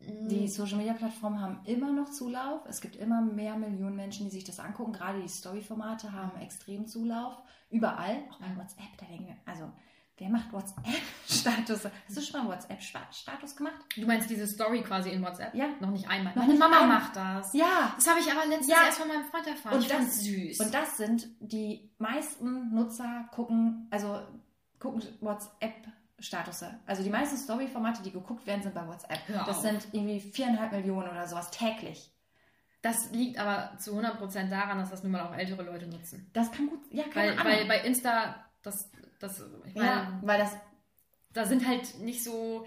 Mhm. 0.01 0.29
Die 0.29 0.49
Social 0.49 0.79
Media 0.79 0.95
Plattformen 0.95 1.41
haben 1.41 1.61
immer 1.65 1.93
noch 1.93 2.11
Zulauf. 2.11 2.63
Es 2.69 2.81
gibt 2.81 2.97
immer 2.97 3.21
mehr 3.21 3.57
Millionen 3.57 3.97
Menschen, 3.97 4.27
die 4.27 4.33
sich 4.33 4.45
das 4.45 4.61
angucken. 4.61 4.93
Gerade 4.93 5.21
die 5.21 5.29
Story-Formate 5.29 6.13
haben 6.13 6.41
extrem 6.41 6.87
Zulauf. 6.87 7.37
Überall. 7.71 8.23
Auch 8.31 8.39
bei 8.39 8.57
WhatsApp. 8.57 8.97
Da 8.99 9.07
denken 9.07 9.27
wir, 9.27 9.37
also 9.45 9.71
wer 10.19 10.29
macht 10.29 10.53
WhatsApp-Status? 10.53 11.85
Hast 12.07 12.17
du 12.17 12.21
schon 12.21 12.45
mal 12.45 12.55
WhatsApp-Status 12.55 13.57
gemacht? 13.57 13.75
Du 13.97 14.07
meinst 14.07 14.31
diese 14.31 14.47
Story 14.47 14.83
quasi 14.83 15.11
in 15.11 15.23
WhatsApp? 15.23 15.55
Ja. 15.55 15.69
Noch 15.81 15.91
nicht 15.91 16.09
einmal. 16.09 16.33
Noch 16.35 16.43
Meine 16.43 16.53
nicht 16.53 16.59
Mama 16.61 16.81
einmal. 16.83 16.99
macht 17.01 17.17
das. 17.17 17.53
Ja. 17.55 17.93
Das 17.97 18.07
habe 18.09 18.21
ich 18.21 18.31
aber 18.31 18.47
letztens 18.47 18.69
Ja. 18.69 18.85
erst 18.87 18.99
von 18.99 19.09
meinem 19.09 19.25
Freund 19.25 19.47
erfahren. 19.47 19.75
Und 19.75 19.81
ich 19.83 19.89
das- 19.89 20.21
süß. 20.21 20.61
Und 20.61 20.75
das 20.75 20.97
sind 20.97 21.29
die 21.41 21.91
meisten 21.99 22.75
Nutzer 22.75 23.29
gucken, 23.33 23.89
also 23.91 24.21
gucken 24.79 25.03
WhatsApp-Status. 25.21 26.65
Also 26.87 27.03
die 27.03 27.11
meisten 27.11 27.37
Story-Formate, 27.37 28.03
die 28.03 28.13
geguckt 28.13 28.47
werden, 28.47 28.63
sind 28.63 28.75
bei 28.75 28.87
WhatsApp. 28.87 29.19
Hör 29.27 29.45
das 29.45 29.57
auf. 29.59 29.63
sind 29.63 29.87
irgendwie 29.93 30.21
viereinhalb 30.21 30.73
Millionen 30.73 31.09
oder 31.11 31.27
sowas 31.27 31.51
täglich. 31.51 32.09
das 32.85 33.13
liegt 33.13 33.39
aber 33.39 33.79
zu 33.79 33.93
100% 33.95 34.51
daran, 34.51 34.77
dass 34.79 34.91
das 34.91 35.05
nun 35.05 35.13
mal 35.13 35.21
auch 35.23 35.33
ältere 35.37 35.63
Leute 35.63 35.87
nutzen. 35.87 36.29
Das 36.33 36.51
kann 36.51 36.67
gut, 36.69 36.81
ja, 36.91 37.05
keine 37.05 37.15
Weil, 37.29 37.39
Ahnung. 37.39 37.53
weil 37.53 37.65
bei 37.69 37.81
Insta, 37.87 38.35
das, 38.63 38.91
das, 39.23 39.43
ich 39.67 39.75
meine, 39.75 39.87
ja, 39.87 40.19
weil 40.23 40.39
das, 40.39 40.51
da 41.33 41.45
sind 41.45 41.67
halt 41.67 41.99
nicht 42.01 42.23
so 42.25 42.67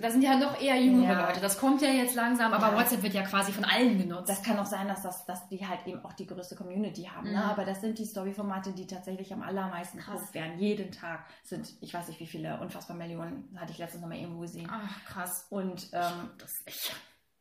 da 0.00 0.10
sind 0.10 0.22
ja 0.22 0.36
noch 0.36 0.60
eher 0.60 0.74
jüngere 0.74 1.12
Ja. 1.12 1.26
Leute. 1.28 1.40
Das 1.40 1.56
kommt 1.56 1.82
ja 1.82 1.90
jetzt 1.90 2.16
langsam, 2.16 2.52
aber 2.52 2.72
Ja. 2.72 2.76
WhatsApp 2.80 3.00
wird 3.04 3.14
ja 3.14 3.22
quasi 3.22 3.52
von 3.52 3.64
allen 3.64 3.96
genutzt. 3.96 4.28
Das 4.28 4.42
kann 4.42 4.58
auch 4.58 4.66
sein, 4.66 4.88
dass, 4.88 5.02
das, 5.02 5.24
dass 5.24 5.46
die 5.48 5.64
halt 5.68 5.86
eben 5.86 6.04
auch 6.04 6.14
die 6.14 6.26
größte 6.26 6.56
Community 6.56 7.04
haben. 7.04 7.28
Mhm. 7.28 7.34
Ne? 7.34 7.44
Aber 7.44 7.64
das 7.64 7.80
sind 7.80 7.96
die 7.96 8.04
Story-Formate, 8.04 8.72
die 8.72 8.88
tatsächlich 8.88 9.32
am 9.32 9.40
allermeisten 9.42 9.98
Krass. 9.98 10.14
geguckt 10.16 10.34
werden. 10.34 10.58
Jeden 10.58 10.90
Tag 10.90 11.26
sind, 11.44 11.72
ich 11.80 11.94
weiß 11.94 12.08
nicht 12.08 12.18
wie 12.18 12.26
viele, 12.26 12.58
unfassbar 12.60 12.96
Millionen, 12.96 13.56
hatte 13.56 13.70
ich 13.70 13.78
letztens 13.78 14.02
noch 14.02 14.08
mal 14.08 14.18
irgendwo 14.18 14.40
gesehen. 14.40 14.68
Ach, 14.68 15.04
krass. 15.04 15.46
Und 15.48 15.90
ähm, 15.92 16.30
Das 16.38 16.50
echt. 16.66 16.92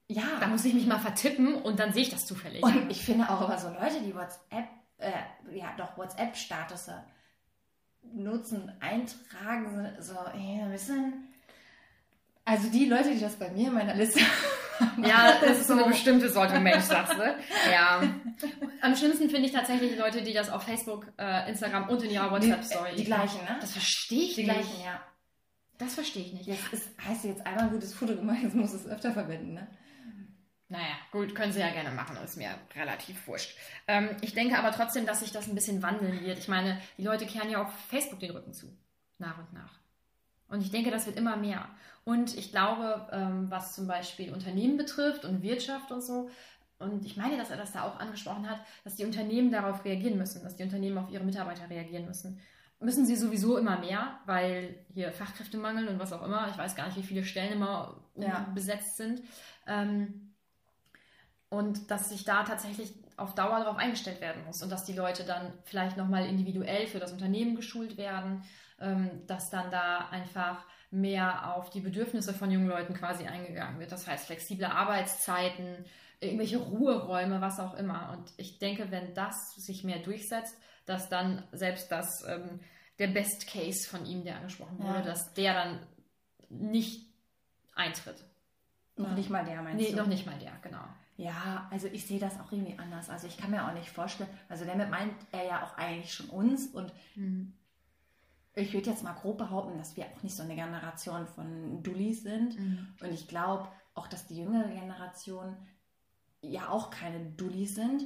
ja, 0.07 0.21
Da 0.39 0.45
muss 0.45 0.63
ich 0.63 0.75
mich 0.75 0.85
mal 0.85 0.99
vertippen 0.99 1.55
und 1.55 1.79
dann 1.79 1.91
sehe 1.91 2.03
ich 2.03 2.11
das 2.11 2.27
zufällig. 2.27 2.61
und 2.61 2.91
ich 2.91 3.03
finde 3.03 3.27
auch 3.31 3.41
immer 3.47 3.57
so 3.57 3.69
Leute, 3.69 3.99
die 4.05 4.13
WhatsApp, 4.13 4.67
äh, 4.99 5.11
ja 5.57 5.73
doch 5.75 5.97
WhatsApp-Statusse 5.97 7.03
nutzen, 8.03 8.71
eintragen, 8.79 9.95
so 9.99 10.13
ja, 10.13 10.65
ein 10.65 10.71
bisschen. 10.71 11.13
Also 12.45 12.69
die 12.69 12.85
Leute, 12.85 13.11
die 13.11 13.19
das 13.19 13.35
bei 13.35 13.49
mir 13.49 13.67
in 13.67 13.73
meiner 13.73 13.93
Liste 13.93 14.21
Ja, 15.03 15.33
das 15.41 15.59
ist 15.59 15.67
so 15.67 15.73
eine 15.73 15.85
bestimmte 15.85 16.29
Sorte 16.29 16.59
Mensch, 16.59 16.83
sagst 16.83 17.13
du. 17.13 17.35
Ja. 17.71 18.01
Am 18.81 18.95
schlimmsten 18.95 19.29
finde 19.29 19.47
ich 19.47 19.51
tatsächlich 19.53 19.91
die 19.93 19.99
Leute, 19.99 20.21
die 20.21 20.33
das 20.33 20.49
auf 20.49 20.63
Facebook, 20.63 21.07
äh, 21.17 21.49
Instagram 21.49 21.89
und 21.89 22.03
in 22.03 22.11
ihrer 22.11 22.31
WhatsApp-Story. 22.31 22.95
Die 22.95 23.03
gleichen, 23.03 23.43
ne? 23.43 23.57
Das 23.59 23.71
verstehe 23.73 24.23
ich 24.23 24.35
Die 24.35 24.43
nicht. 24.43 24.53
gleichen, 24.53 24.81
ja. 24.83 25.01
Das 25.77 25.93
verstehe 25.95 26.23
ich 26.23 26.33
nicht. 26.33 26.47
Jetzt 26.47 26.71
ist, 26.71 26.89
heißt 27.05 27.25
jetzt 27.25 27.45
einmal 27.45 27.65
ein 27.65 27.71
gutes 27.71 27.93
Foto 27.93 28.15
gemacht, 28.15 28.37
jetzt 28.41 28.55
muss 28.55 28.73
es 28.73 28.87
öfter 28.87 29.11
verwenden, 29.11 29.55
ne? 29.55 29.67
Naja, 30.69 30.95
gut, 31.11 31.33
können 31.33 31.53
sie 31.53 31.61
ja 31.61 31.69
gerne 31.69 31.91
machen, 31.91 32.17
ist 32.17 32.35
mir 32.35 32.49
relativ 32.75 33.25
wurscht. 33.27 33.57
Ähm, 33.87 34.09
ich 34.21 34.33
denke 34.33 34.57
aber 34.57 34.71
trotzdem, 34.71 35.05
dass 35.05 35.21
sich 35.21 35.31
das 35.31 35.47
ein 35.47 35.55
bisschen 35.55 35.81
wandeln 35.81 36.21
wird. 36.21 36.37
Ich 36.37 36.49
meine, 36.49 36.81
die 36.97 37.03
Leute 37.03 37.25
kehren 37.25 37.49
ja 37.49 37.61
auf 37.61 37.73
Facebook 37.87 38.19
den 38.19 38.31
Rücken 38.31 38.53
zu, 38.53 38.67
nach 39.17 39.37
und 39.37 39.53
nach. 39.53 39.79
Und 40.49 40.61
ich 40.61 40.71
denke, 40.71 40.91
das 40.91 41.05
wird 41.05 41.17
immer 41.17 41.37
mehr. 41.37 41.69
Und 42.03 42.37
ich 42.37 42.51
glaube, 42.51 43.07
ähm, 43.11 43.49
was 43.49 43.75
zum 43.75 43.87
Beispiel 43.87 44.33
Unternehmen 44.33 44.77
betrifft 44.77 45.23
und 45.25 45.41
Wirtschaft 45.41 45.91
und 45.91 46.01
so, 46.01 46.29
und 46.79 47.05
ich 47.05 47.17
meine, 47.17 47.37
dass 47.37 47.49
er 47.49 47.57
das 47.57 47.71
da 47.71 47.83
auch 47.83 47.99
angesprochen 47.99 48.49
hat, 48.49 48.59
dass 48.83 48.95
die 48.95 49.05
Unternehmen 49.05 49.51
darauf 49.51 49.83
reagieren 49.83 50.17
müssen, 50.17 50.43
dass 50.43 50.57
die 50.57 50.63
Unternehmen 50.63 50.97
auf 50.97 51.09
ihre 51.09 51.23
Mitarbeiter 51.23 51.69
reagieren 51.69 52.05
müssen. 52.05 52.39
Müssen 52.79 53.07
sie 53.07 53.15
sowieso 53.15 53.57
immer 53.57 53.79
mehr, 53.79 54.19
weil 54.25 54.85
hier 54.93 55.11
Fachkräftemangel 55.11 55.87
und 55.87 55.97
was 55.97 56.13
auch 56.13 56.23
immer, 56.23 56.47
ich 56.51 56.57
weiß 56.57 56.75
gar 56.75 56.85
nicht, 56.85 56.97
wie 56.97 57.03
viele 57.03 57.23
Stellen 57.23 57.53
immer 57.53 58.03
Ja. 58.15 58.47
besetzt 58.53 58.97
sind. 58.97 59.23
Ähm, 59.65 60.26
und 61.49 61.89
dass 61.91 62.09
sich 62.09 62.23
da 62.25 62.43
tatsächlich 62.43 62.93
auf 63.15 63.33
Dauer 63.35 63.59
darauf 63.59 63.77
eingestellt 63.77 64.21
werden 64.21 64.43
muss 64.45 64.61
und 64.61 64.69
dass 64.71 64.83
die 64.85 64.93
Leute 64.93 65.23
dann 65.23 65.53
vielleicht 65.63 65.97
nochmal 65.97 66.25
individuell 66.25 66.87
für 66.87 66.99
das 66.99 67.11
Unternehmen 67.11 67.55
geschult 67.55 67.97
werden, 67.97 68.43
ähm, 68.79 69.25
dass 69.27 69.49
dann 69.49 69.71
da 69.71 70.09
einfach 70.09 70.63
mehr 70.91 71.55
auf 71.55 71.69
die 71.69 71.81
Bedürfnisse 71.81 72.33
von 72.33 72.51
jungen 72.51 72.67
Leuten 72.67 72.93
quasi 72.93 73.25
eingegangen 73.25 73.79
wird. 73.79 73.91
Das 73.91 74.07
heißt 74.07 74.27
flexible 74.27 74.65
Arbeitszeiten, 74.67 75.85
irgendwelche 76.19 76.57
Ruheräume, 76.57 77.41
was 77.41 77.59
auch 77.59 77.73
immer. 77.75 78.11
Und 78.17 78.31
ich 78.37 78.59
denke, 78.59 78.91
wenn 78.91 79.13
das 79.13 79.55
sich 79.55 79.83
mehr 79.83 79.99
durchsetzt, 79.99 80.55
dass 80.85 81.09
dann 81.09 81.43
selbst 81.51 81.91
das 81.91 82.23
ähm, 82.27 82.59
der 82.99 83.07
Best 83.07 83.47
Case 83.47 83.87
von 83.87 84.05
ihm, 84.05 84.23
der 84.23 84.37
angesprochen 84.37 84.79
wurde, 84.79 84.99
Ja. 84.99 85.01
dass 85.05 85.33
der 85.33 85.53
dann 85.53 85.79
nicht 86.49 87.05
eintritt. 87.75 88.23
Noch 88.95 89.13
nicht 89.13 89.29
mal 89.29 89.43
der, 89.45 89.61
meinst 89.61 89.81
Nee, 89.83 89.91
du? 89.91 89.97
noch 89.97 90.07
nicht 90.07 90.25
mal 90.25 90.39
der, 90.39 90.53
genau. 90.61 90.81
Ja, 91.17 91.67
also 91.71 91.87
ich 91.87 92.05
sehe 92.05 92.19
das 92.19 92.39
auch 92.39 92.51
irgendwie 92.51 92.77
anders. 92.77 93.09
Also 93.09 93.27
ich 93.27 93.37
kann 93.37 93.51
mir 93.51 93.67
auch 93.67 93.73
nicht 93.73 93.89
vorstellen, 93.89 94.29
also 94.49 94.65
damit 94.65 94.89
meint 94.89 95.13
er 95.31 95.45
ja 95.45 95.63
auch 95.63 95.75
eigentlich 95.77 96.13
schon 96.13 96.29
uns 96.29 96.67
und 96.67 96.93
ich 98.55 98.73
würde 98.73 98.89
jetzt 98.89 99.03
mal 99.03 99.13
grob 99.13 99.37
behaupten, 99.37 99.77
dass 99.77 99.95
wir 99.97 100.05
auch 100.05 100.23
nicht 100.23 100.35
so 100.35 100.43
eine 100.43 100.55
Generation 100.55 101.27
von 101.27 101.83
Dullis 101.83 102.23
sind. 102.23 102.57
Und 103.01 103.13
ich 103.13 103.27
glaube 103.27 103.67
auch, 103.93 104.07
dass 104.07 104.27
die 104.27 104.37
jüngere 104.37 104.69
Generation 104.69 105.55
ja 106.41 106.69
auch 106.69 106.89
keine 106.89 107.19
Dullis 107.31 107.75
sind, 107.75 108.05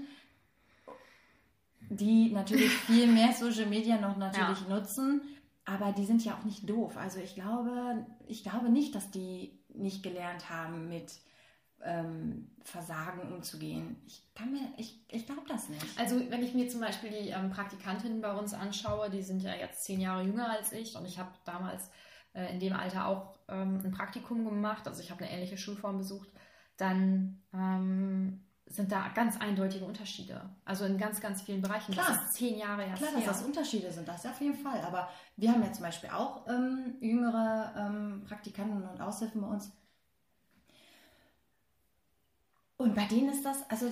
die 1.90 2.32
natürlich 2.32 2.70
viel 2.88 3.08
mehr 3.08 3.34
Social 3.34 3.66
Media 3.66 4.00
noch 4.00 4.18
natürlich 4.18 4.68
nutzen, 4.68 5.22
aber 5.66 5.92
die 5.92 6.06
sind 6.06 6.24
ja 6.24 6.36
auch 6.38 6.44
nicht 6.44 6.70
doof. 6.70 6.98
Also 6.98 7.20
ich 7.20 7.36
glaube, 7.36 8.06
ich 8.28 8.44
glaube 8.44 8.70
nicht, 8.70 8.96
dass 8.96 9.12
die 9.12 9.60
nicht 9.70 10.04
gelernt 10.04 10.50
haben, 10.50 10.90
mit 10.90 11.14
ähm, 11.84 12.50
Versagen 12.64 13.34
umzugehen. 13.34 14.02
Ich 14.06 14.24
kann 14.36 14.52
mir, 14.52 14.62
ich, 14.78 15.04
ich 15.10 15.26
glaube 15.26 15.44
das 15.48 15.70
nicht. 15.70 15.86
Also 15.98 16.20
wenn 16.30 16.44
ich 16.44 16.54
mir 16.54 16.68
zum 16.68 16.82
Beispiel 16.82 17.10
die 17.10 17.30
ähm, 17.30 17.50
Praktikantinnen 17.50 18.22
bei 18.22 18.34
uns 18.34 18.54
anschaue, 18.54 19.10
die 19.10 19.22
sind 19.22 19.42
ja 19.42 19.54
jetzt 19.56 19.84
zehn 19.84 20.00
Jahre 20.00 20.24
jünger 20.24 20.50
als 20.50 20.72
ich 20.72 20.96
und 20.96 21.06
ich 21.06 21.20
habe 21.20 21.32
damals 21.46 21.90
äh, 22.34 22.54
in 22.54 22.60
dem 22.60 22.74
Alter 22.74 23.08
auch 23.08 23.36
ähm, 23.48 23.82
ein 23.84 23.92
Praktikum 23.92 24.46
gemacht, 24.46 24.88
also 24.88 25.02
ich 25.02 25.12
habe 25.12 25.24
eine 25.24 25.34
ähnliche 25.34 25.58
Schulform 25.58 25.98
besucht, 25.98 26.30
dann 26.78 27.42
ähm, 27.54 28.42
sind 28.66 28.92
da 28.92 29.10
ganz 29.10 29.40
eindeutige 29.40 29.86
Unterschiede. 29.86 30.42
Also 30.66 30.86
in 30.86 30.98
ganz, 30.98 31.20
ganz 31.20 31.42
vielen 31.42 31.62
Bereichen. 31.62 31.92
Klar. 31.92 32.08
Das 32.08 32.24
ist 32.24 32.34
zehn 32.36 32.58
Jahre 32.58 32.86
erst 32.86 33.02
Klar, 33.02 33.14
dass 33.16 33.26
das 33.26 33.44
Unterschiede 33.44 33.92
sind, 33.92 34.08
das 34.08 34.26
auf 34.26 34.40
jeden 34.40 34.58
Fall. 34.58 34.82
Aber 34.82 35.10
wir 35.36 35.52
haben 35.52 35.62
ja 35.62 35.72
zum 35.74 35.84
Beispiel 35.84 36.10
auch 36.10 36.48
ähm, 36.48 36.96
jüngere 37.02 37.74
ähm, 37.78 38.24
Praktikanten 38.28 38.84
und 38.84 39.02
Aushilfen 39.02 39.42
bei 39.42 39.48
uns. 39.48 39.72
Und 42.82 42.96
bei 42.96 43.06
denen 43.06 43.30
ist 43.30 43.46
das, 43.46 43.70
also 43.70 43.88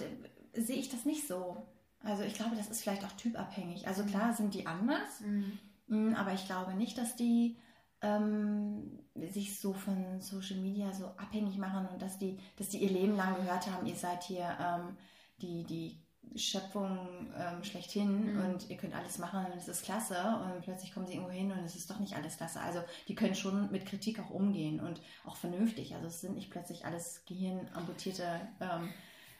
sehe 0.53 0.77
ich 0.77 0.89
das 0.89 1.05
nicht 1.05 1.27
so. 1.27 1.65
Also 2.03 2.23
ich 2.23 2.33
glaube, 2.33 2.55
das 2.55 2.69
ist 2.69 2.81
vielleicht 2.81 3.03
auch 3.05 3.11
typabhängig. 3.13 3.87
Also 3.87 4.03
klar 4.03 4.33
sind 4.33 4.53
die 4.53 4.67
anders, 4.67 5.21
Mhm. 5.21 5.59
Mm, 5.87 6.13
Aber 6.15 6.33
ich 6.33 6.45
glaube 6.45 6.73
nicht, 6.75 6.97
dass 6.99 7.15
die 7.15 7.57
ähm, 8.01 8.99
sich 9.15 9.59
so 9.59 9.73
von 9.73 10.21
Social 10.21 10.57
Media 10.57 10.93
so 10.93 11.05
abhängig 11.17 11.57
machen 11.57 11.87
und 11.87 12.01
dass 12.01 12.19
die, 12.19 12.37
dass 12.57 12.69
die 12.69 12.77
ihr 12.77 12.91
Leben 12.91 13.15
lang 13.17 13.35
gehört 13.35 13.69
haben, 13.71 13.87
ihr 13.87 13.95
seid 13.95 14.23
hier 14.23 14.55
ähm, 14.61 14.97
die, 15.41 15.63
die 15.63 15.97
Schöpfung 16.35 17.33
ähm, 17.37 17.63
schlechthin 17.63 18.35
Mhm. 18.35 18.39
und 18.41 18.69
ihr 18.69 18.77
könnt 18.77 18.93
alles 18.95 19.17
machen 19.17 19.45
und 19.45 19.57
es 19.57 19.67
ist 19.67 19.83
klasse 19.83 20.15
und 20.43 20.61
plötzlich 20.61 20.93
kommen 20.93 21.07
sie 21.07 21.13
irgendwo 21.13 21.31
hin 21.31 21.51
und 21.51 21.59
es 21.59 21.75
ist 21.75 21.89
doch 21.89 21.99
nicht 21.99 22.15
alles 22.15 22.37
klasse. 22.37 22.59
Also 22.61 22.81
die 23.07 23.15
können 23.15 23.35
schon 23.35 23.71
mit 23.71 23.85
Kritik 23.85 24.19
auch 24.19 24.29
umgehen 24.29 24.79
und 24.79 25.01
auch 25.25 25.35
vernünftig. 25.37 25.95
Also 25.95 26.07
es 26.07 26.21
sind 26.21 26.35
nicht 26.35 26.51
plötzlich 26.51 26.85
alles 26.85 27.23
gehirnamputierte 27.25 28.41
ähm, 28.61 28.89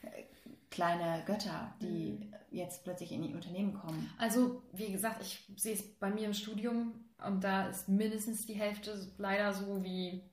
äh, 0.01 0.23
kleine 0.71 1.23
Götter, 1.25 1.73
die 1.81 2.11
Mhm. 2.11 2.33
jetzt 2.51 2.83
plötzlich 2.83 3.11
in 3.11 3.21
die 3.23 3.33
Unternehmen 3.35 3.73
kommen. 3.75 4.11
Also, 4.17 4.63
wie 4.73 4.91
gesagt, 4.91 5.21
ich 5.21 5.47
sehe 5.57 5.75
es 5.75 5.83
bei 5.99 6.09
mir 6.09 6.25
im 6.25 6.33
Studium 6.33 6.93
und 7.25 7.43
da 7.43 7.67
ist 7.67 7.87
mindestens 7.89 8.45
die 8.47 8.53
Hälfte 8.55 9.07
leider 9.17 9.53
so 9.53 9.83
wie 9.83 10.23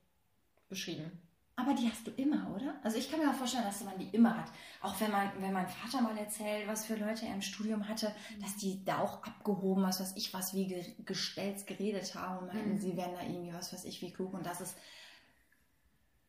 beschrieben. 0.69 1.11
Aber 1.59 1.73
die 1.73 1.91
hast 1.91 2.07
du 2.07 2.11
immer, 2.13 2.51
oder? 2.55 2.75
Also 2.83 2.99
ich 2.99 3.11
kann 3.11 3.19
mir 3.19 3.31
auch 3.31 3.35
vorstellen, 3.35 3.65
dass 3.65 3.83
man 3.83 3.99
die 3.99 4.09
immer 4.15 4.37
hat. 4.37 4.53
Auch 4.83 5.01
wenn 5.01 5.11
man, 5.11 5.31
wenn 5.41 5.55
mein 5.55 5.67
Vater 5.67 6.03
mal 6.03 6.17
erzählt, 6.19 6.69
was 6.69 6.85
für 6.85 6.97
Leute 6.97 7.25
er 7.27 7.35
im 7.35 7.41
Studium 7.41 7.89
hatte, 7.89 8.15
dass 8.43 8.57
die 8.57 8.85
da 8.85 8.99
auch 8.99 9.23
abgehoben, 9.25 9.83
was 9.83 9.99
weiß 10.01 10.13
ich, 10.17 10.35
was 10.35 10.53
wie 10.53 10.67
ge- 10.67 10.95
gestellt 11.07 11.67
geredet 11.67 12.15
haben 12.15 12.39
und 12.41 12.53
meinten, 12.53 12.75
Mhm. 12.75 12.79
sie 12.79 12.95
wären 12.97 13.15
da 13.15 13.23
irgendwie 13.23 13.55
was 13.55 13.73
weiß 13.73 13.87
ich 13.87 14.03
wie 14.03 14.13
klug 14.13 14.35
und 14.35 14.45
das 14.45 14.61
ist 14.61 14.77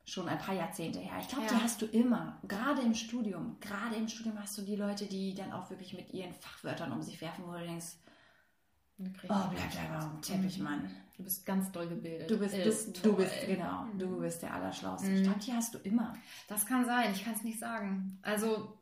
schon 0.05 0.29
ein 0.29 0.37
paar 0.37 0.55
Jahrzehnte 0.55 0.99
her. 0.99 1.17
Ich 1.19 1.27
glaube, 1.27 1.43
Ja. 1.45 1.55
die 1.55 1.61
hast 1.61 1.81
du 1.81 1.85
immer. 1.87 2.39
Gerade 2.47 2.81
im 2.81 2.93
Studium. 2.93 3.57
Gerade 3.59 3.97
im 3.97 4.07
Studium 4.07 4.39
hast 4.41 4.57
du 4.57 4.61
die 4.61 4.77
Leute, 4.77 5.07
die 5.07 5.33
dann 5.35 5.51
auch 5.51 5.69
wirklich 5.69 5.93
mit 5.93 6.13
ihren 6.13 6.33
Fachwörtern 6.35 6.93
um 6.93 7.01
sich 7.01 7.19
werfen, 7.19 7.43
wo 7.45 7.51
du 7.51 7.59
denkst, 7.59 7.97
oh, 8.99 9.03
bleib 9.51 9.71
da 9.73 9.99
am 9.99 10.21
Teppich, 10.21 10.59
Mann. 10.59 10.89
Du 11.17 11.23
bist 11.23 11.45
ganz 11.47 11.71
doll 11.71 11.87
gebildet. 11.87 12.29
Du 12.29 12.37
bist, 12.37 12.53
Ist 12.55 13.03
du, 13.03 13.15
bist, 13.15 13.33
genau, 13.47 13.85
du 13.97 14.19
bist 14.19 14.43
der 14.43 14.53
Allerschlauste. 14.53 15.07
Mhm. 15.09 15.15
Ich 15.17 15.23
glaube, 15.23 15.39
die 15.39 15.51
hast 15.53 15.73
du 15.73 15.79
immer. 15.79 16.13
Das 16.47 16.65
kann 16.67 16.85
sein, 16.85 17.11
ich 17.11 17.25
kann 17.25 17.33
es 17.33 17.41
nicht 17.43 17.57
sagen. 17.59 18.19
Also, 18.21 18.77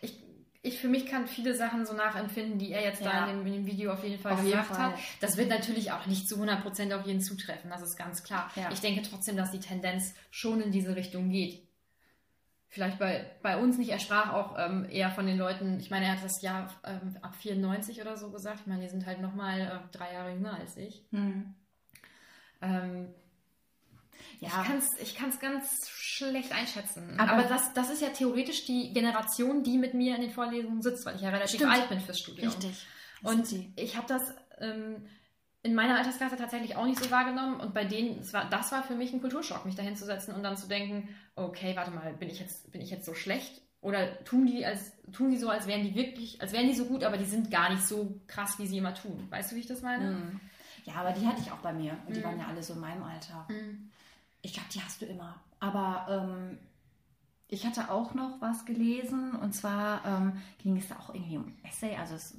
ich, 0.00 0.20
ich 0.62 0.78
für 0.80 0.88
mich 0.88 1.06
kann 1.06 1.28
viele 1.28 1.54
Sachen 1.54 1.86
so 1.86 1.92
nachempfinden, 1.94 2.58
die 2.58 2.72
er 2.72 2.82
jetzt 2.82 3.02
Ja. 3.02 3.26
da 3.26 3.30
in 3.30 3.38
dem, 3.38 3.46
in 3.46 3.52
dem 3.52 3.66
Video 3.66 3.92
auf 3.92 4.02
jeden 4.02 4.18
Fall 4.20 4.32
Auf 4.32 4.40
jeden 4.42 4.50
gesagt 4.50 4.74
Fall. 4.74 4.92
hat. 4.94 4.98
Das 5.20 5.36
wird 5.36 5.48
natürlich 5.48 5.92
auch 5.92 6.06
nicht 6.06 6.28
zu 6.28 6.36
100% 6.42 6.92
auf 6.98 7.06
jeden 7.06 7.20
zutreffen, 7.20 7.70
das 7.70 7.80
ist 7.82 7.96
ganz 7.96 8.24
klar. 8.24 8.50
Ja. 8.56 8.72
Ich 8.72 8.80
denke 8.80 9.02
trotzdem, 9.02 9.36
dass 9.36 9.52
die 9.52 9.60
Tendenz 9.60 10.14
schon 10.32 10.60
in 10.60 10.72
diese 10.72 10.96
Richtung 10.96 11.30
geht. 11.30 11.63
Vielleicht 12.74 12.98
bei, 12.98 13.24
bei 13.40 13.56
uns 13.56 13.78
nicht, 13.78 13.90
er 13.90 14.00
sprach 14.00 14.32
auch 14.32 14.56
ähm, 14.58 14.84
eher 14.90 15.10
von 15.12 15.26
den 15.28 15.38
Leuten, 15.38 15.78
ich 15.78 15.90
meine, 15.90 16.06
er 16.06 16.16
hat 16.16 16.24
das 16.24 16.42
Jahr 16.42 16.68
ähm, 16.84 17.16
ab 17.22 17.36
94 17.36 18.00
oder 18.00 18.16
so 18.16 18.30
gesagt, 18.32 18.58
ich 18.62 18.66
meine, 18.66 18.82
die 18.82 18.88
sind 18.88 19.06
halt 19.06 19.20
nochmal 19.20 19.60
äh, 19.60 19.96
drei 19.96 20.12
Jahre 20.12 20.32
jünger 20.32 20.54
als 20.58 20.76
ich. 20.76 21.04
Hm. 21.12 21.54
Ähm, 22.60 23.14
Ja, 24.40 24.48
Ich 24.48 24.54
kann 24.66 24.78
es 24.78 24.98
ich 25.00 25.14
kann's 25.14 25.38
ganz 25.38 25.88
schlecht 25.88 26.50
einschätzen. 26.52 27.14
Aber- 27.20 27.32
Aber, 27.32 27.42
das, 27.44 27.72
das 27.74 27.90
ist 27.90 28.02
ja 28.02 28.08
theoretisch 28.08 28.64
die 28.66 28.92
Generation, 28.92 29.62
die 29.62 29.78
mit 29.78 29.94
mir 29.94 30.16
in 30.16 30.22
den 30.22 30.30
Vorlesungen 30.32 30.82
sitzt, 30.82 31.06
weil 31.06 31.14
ich 31.14 31.22
ja 31.22 31.30
relativ 31.30 31.54
Stimmt. 31.60 31.72
alt 31.72 31.88
bin 31.88 32.00
fürs 32.00 32.18
Studium. 32.18 32.48
richtig. 32.48 32.86
Das 33.22 33.32
Und 33.32 33.54
ich 33.76 33.96
habe 33.96 34.08
das 34.08 34.22
ähm, 34.58 35.06
in 35.64 35.74
meiner 35.74 35.96
Altersklasse 35.96 36.36
tatsächlich 36.36 36.76
auch 36.76 36.84
nicht 36.84 37.02
so 37.02 37.10
wahrgenommen. 37.10 37.58
Und 37.58 37.74
bei 37.74 37.84
denen, 37.84 38.18
das 38.18 38.32
war, 38.32 38.48
das 38.48 38.70
war 38.70 38.82
für 38.84 38.94
mich 38.94 39.12
ein 39.12 39.20
Kulturschock, 39.20 39.64
mich 39.64 39.74
dahin 39.74 39.96
zu 39.96 40.04
setzen 40.04 40.32
und 40.34 40.42
dann 40.44 40.56
zu 40.56 40.68
denken, 40.68 41.08
okay, 41.34 41.74
warte 41.74 41.90
mal, 41.90 42.12
bin 42.14 42.28
ich 42.30 42.38
jetzt, 42.38 42.70
bin 42.70 42.80
ich 42.80 42.90
jetzt 42.90 43.06
so 43.06 43.14
schlecht? 43.14 43.60
Oder 43.80 44.22
tun 44.24 44.46
die, 44.46 44.64
als, 44.64 44.92
tun 45.12 45.30
die 45.30 45.36
so, 45.36 45.48
als 45.50 45.66
wären 45.66 45.82
die 45.82 45.94
wirklich, 45.94 46.40
als 46.40 46.52
wären 46.52 46.66
die 46.68 46.74
so 46.74 46.84
gut, 46.86 47.02
aber 47.04 47.16
die 47.18 47.24
sind 47.24 47.50
gar 47.50 47.70
nicht 47.70 47.82
so 47.82 48.20
krass, 48.28 48.58
wie 48.58 48.66
sie 48.66 48.78
immer 48.78 48.94
tun. 48.94 49.26
Weißt 49.30 49.50
du, 49.50 49.56
wie 49.56 49.60
ich 49.60 49.66
das 49.66 49.82
meine? 49.82 50.06
Hm. 50.08 50.40
Ja, 50.84 50.94
aber 50.96 51.12
die 51.12 51.26
hatte 51.26 51.40
ich 51.40 51.50
auch 51.50 51.58
bei 51.58 51.72
mir. 51.72 51.96
Und 52.06 52.14
die 52.14 52.20
Mhm. 52.20 52.24
waren 52.24 52.38
ja 52.38 52.46
alle 52.46 52.62
so 52.62 52.74
in 52.74 52.80
meinem 52.80 53.02
Alter. 53.02 53.46
Mhm. 53.48 53.90
Ich 54.42 54.52
glaube, 54.52 54.68
die 54.74 54.80
hast 54.82 55.00
du 55.00 55.06
immer. 55.06 55.40
Aber 55.60 56.06
ähm, 56.28 56.58
ich 57.48 57.66
hatte 57.66 57.90
auch 57.90 58.12
noch 58.12 58.38
was 58.40 58.66
gelesen. 58.66 59.34
Und 59.34 59.54
zwar 59.54 60.04
ähm, 60.04 60.42
ging 60.58 60.76
es 60.76 60.88
da 60.88 60.96
auch 60.96 61.14
irgendwie 61.14 61.38
um 61.38 61.54
Essay. 61.66 61.96
Also 61.96 62.16
es 62.16 62.34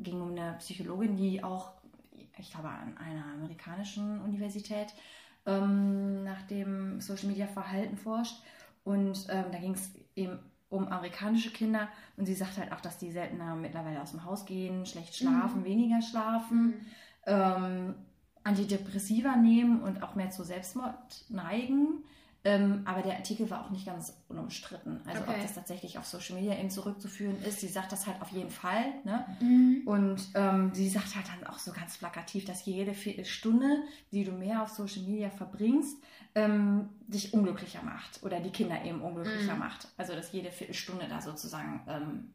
ging 0.00 0.20
um 0.20 0.32
eine 0.32 0.56
Psychologin, 0.58 1.16
die 1.16 1.44
auch, 1.44 1.72
ich 2.38 2.50
glaube, 2.50 2.68
an 2.68 2.96
einer 2.98 3.24
amerikanischen 3.34 4.20
Universität 4.20 4.88
ähm, 5.46 6.24
nach 6.24 6.42
dem 6.42 7.00
Social 7.00 7.28
Media 7.28 7.46
Verhalten 7.46 7.96
forscht. 7.96 8.42
Und 8.84 9.26
ähm, 9.28 9.44
da 9.52 9.58
ging 9.58 9.74
es 9.74 9.92
eben 10.16 10.38
um 10.68 10.88
amerikanische 10.88 11.50
Kinder. 11.50 11.88
Und 12.16 12.26
sie 12.26 12.34
sagt 12.34 12.58
halt 12.58 12.72
auch, 12.72 12.80
dass 12.80 12.98
die 12.98 13.12
seltener 13.12 13.54
mittlerweile 13.54 14.00
aus 14.00 14.12
dem 14.12 14.24
Haus 14.24 14.46
gehen, 14.46 14.86
schlecht 14.86 15.14
schlafen, 15.14 15.64
weniger 15.64 16.00
schlafen 16.02 16.86
ähm, 17.26 17.94
Antidepressiva 18.44 19.36
nehmen 19.36 19.82
und 19.82 20.02
auch 20.02 20.14
mehr 20.14 20.30
zu 20.30 20.42
Selbstmord 20.44 21.24
neigen. 21.28 22.04
Ähm, 22.44 22.82
aber 22.86 23.02
der 23.02 23.16
Artikel 23.16 23.48
war 23.50 23.64
auch 23.64 23.70
nicht 23.70 23.86
ganz 23.86 24.14
unumstritten. 24.28 25.00
Also 25.06 25.22
Okay. 25.22 25.34
ob 25.36 25.42
das 25.42 25.54
tatsächlich 25.54 25.96
auf 25.98 26.06
Social 26.06 26.34
Media 26.36 26.58
eben 26.58 26.70
zurückzuführen 26.70 27.40
ist. 27.42 27.60
Sie 27.60 27.68
sagt 27.68 27.92
das 27.92 28.06
halt 28.06 28.20
auf 28.20 28.30
jeden 28.32 28.50
Fall. 28.50 28.84
Ne? 29.04 29.24
Mhm. 29.40 29.82
Und 29.86 30.20
ähm, 30.34 30.70
sie 30.74 30.88
sagt 30.88 31.14
halt 31.14 31.26
dann 31.28 31.46
auch 31.46 31.58
so 31.58 31.72
ganz 31.72 31.98
plakativ, 31.98 32.44
dass 32.44 32.64
jede 32.64 32.94
Viertelstunde, 32.94 33.82
die 34.10 34.24
du 34.24 34.32
mehr 34.32 34.62
auf 34.62 34.70
Social 34.70 35.02
Media 35.02 35.30
verbringst, 35.30 35.96
ähm, 36.34 36.88
dich 37.06 37.32
unglücklicher 37.32 37.82
macht 37.82 38.22
oder 38.24 38.40
die 38.40 38.50
Kinder 38.50 38.84
eben 38.84 39.02
unglücklicher 39.02 39.54
Mhm. 39.54 39.60
macht. 39.60 39.88
Also 39.96 40.14
dass 40.14 40.32
jede 40.32 40.50
Viertelstunde 40.50 41.06
da 41.08 41.20
sozusagen 41.20 41.82
ähm, 41.88 42.34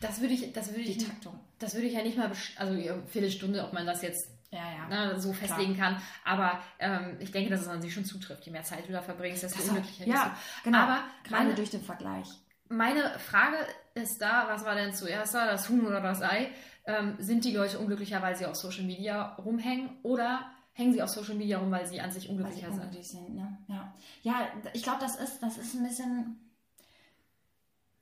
Das 0.00 0.20
würde 0.20 0.34
ich, 0.34 0.52
das 0.52 0.68
würde 0.70 0.82
die 0.82 0.92
ich, 0.92 0.98
Taktung. 1.06 1.38
das 1.58 1.74
würde 1.74 1.86
ich 1.88 1.94
ja 1.94 2.02
nicht 2.02 2.16
mal, 2.16 2.30
also 2.56 2.78
Viertelstunde, 3.08 3.64
ob 3.64 3.72
man 3.72 3.86
das 3.86 4.02
jetzt 4.02 4.28
Ja, 4.56 4.88
ja. 4.88 4.88
ne, 5.12 5.20
so 5.20 5.32
festlegen 5.32 5.76
kann. 5.76 6.00
Aber 6.24 6.60
ähm, 6.78 7.16
ich 7.20 7.30
denke, 7.30 7.50
dass 7.50 7.60
es 7.62 7.68
an 7.68 7.80
sich 7.82 7.92
schon 7.94 8.04
zutrifft. 8.04 8.44
Je 8.46 8.52
mehr 8.52 8.62
Zeit 8.62 8.88
du 8.88 8.92
da 8.92 9.02
verbringst, 9.02 9.42
desto 9.42 9.58
Das- 9.58 9.68
unglücklicher 9.68 10.06
ja, 10.06 10.24
bist 10.30 10.64
genau. 10.64 10.78
Aber 10.78 10.98
Gerade 11.24 11.44
meine- 11.44 11.54
durch 11.54 11.70
den 11.70 11.82
Vergleich. 11.82 12.28
du. 12.68 12.74
Meine 12.74 13.16
Frage 13.20 13.56
ist 13.94 14.20
da, 14.20 14.46
was 14.48 14.64
war 14.64 14.74
denn 14.74 14.92
zuerst 14.92 15.34
da, 15.34 15.46
das 15.46 15.68
Huhn 15.68 15.86
oder 15.86 16.00
das 16.00 16.20
Ei? 16.22 16.50
Ähm, 16.84 17.14
sind 17.18 17.44
die 17.44 17.52
Leute 17.52 17.78
unglücklicher, 17.78 18.20
weil 18.22 18.34
sie 18.36 18.46
auf 18.46 18.56
Social 18.56 18.84
Media 18.84 19.34
rumhängen 19.36 19.90
oder 20.02 20.40
hängen 20.72 20.92
sie 20.92 21.02
auf 21.02 21.08
Social 21.10 21.34
Media 21.36 21.58
rum, 21.58 21.70
weil 21.70 21.86
sie 21.86 22.00
an 22.00 22.10
sich 22.12 22.28
unglücklicher 22.28 22.68
sind? 22.72 22.80
unglücklich 22.80 23.08
sind. 23.08 23.34
Ne? 23.34 23.58
Ja. 23.68 23.94
ja, 24.22 24.46
ich 24.72 24.82
glaube, 24.82 24.98
das 25.00 25.16
ist, 25.16 25.40
das 25.42 25.58
ist 25.58 25.74
ein 25.74 25.84
bisschen. 25.84 26.40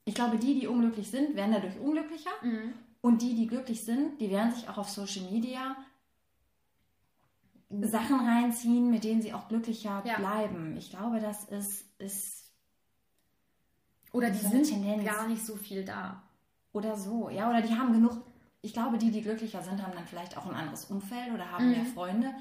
Ich 0.05 0.13
glaube, 0.13 0.37
die, 0.37 0.59
die 0.59 0.67
unglücklich 0.67 1.09
sind, 1.09 1.35
werden 1.35 1.51
dadurch 1.53 1.79
unglücklicher. 1.79 2.29
Mhm. 2.43 2.73
Und 3.01 3.21
die, 3.21 3.35
die 3.35 3.47
glücklich 3.47 3.83
sind, 3.83 4.19
die 4.19 4.29
werden 4.29 4.51
sich 4.53 4.67
auch 4.69 4.77
auf 4.77 4.89
Social 4.89 5.23
Media 5.31 5.75
Sachen 7.69 8.19
reinziehen, 8.19 8.89
mit 8.91 9.03
denen 9.03 9.21
sie 9.21 9.33
auch 9.33 9.47
glücklicher 9.47 10.03
Ja. 10.05 10.17
bleiben. 10.17 10.77
Ich 10.77 10.89
glaube, 10.91 11.19
das 11.19 11.45
ist, 11.45 11.85
ist 11.99 12.51
Oder 14.11 14.29
die 14.29 14.37
sind 14.37 14.63
Tendenz. 14.63 15.03
gar 15.05 15.27
nicht 15.27 15.45
so 15.45 15.55
viel 15.55 15.83
da. 15.83 16.21
oder 16.73 16.95
so. 16.97 17.29
Ja, 17.29 17.49
oder 17.49 17.61
die 17.61 17.73
haben 17.75 17.93
genug. 17.93 18.21
Ich 18.61 18.73
glaube, 18.73 18.97
die, 18.97 19.09
die 19.11 19.21
glücklicher 19.21 19.61
sind, 19.61 19.81
haben 19.81 19.93
dann 19.95 20.05
vielleicht 20.07 20.37
auch 20.37 20.45
ein 20.45 20.53
anderes 20.55 20.85
Umfeld 20.85 21.33
oder 21.33 21.49
haben 21.51 21.65
Mhm. 21.65 21.71
mehr 21.71 21.85
Freunde. 21.85 22.33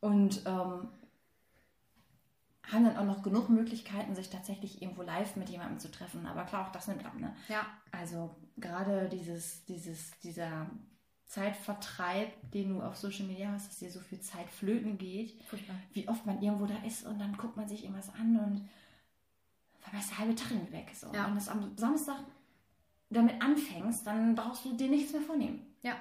Und 0.00 0.42
ähm, 0.46 0.88
haben 2.70 2.84
dann 2.84 2.96
auch 2.96 3.04
noch 3.04 3.22
genug 3.22 3.48
Möglichkeiten, 3.48 4.14
sich 4.14 4.30
tatsächlich 4.30 4.80
irgendwo 4.80 5.02
live 5.02 5.34
mit 5.36 5.48
jemandem 5.48 5.80
zu 5.80 5.90
treffen. 5.90 6.26
Aber 6.26 6.44
klar, 6.44 6.66
auch 6.68 6.72
das 6.72 6.86
nimmt 6.88 7.04
ab. 7.04 7.14
Ne? 7.18 7.34
Ja. 7.48 7.66
Also 7.90 8.34
gerade 8.56 9.08
dieses, 9.08 9.64
dieses, 9.64 10.12
dieser 10.20 10.70
Zeitvertreib, 11.30 12.32
den 12.50 12.70
du 12.70 12.82
auf 12.82 12.96
Social 12.96 13.24
Media 13.24 13.52
hast, 13.52 13.68
dass 13.68 13.78
dir 13.78 13.90
so 13.90 14.00
viel 14.00 14.18
Zeit 14.18 14.50
flöten 14.50 14.98
geht, 14.98 15.40
Furchtbar. 15.44 15.76
wie 15.92 16.08
oft 16.08 16.26
man 16.26 16.42
irgendwo 16.42 16.66
da 16.66 16.74
ist 16.84 17.06
und 17.06 17.20
dann 17.20 17.36
guckt 17.36 17.56
man 17.56 17.68
sich 17.68 17.84
irgendwas 17.84 18.12
an 18.14 18.36
und 18.36 18.68
weil 19.84 20.00
ist 20.00 20.10
der 20.10 20.18
halbe 20.18 20.34
Tag 20.34 20.50
irgendwie 20.50 20.72
weg. 20.72 20.90
So. 20.92 21.06
Ja. 21.14 21.26
Wenn 21.26 21.38
du 21.38 21.50
am 21.50 21.76
Samstag 21.76 22.18
damit 23.10 23.40
anfängst, 23.40 24.04
dann 24.04 24.34
brauchst 24.34 24.64
du 24.64 24.72
dir 24.76 24.88
nichts 24.88 25.12
mehr 25.12 25.22
vornehmen. 25.22 25.64
Ja, 25.82 25.94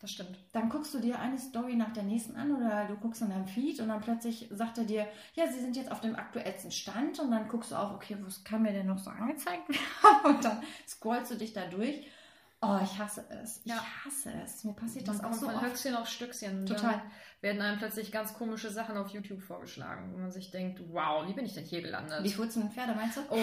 das 0.00 0.12
stimmt. 0.12 0.38
Dann 0.52 0.68
guckst 0.68 0.94
du 0.94 1.00
dir 1.00 1.18
eine 1.18 1.38
Story 1.38 1.74
nach 1.74 1.92
der 1.92 2.04
nächsten 2.04 2.36
an 2.36 2.54
oder 2.54 2.86
du 2.86 2.94
guckst 2.94 3.22
in 3.22 3.30
deinem 3.30 3.48
Feed 3.48 3.80
und 3.80 3.88
dann 3.88 4.00
plötzlich 4.00 4.46
sagt 4.52 4.78
er 4.78 4.84
dir, 4.84 5.08
ja, 5.34 5.48
sie 5.50 5.58
sind 5.58 5.74
jetzt 5.74 5.90
auf 5.90 6.00
dem 6.00 6.14
aktuellsten 6.14 6.70
Stand 6.70 7.18
und 7.18 7.32
dann 7.32 7.48
guckst 7.48 7.72
du 7.72 7.74
auf, 7.74 7.92
okay, 7.92 8.16
was 8.20 8.44
kann 8.44 8.62
mir 8.62 8.72
denn 8.72 8.86
noch 8.86 8.98
so 8.98 9.10
angezeigt 9.10 9.68
werden? 9.68 10.26
Und 10.36 10.44
dann 10.44 10.62
scrollst 10.86 11.32
du 11.32 11.34
dich 11.34 11.52
da 11.52 11.66
durch. 11.66 12.06
Oh, 12.62 12.78
ich 12.82 12.98
hasse 12.98 13.24
es. 13.30 13.58
Ich 13.64 13.66
Ja. 13.66 13.82
hasse 14.04 14.32
es. 14.44 14.64
Mir 14.64 14.72
passiert 14.72 15.06
Das 15.06 15.18
das 15.18 15.26
auch 15.26 15.32
so 15.34 15.46
von 15.46 15.54
oft. 15.56 15.64
Höchstchen 15.64 15.94
auf 15.94 16.08
Stöckchen. 16.08 16.60
Und 16.60 16.66
Total. 16.66 16.92
Dann 16.94 17.12
werden 17.42 17.60
einem 17.62 17.78
plötzlich 17.78 18.10
ganz 18.10 18.34
komische 18.34 18.70
Sachen 18.70 18.96
auf 18.96 19.08
YouTube 19.10 19.42
vorgeschlagen, 19.42 20.12
wo 20.14 20.18
man 20.18 20.30
sich 20.32 20.50
denkt, 20.50 20.80
wow, 20.88 21.28
wie 21.28 21.32
bin 21.34 21.44
ich 21.44 21.54
denn 21.54 21.64
hier 21.64 21.82
gelandet? 21.82 22.24
Wie 22.24 22.32
furzen 22.32 22.70
Pferde, 22.70 22.94
meinst 22.94 23.18
du? 23.18 23.20
Oh, 23.30 23.36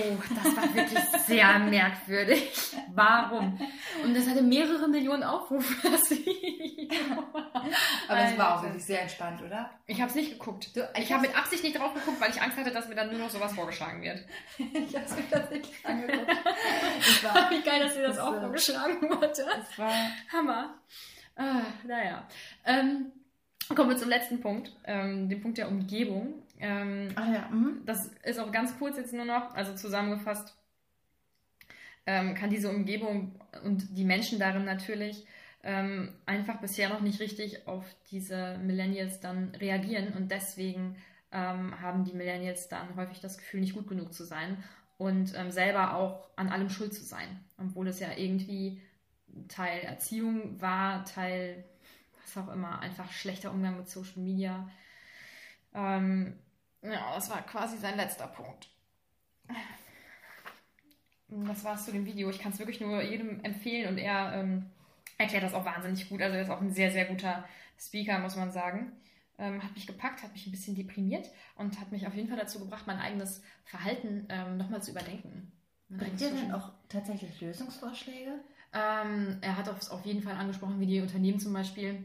das 0.44 0.56
war 0.58 0.74
wirklich 0.76 1.00
sehr 1.26 1.60
merkwürdig. 1.60 2.76
Warum? 2.94 3.60
Und 4.04 4.16
das 4.18 4.28
hatte 4.28 4.42
mehrere 4.42 4.88
Millionen 4.88 5.24
Aufrufe. 5.24 5.74
Das 5.92 6.10
Video. 6.10 7.24
Aber 8.08 8.20
es 8.20 8.38
war 8.38 8.58
auch 8.58 8.64
wirklich 8.64 8.84
sehr 8.84 9.02
entspannt, 9.04 9.42
oder? 9.42 9.70
Ich 9.86 10.00
habe 10.02 10.10
es 10.10 10.16
nicht 10.16 10.32
geguckt. 10.32 10.76
Du, 10.76 10.82
Ich 10.98 11.12
habe 11.12 11.22
mit 11.28 11.38
Absicht 11.38 11.64
nicht 11.64 11.78
drauf 11.80 11.94
geguckt, 11.94 12.20
weil 12.20 12.30
ich 12.32 12.42
Angst 12.42 12.58
hatte, 12.58 12.72
dass 12.72 12.88
mir 12.88 12.96
dann 12.96 13.10
nur 13.10 13.20
noch 13.20 13.30
sowas 13.30 13.54
vorgeschlagen 13.54 14.02
wird. 14.02 14.20
ich 14.58 14.96
habe 14.96 15.06
es 15.06 15.16
mir 15.16 15.30
tatsächlich 15.30 15.86
angeguckt. 15.86 16.30
Es 17.00 17.24
war, 17.24 17.50
Wie 17.52 17.62
geil, 17.62 17.80
dass 17.84 17.94
dir 17.94 18.02
das 18.08 18.16
Das, 18.18 18.26
auch 18.26 18.40
vorgeschlagen 18.40 19.02
wurde. 19.10 19.28
es 19.32 19.78
war 19.80 19.94
Hammer. 20.32 20.76
Ah, 21.36 21.62
naja. 21.86 22.28
Ähm, 22.66 23.12
kommen 23.70 23.90
wir 23.90 23.98
zum 23.98 24.10
letzten 24.10 24.42
Punkt, 24.42 24.72
ähm, 24.86 25.30
dem 25.30 25.42
Punkt 25.42 25.58
der 25.58 25.70
Umgebung. 25.70 26.34
Ähm, 26.60 27.10
ach 27.16 27.28
ja, 27.34 27.50
mhm. 27.50 27.82
das 27.86 28.08
ist 28.24 28.40
auch 28.40 28.52
ganz 28.52 28.78
kurz 28.78 28.98
jetzt 28.98 29.14
nur 29.14 29.26
noch, 29.26 29.54
also 29.54 29.74
zusammengefasst, 29.76 30.56
ähm, 32.06 32.36
kann 32.36 32.50
diese 32.50 32.70
Umgebung 32.70 33.40
und 33.64 33.98
die 33.98 34.06
Menschen 34.06 34.40
darin 34.40 34.66
natürlich 34.66 35.26
ähm, 35.64 36.14
einfach 36.26 36.60
bisher 36.60 36.90
noch 36.90 37.00
nicht 37.00 37.20
richtig 37.20 37.68
auf 37.68 37.86
diese 38.12 38.58
Millennials 38.58 39.20
dann 39.22 39.56
reagieren 39.56 40.14
und 40.14 40.30
deswegen 40.30 40.98
ähm, 41.32 41.80
haben 41.82 42.04
die 42.04 42.14
Millennials 42.14 42.68
dann 42.68 42.96
häufig 42.96 43.22
das 43.22 43.38
Gefühl, 43.38 43.62
nicht 43.62 43.74
gut 43.74 43.88
genug 43.88 44.14
zu 44.14 44.26
sein 44.26 44.62
und 44.98 45.34
ähm, 45.36 45.52
selber 45.52 45.96
auch 45.96 46.30
an 46.36 46.50
allem 46.50 46.70
schuld 46.70 46.94
zu 46.94 47.04
sein, 47.04 47.40
obwohl 47.58 47.88
es 47.88 48.00
ja 48.00 48.10
irgendwie 48.16 48.82
Teil 49.48 49.82
Erziehung 49.82 50.62
war, 50.62 51.06
Teil 51.06 51.64
was 52.24 52.38
auch 52.38 52.52
immer, 52.52 52.80
einfach 52.80 53.12
schlechter 53.12 53.52
Umgang 53.52 53.78
mit 53.78 53.90
Social 53.90 54.20
Media. 54.22 54.70
Ähm, 55.74 56.38
ja, 56.82 57.14
das 57.16 57.30
war 57.30 57.42
quasi 57.44 57.78
sein 57.78 57.98
letzter 57.98 58.28
Punkt. 58.28 58.70
Das 61.28 61.64
war's 61.64 61.86
zu 61.86 61.92
dem 61.92 62.06
Video. 62.06 62.30
Ich 62.30 62.40
kann 62.40 62.52
es 62.52 62.60
wirklich 62.60 62.80
nur 62.80 63.02
jedem 63.02 63.44
empfehlen 63.44 63.90
und 63.90 63.98
er 63.98 64.34
ähm, 64.34 64.70
erklärt 65.18 65.44
das 65.44 65.54
auch 65.54 65.66
wahnsinnig 65.66 66.10
gut. 66.10 66.22
Also 66.22 66.36
er 66.36 66.44
ist 66.44 66.50
auch 66.50 66.62
ein 66.62 66.74
sehr, 66.74 66.92
sehr 66.92 67.06
guter 67.06 67.44
Speaker, 67.80 68.20
muss 68.20 68.36
man 68.36 68.52
sagen. 68.52 68.92
Ähm, 69.40 69.64
hat 69.64 69.74
mich 69.74 69.88
gepackt, 69.88 70.22
hat 70.22 70.32
mich 70.34 70.46
ein 70.46 70.52
bisschen 70.52 70.76
deprimiert 70.76 71.30
und 71.56 71.80
hat 71.80 71.92
mich 71.92 72.06
auf 72.06 72.14
jeden 72.14 72.28
Fall 72.28 72.38
dazu 72.38 72.60
gebracht, 72.60 72.86
mein 72.86 73.00
eigenes 73.00 73.42
Verhalten 73.66 74.28
ähm, 74.30 74.58
nochmal 74.58 74.84
zu 74.84 74.92
überdenken. 74.92 75.52
Bringt 75.90 76.22
ihr 76.22 76.30
denn 76.30 76.52
auch 76.52 76.72
tatsächlich 76.88 77.42
Lösungsvorschläge? 77.42 78.40
ähm, 78.74 79.38
er 79.42 79.58
hat 79.58 79.70
auf, 79.70 79.92
auf 79.92 80.06
jeden 80.06 80.22
Fall 80.22 80.36
angesprochen, 80.36 80.80
wie 80.80 80.88
die 80.88 81.02
Unternehmen 81.02 81.40
zum 81.40 81.54
Beispiel 81.54 82.04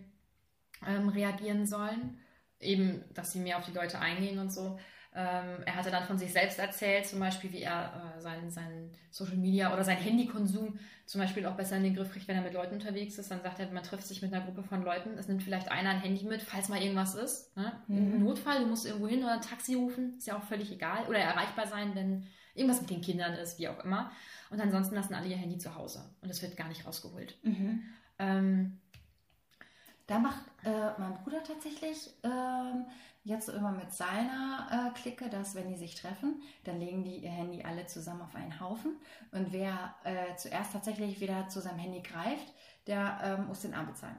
ähm, 0.87 1.09
reagieren 1.09 1.67
sollen. 1.67 2.19
Eben, 2.61 3.05
dass 3.15 3.33
sie 3.33 3.39
mehr 3.39 3.59
auf 3.59 3.65
die 3.65 3.73
Leute 3.73 3.99
eingehen 4.01 4.39
und 4.39 4.53
so. 4.53 4.79
Ähm, 5.15 5.63
er 5.65 5.75
hatte 5.75 5.91
dann 5.91 6.05
von 6.05 6.19
sich 6.19 6.33
selbst 6.33 6.59
erzählt, 6.59 7.07
zum 7.07 7.19
Beispiel, 7.19 7.53
wie 7.53 7.63
er 7.63 8.15
äh, 8.17 8.21
seinen, 8.21 8.51
seinen 8.51 8.93
Social 9.11 9.37
Media 9.37 9.73
oder 9.73 9.83
seinen 9.83 10.03
Handykonsum 10.03 10.79
zum 11.07 11.21
Beispiel 11.21 11.47
auch 11.47 11.57
besser 11.57 11.77
in 11.77 11.83
den 11.83 11.95
Griff 11.95 12.13
kriegt, 12.13 12.29
wenn 12.29 12.37
er 12.37 12.43
mit 12.43 12.53
Leuten 12.53 12.75
unterwegs 12.75 13.19
ist. 13.19 13.31
Dann 13.31 13.43
sagt 13.43 13.59
er, 13.59 13.71
man 13.73 13.83
trifft 13.83 14.07
sich 14.07 14.21
mit 14.21 14.33
einer 14.33 14.45
Gruppe 14.45 14.63
von 14.63 14.83
Leuten, 14.85 15.17
es 15.19 15.27
nimmt 15.27 15.43
vielleicht 15.43 15.71
einer 15.71 15.91
ein 15.91 16.01
Handy 16.01 16.27
mit, 16.27 16.43
falls 16.43 16.69
mal 16.69 16.81
irgendwas 16.81 17.15
ist. 17.15 17.57
Ne? 17.57 17.73
Mhm. 17.89 18.23
Notfall, 18.23 18.61
du 18.61 18.67
musst 18.67 18.87
irgendwo 18.87 19.09
hin 19.09 19.25
oder 19.25 19.33
ein 19.33 19.41
Taxi 19.41 19.75
rufen, 19.75 20.19
ist 20.19 20.27
ja 20.27 20.37
auch 20.37 20.45
völlig 20.45 20.71
egal. 20.71 21.07
Oder 21.09 21.19
erreichbar 21.19 21.67
sein, 21.67 21.95
wenn 21.95 22.27
irgendwas 22.55 22.83
mit 22.83 22.91
den 22.91 23.01
Kindern 23.01 23.33
ist, 23.35 23.59
wie 23.59 23.69
auch 23.69 23.83
immer. 23.83 24.13
Und 24.51 24.61
ansonsten 24.61 24.95
lassen 24.95 25.15
alle 25.15 25.29
ihr 25.29 25.37
Handy 25.37 25.59
zu 25.59 25.75
Hause 25.75 26.05
und 26.21 26.29
es 26.29 26.43
wird 26.43 26.57
gar 26.57 26.69
nicht 26.69 26.87
rausgeholt. 26.87 27.39
Ähm, 28.19 28.81
Da 30.09 30.19
macht 30.19 30.41
äh, 30.65 30.99
mein 30.99 31.15
Bruder 31.23 31.45
tatsächlich 31.45 32.11
ähm, 32.25 32.87
jetzt 33.25 33.45
so 33.47 33.53
immer 33.53 33.73
mit 33.73 33.93
seiner 33.93 34.67
äh, 34.97 34.99
Clique, 34.99 35.29
dass 35.29 35.55
wenn 35.55 35.69
die 35.69 35.77
sich 35.77 35.95
treffen, 35.95 36.43
dann 36.65 36.81
legen 36.81 37.05
die 37.05 37.19
ihr 37.19 37.31
Handy 37.31 37.63
alle 37.63 37.87
zusammen 37.87 38.23
auf 38.23 38.35
einen 38.35 38.59
Haufen 38.59 38.97
und 39.33 39.53
wer 39.53 39.95
äh, 40.05 40.35
zuerst 40.37 40.73
tatsächlich 40.73 41.21
wieder 41.21 41.49
zu 41.49 41.61
seinem 41.61 41.79
Handy 41.79 42.01
greift, 42.01 42.55
der 42.87 43.19
ähm, 43.23 43.47
muss 43.49 43.61
den 43.61 43.75
Arm 43.75 43.87
bezahlen. 43.87 44.19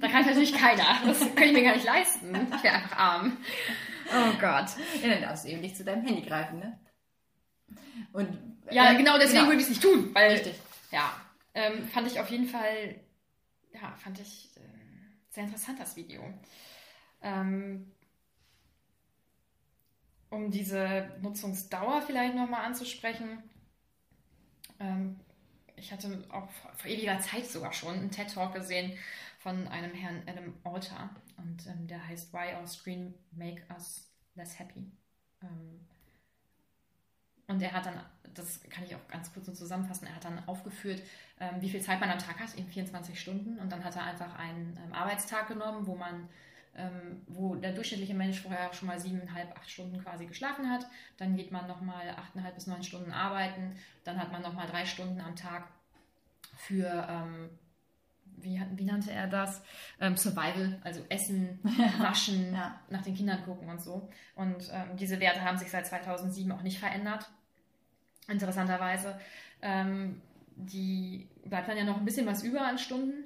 da 0.00 0.08
kann 0.08 0.26
natürlich 0.26 0.54
keiner. 0.54 0.84
Das 1.06 1.20
kann 1.34 1.44
ich 1.44 1.52
mir 1.54 1.64
gar 1.64 1.74
nicht 1.74 1.86
leisten. 1.86 2.34
Ich 2.54 2.62
wäre 2.62 2.74
einfach 2.74 2.98
arm. 2.98 3.38
Oh 4.10 4.32
Gott. 4.38 4.66
Ja, 5.02 5.08
dann 5.08 5.22
darfst 5.22 5.46
du 5.46 5.48
eben 5.48 5.62
nicht 5.62 5.76
zu 5.76 5.84
deinem 5.84 6.04
Handy 6.04 6.20
greifen, 6.20 6.58
ne? 6.58 6.78
Und, 8.12 8.58
Ja, 8.70 8.92
äh, 8.92 8.96
genau 8.96 9.16
deswegen 9.16 9.46
würde 9.46 9.56
ich 9.56 9.62
es 9.62 9.68
nicht 9.70 9.82
tun. 9.82 10.10
Weil, 10.14 10.32
Richtig. 10.32 10.54
Ja, 10.90 11.14
ähm, 11.54 11.88
fand 11.88 12.06
ich 12.08 12.20
auf 12.20 12.28
jeden 12.28 12.46
Fall, 12.46 12.96
ja, 13.84 13.96
fand 13.96 14.20
ich 14.20 14.50
äh, 14.56 14.60
sehr 15.30 15.44
interessant, 15.44 15.78
das 15.78 15.96
Video. 15.96 16.22
Ähm, 17.22 17.92
um 20.30 20.50
diese 20.50 21.10
Nutzungsdauer 21.20 22.02
vielleicht 22.02 22.34
nochmal 22.34 22.64
anzusprechen. 22.64 23.42
Ähm, 24.80 25.20
ich 25.76 25.92
hatte 25.92 26.24
auch 26.30 26.48
vor 26.50 26.90
ewiger 26.90 27.18
Zeit 27.20 27.46
sogar 27.46 27.72
schon 27.72 27.94
einen 27.94 28.10
TED-Talk 28.10 28.54
gesehen 28.54 28.96
von 29.38 29.68
einem 29.68 29.92
Herrn 29.92 30.22
Adam 30.26 30.54
Alter 30.64 31.10
und 31.36 31.66
ähm, 31.66 31.86
der 31.86 32.06
heißt 32.06 32.32
Why 32.32 32.54
Our 32.58 32.66
Screen 32.66 33.14
Make 33.32 33.62
Us 33.72 34.10
Less 34.34 34.58
Happy. 34.58 34.90
Ähm, 35.42 35.86
und 37.48 37.62
er 37.62 37.72
hat 37.72 37.86
dann, 37.86 38.00
das 38.34 38.60
kann 38.70 38.84
ich 38.84 38.94
auch 38.94 39.08
ganz 39.08 39.32
kurz 39.32 39.46
so 39.46 39.52
zusammenfassen, 39.52 40.06
er 40.06 40.16
hat 40.16 40.24
dann 40.24 40.42
aufgeführt, 40.46 41.02
ähm, 41.40 41.60
wie 41.60 41.68
viel 41.68 41.80
Zeit 41.80 42.00
man 42.00 42.10
am 42.10 42.18
Tag 42.18 42.40
hat, 42.40 42.54
eben 42.56 42.68
24 42.68 43.20
Stunden. 43.20 43.58
Und 43.58 43.70
dann 43.70 43.84
hat 43.84 43.96
er 43.96 44.04
einfach 44.04 44.38
einen 44.38 44.78
ähm, 44.84 44.92
Arbeitstag 44.92 45.48
genommen, 45.48 45.86
wo 45.86 45.94
man 45.94 46.28
ähm, 46.76 47.22
wo 47.28 47.54
der 47.54 47.72
durchschnittliche 47.72 48.14
Mensch 48.14 48.40
vorher 48.40 48.72
schon 48.72 48.88
mal 48.88 48.98
siebeneinhalb, 48.98 49.56
acht 49.56 49.70
Stunden 49.70 50.02
quasi 50.02 50.26
geschlafen 50.26 50.70
hat. 50.70 50.86
Dann 51.18 51.36
geht 51.36 51.52
man 51.52 51.68
nochmal 51.68 52.08
achteinhalb 52.10 52.54
bis 52.54 52.66
neun 52.66 52.82
Stunden 52.82 53.12
arbeiten. 53.12 53.76
Dann 54.02 54.18
hat 54.18 54.32
man 54.32 54.42
nochmal 54.42 54.66
drei 54.66 54.84
Stunden 54.84 55.20
am 55.20 55.36
Tag 55.36 55.68
für, 56.56 57.06
ähm, 57.08 57.50
wie, 58.36 58.60
wie, 58.74 58.84
nannte 58.84 59.12
er 59.12 59.26
das? 59.26 59.62
Ähm, 60.00 60.16
Survival, 60.16 60.78
also 60.82 61.04
Essen, 61.08 61.60
Waschen, 61.98 62.54
ja. 62.54 62.80
nach 62.90 63.02
den 63.02 63.14
Kindern 63.14 63.44
gucken 63.44 63.68
und 63.68 63.82
so. 63.82 64.08
Und 64.34 64.70
ähm, 64.72 64.96
diese 64.96 65.20
Werte 65.20 65.42
haben 65.42 65.58
sich 65.58 65.70
seit 65.70 65.86
2007 65.86 66.50
auch 66.52 66.62
nicht 66.62 66.78
verändert. 66.78 67.30
Interessanterweise. 68.28 69.18
Ähm, 69.62 70.20
die 70.56 71.28
bleibt 71.44 71.68
dann 71.68 71.76
ja 71.76 71.84
noch 71.84 71.98
ein 71.98 72.04
bisschen 72.04 72.26
was 72.26 72.42
über 72.42 72.62
an 72.62 72.78
Stunden. 72.78 73.24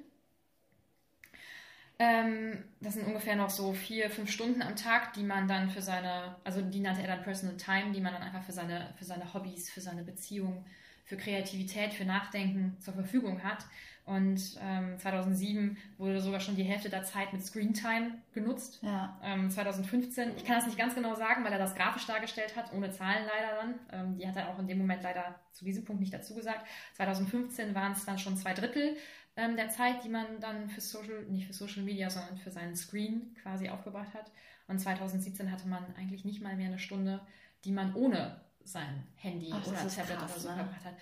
Ähm, 2.01 2.63
das 2.79 2.93
sind 2.93 3.07
ungefähr 3.07 3.35
noch 3.35 3.49
so 3.49 3.73
vier, 3.73 4.09
fünf 4.09 4.31
Stunden 4.31 4.61
am 4.61 4.77
Tag, 4.77 5.13
die 5.13 5.23
man 5.23 5.49
dann 5.49 5.69
für 5.69 5.81
seine, 5.81 6.37
also 6.45 6.61
die 6.61 6.79
nannte 6.79 7.01
er 7.01 7.07
dann 7.07 7.23
Personal 7.23 7.57
Time, 7.57 7.91
die 7.91 7.99
man 7.99 8.13
dann 8.13 8.23
einfach 8.23 8.43
für 8.43 8.53
seine, 8.53 8.93
für 8.97 9.03
seine 9.03 9.33
Hobbys, 9.33 9.69
für 9.69 9.81
seine 9.81 10.03
Beziehung, 10.03 10.65
für 11.03 11.17
Kreativität, 11.17 11.93
für 11.93 12.05
Nachdenken 12.05 12.77
zur 12.79 12.93
Verfügung 12.93 13.43
hat. 13.43 13.65
Und 14.09 14.57
ähm, 14.59 14.97
2007 14.97 15.77
wurde 15.99 16.19
sogar 16.19 16.39
schon 16.39 16.55
die 16.55 16.63
Hälfte 16.63 16.89
der 16.89 17.03
Zeit 17.03 17.31
mit 17.31 17.45
Screentime 17.45 18.15
genutzt. 18.33 18.79
Ja. 18.81 19.19
Ähm, 19.23 19.51
2015, 19.51 20.35
ich 20.35 20.45
kann 20.45 20.55
das 20.55 20.65
nicht 20.65 20.79
ganz 20.79 20.95
genau 20.95 21.13
sagen, 21.13 21.43
weil 21.43 21.53
er 21.53 21.59
das 21.59 21.75
grafisch 21.75 22.07
dargestellt 22.07 22.55
hat, 22.55 22.73
ohne 22.73 22.89
Zahlen 22.89 23.27
leider 23.27 23.55
dann. 23.61 23.75
Ähm, 23.91 24.17
die 24.17 24.27
hat 24.27 24.35
er 24.35 24.49
auch 24.49 24.57
in 24.57 24.65
dem 24.65 24.79
Moment 24.79 25.03
leider 25.03 25.39
zu 25.51 25.63
diesem 25.63 25.85
Punkt 25.85 26.01
nicht 26.01 26.11
dazu 26.11 26.33
gesagt. 26.33 26.65
2015 26.95 27.75
waren 27.75 27.91
es 27.91 28.03
dann 28.03 28.17
schon 28.17 28.35
zwei 28.35 28.55
Drittel 28.55 28.97
ähm, 29.35 29.55
der 29.55 29.69
Zeit, 29.69 30.03
die 30.03 30.09
man 30.09 30.39
dann 30.39 30.69
für 30.69 30.81
Social, 30.81 31.25
nicht 31.25 31.45
für 31.45 31.53
Social 31.53 31.83
Media, 31.83 32.09
sondern 32.09 32.37
für 32.37 32.49
seinen 32.49 32.75
Screen 32.75 33.35
quasi 33.43 33.69
aufgebracht 33.69 34.15
hat. 34.15 34.31
Und 34.67 34.79
2017 34.79 35.51
hatte 35.51 35.67
man 35.67 35.85
eigentlich 35.95 36.25
nicht 36.25 36.41
mal 36.41 36.55
mehr 36.55 36.69
eine 36.69 36.79
Stunde, 36.79 37.21
die 37.63 37.71
man 37.71 37.93
ohne 37.93 38.41
sein 38.63 39.03
Handy 39.17 39.51
Ach, 39.53 39.67
oder 39.67 39.87
Tablet 39.87 40.17
krass, 40.17 40.31
oder 40.31 40.39
so 40.39 40.49
ne? 40.49 40.55
verbracht 40.55 40.85
hat. 40.85 40.95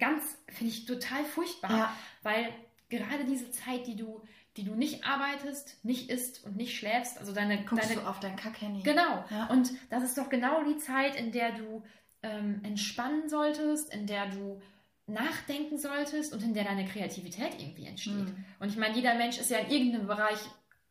Ganz, 0.00 0.38
finde 0.48 0.72
ich 0.72 0.86
total 0.86 1.24
furchtbar, 1.24 1.70
ja. 1.70 1.96
weil 2.22 2.52
gerade 2.88 3.24
diese 3.24 3.50
Zeit, 3.52 3.86
die 3.86 3.94
du, 3.94 4.20
die 4.56 4.64
du 4.64 4.74
nicht 4.74 5.04
arbeitest, 5.04 5.84
nicht 5.84 6.10
isst 6.10 6.44
und 6.44 6.56
nicht 6.56 6.76
schläfst, 6.76 7.18
also 7.18 7.32
deine. 7.32 7.64
Guckst 7.64 7.90
deine, 7.90 8.00
du 8.00 8.08
auf 8.08 8.18
dein 8.18 8.34
Kack-Handy. 8.34 8.82
Genau. 8.82 9.24
Ja. 9.30 9.46
Und 9.46 9.70
das 9.90 10.02
ist 10.02 10.18
doch 10.18 10.28
genau 10.28 10.64
die 10.64 10.78
Zeit, 10.78 11.14
in 11.16 11.30
der 11.30 11.52
du 11.52 11.84
ähm, 12.22 12.60
entspannen 12.64 13.28
solltest, 13.28 13.94
in 13.94 14.06
der 14.06 14.28
du 14.28 14.60
nachdenken 15.06 15.78
solltest 15.78 16.32
und 16.32 16.42
in 16.42 16.54
der 16.54 16.64
deine 16.64 16.86
Kreativität 16.86 17.60
irgendwie 17.60 17.86
entsteht. 17.86 18.14
Mhm. 18.14 18.44
Und 18.58 18.68
ich 18.68 18.76
meine, 18.76 18.94
jeder 18.94 19.14
Mensch 19.14 19.38
ist 19.38 19.50
ja 19.50 19.58
in 19.58 19.70
irgendeinem 19.70 20.06
Bereich 20.06 20.38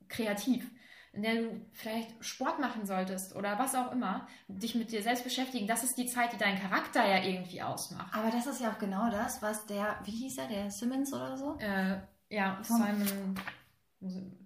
kreativ, 0.07 0.70
in 1.14 1.24
der 1.24 1.36
du 1.36 1.62
vielleicht 1.74 2.24
Sport 2.24 2.60
machen 2.60 2.86
solltest 2.86 3.36
oder 3.36 3.57
was 3.57 3.76
auch 3.76 3.91
immer, 3.91 4.28
dich 4.47 4.76
mit 4.76 4.91
dir 4.91 5.01
selbst 5.01 5.24
beschäftigen. 5.24 5.68
Das 5.68 5.84
ist 5.84 5.97
die 5.97 6.05
Zeit, 6.05 6.34
die 6.34 6.38
deinen 6.38 6.60
Charakter 6.60 7.05
ja 7.05 7.24
irgendwie 7.24 7.62
ausmacht. 7.62 8.14
Aber 8.16 8.30
das 8.30 8.45
ist 8.47 8.62
ja 8.62 8.72
auch 8.72 8.80
genau 8.80 9.10
das, 9.10 9.41
was 9.41 9.66
der, 9.66 9.99
wie 10.03 10.12
hieß 10.12 10.38
er, 10.38 10.47
der 10.47 10.72
Simmons 10.72 11.14
oder 11.14 11.38
so? 11.38 11.57
Äh, 11.60 11.97
ja, 12.30 12.60
Simon 12.62 13.36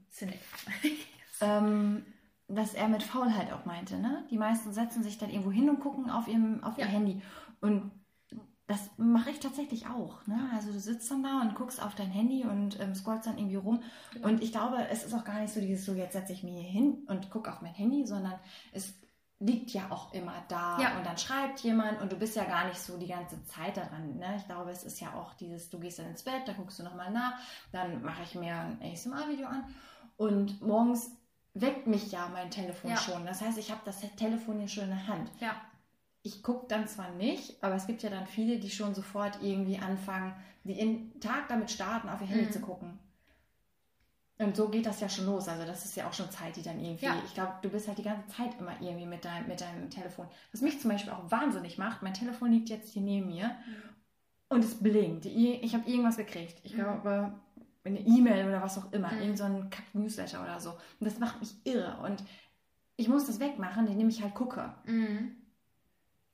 Sinek. 0.09 0.39
ähm, 1.41 2.05
dass 2.47 2.73
er 2.73 2.87
mit 2.87 3.03
Faulheit 3.03 3.51
auch 3.51 3.65
meinte, 3.65 3.97
ne? 3.97 4.25
Die 4.29 4.37
meisten 4.37 4.73
setzen 4.73 5.03
sich 5.03 5.17
dann 5.17 5.29
irgendwo 5.29 5.51
hin 5.51 5.69
und 5.69 5.79
gucken 5.79 6.09
auf, 6.09 6.27
ihrem, 6.27 6.63
auf 6.63 6.77
ja. 6.77 6.85
ihr 6.85 6.91
Handy. 6.91 7.21
Und 7.61 7.91
das 8.67 8.89
mache 8.97 9.29
ich 9.29 9.39
tatsächlich 9.39 9.87
auch. 9.87 10.25
Ne? 10.25 10.49
Also 10.53 10.71
du 10.71 10.79
sitzt 10.79 11.11
dann 11.11 11.23
da 11.23 11.41
und 11.41 11.55
guckst 11.55 11.81
auf 11.81 11.95
dein 11.95 12.09
Handy 12.09 12.45
und 12.45 12.79
ähm, 12.79 12.95
scrollst 12.95 13.27
dann 13.27 13.37
irgendwie 13.37 13.57
rum. 13.57 13.83
Genau. 14.13 14.29
Und 14.29 14.41
ich 14.41 14.51
glaube, 14.51 14.87
es 14.89 15.03
ist 15.03 15.13
auch 15.13 15.25
gar 15.25 15.41
nicht 15.41 15.53
so 15.53 15.59
dieses 15.59 15.85
so, 15.85 15.93
jetzt 15.93 16.13
setze 16.13 16.31
ich 16.31 16.43
mich 16.43 16.53
hier 16.53 16.69
hin 16.69 17.03
und 17.07 17.29
gucke 17.29 17.51
auf 17.51 17.61
mein 17.61 17.73
Handy, 17.73 18.05
sondern 18.05 18.39
es 18.71 18.93
liegt 19.39 19.71
ja 19.71 19.91
auch 19.91 20.13
immer 20.13 20.33
da 20.47 20.79
ja. 20.79 20.97
und 20.97 21.05
dann 21.05 21.17
schreibt 21.17 21.59
jemand 21.59 22.01
und 22.01 22.13
du 22.13 22.15
bist 22.15 22.37
ja 22.37 22.45
gar 22.45 22.65
nicht 22.65 22.79
so 22.79 22.97
die 22.97 23.07
ganze 23.07 23.43
Zeit 23.43 23.75
daran. 23.75 24.15
Ne? 24.15 24.35
Ich 24.37 24.45
glaube, 24.45 24.71
es 24.71 24.85
ist 24.85 25.01
ja 25.01 25.13
auch 25.13 25.33
dieses, 25.33 25.69
du 25.69 25.79
gehst 25.79 25.99
dann 25.99 26.07
ins 26.07 26.23
Bett, 26.23 26.43
da 26.47 26.53
guckst 26.53 26.79
du 26.79 26.83
nochmal 26.83 27.11
nach, 27.11 27.33
dann 27.73 28.01
mache 28.01 28.23
ich 28.23 28.35
mir 28.35 28.55
ein 28.55 28.79
ASMR-Video 28.81 29.47
an 29.47 29.65
und 30.15 30.61
morgens 30.61 31.11
weckt 31.53 31.87
mich 31.87 32.13
ja 32.13 32.29
mein 32.31 32.49
Telefon 32.49 32.91
ja. 32.91 32.97
schon. 32.97 33.25
Das 33.25 33.41
heißt, 33.41 33.57
ich 33.57 33.71
habe 33.71 33.81
das 33.83 33.99
Telefon 34.15 34.59
hier 34.59 34.69
schon 34.69 34.85
in 34.85 34.91
der 34.91 35.07
Hand. 35.07 35.29
Ja 35.41 35.53
ich 36.23 36.41
gucke 36.41 36.67
dann 36.67 36.87
zwar 36.87 37.11
nicht, 37.11 37.61
aber 37.61 37.75
es 37.75 37.85
gibt 37.85 38.01
ja 38.01 38.09
dann 38.09 38.25
viele, 38.25 38.57
die 38.57 38.69
schon 38.69 38.95
sofort 38.95 39.39
irgendwie 39.41 39.77
anfangen, 39.77 40.33
die 40.63 40.73
den 40.73 41.19
Tag 41.19 41.49
damit 41.49 41.69
starten, 41.69 42.07
auf 42.09 42.21
ihr 42.21 42.27
Handy 42.27 42.45
mhm. 42.45 42.51
zu 42.51 42.61
gucken. 42.61 42.97
Und 44.39 44.55
so 44.55 44.69
geht 44.69 44.85
das 44.85 44.99
ja 44.99 45.09
schon 45.09 45.25
los. 45.25 45.47
Also 45.47 45.65
das 45.65 45.85
ist 45.85 45.95
ja 45.95 46.07
auch 46.07 46.13
schon 46.13 46.31
Zeit, 46.31 46.55
die 46.55 46.63
dann 46.63 46.79
irgendwie. 46.79 47.05
Ja. 47.05 47.21
Ich 47.25 47.33
glaube, 47.33 47.53
du 47.61 47.69
bist 47.69 47.87
halt 47.87 47.97
die 47.97 48.03
ganze 48.03 48.27
Zeit 48.29 48.57
immer 48.59 48.73
irgendwie 48.81 49.05
mit, 49.05 49.23
dein, 49.23 49.47
mit 49.47 49.61
deinem 49.61 49.89
Telefon. 49.89 50.27
Was 50.51 50.61
mich 50.61 50.79
zum 50.79 50.89
Beispiel 50.89 51.11
auch 51.13 51.29
wahnsinnig 51.29 51.77
macht, 51.77 52.01
mein 52.01 52.13
Telefon 52.13 52.51
liegt 52.51 52.69
jetzt 52.69 52.93
hier 52.93 53.01
neben 53.01 53.27
mir 53.27 53.47
mhm. 53.47 53.89
und 54.49 54.63
es 54.63 54.75
blinkt. 54.75 55.25
Ich 55.25 55.73
habe 55.75 55.89
irgendwas 55.89 56.17
gekriegt. 56.17 56.59
Ich 56.63 56.73
mhm. 56.73 56.77
glaube, 56.77 57.33
eine 57.83 57.99
E-Mail 57.99 58.47
oder 58.47 58.61
was 58.61 58.77
auch 58.77 58.91
immer. 58.93 59.11
Mhm. 59.11 59.21
Irgend 59.21 59.37
so 59.37 59.43
ein 59.43 59.69
Kack-Newsletter 59.69 60.41
oder 60.41 60.59
so. 60.59 60.71
Und 60.71 61.05
das 61.05 61.19
macht 61.19 61.39
mich 61.41 61.53
irre. 61.65 61.97
Und 62.01 62.23
ich 62.95 63.09
muss 63.09 63.27
das 63.27 63.39
wegmachen, 63.39 63.87
indem 63.87 64.09
ich 64.09 64.23
halt 64.23 64.33
gucke. 64.33 64.73
Mhm. 64.85 65.35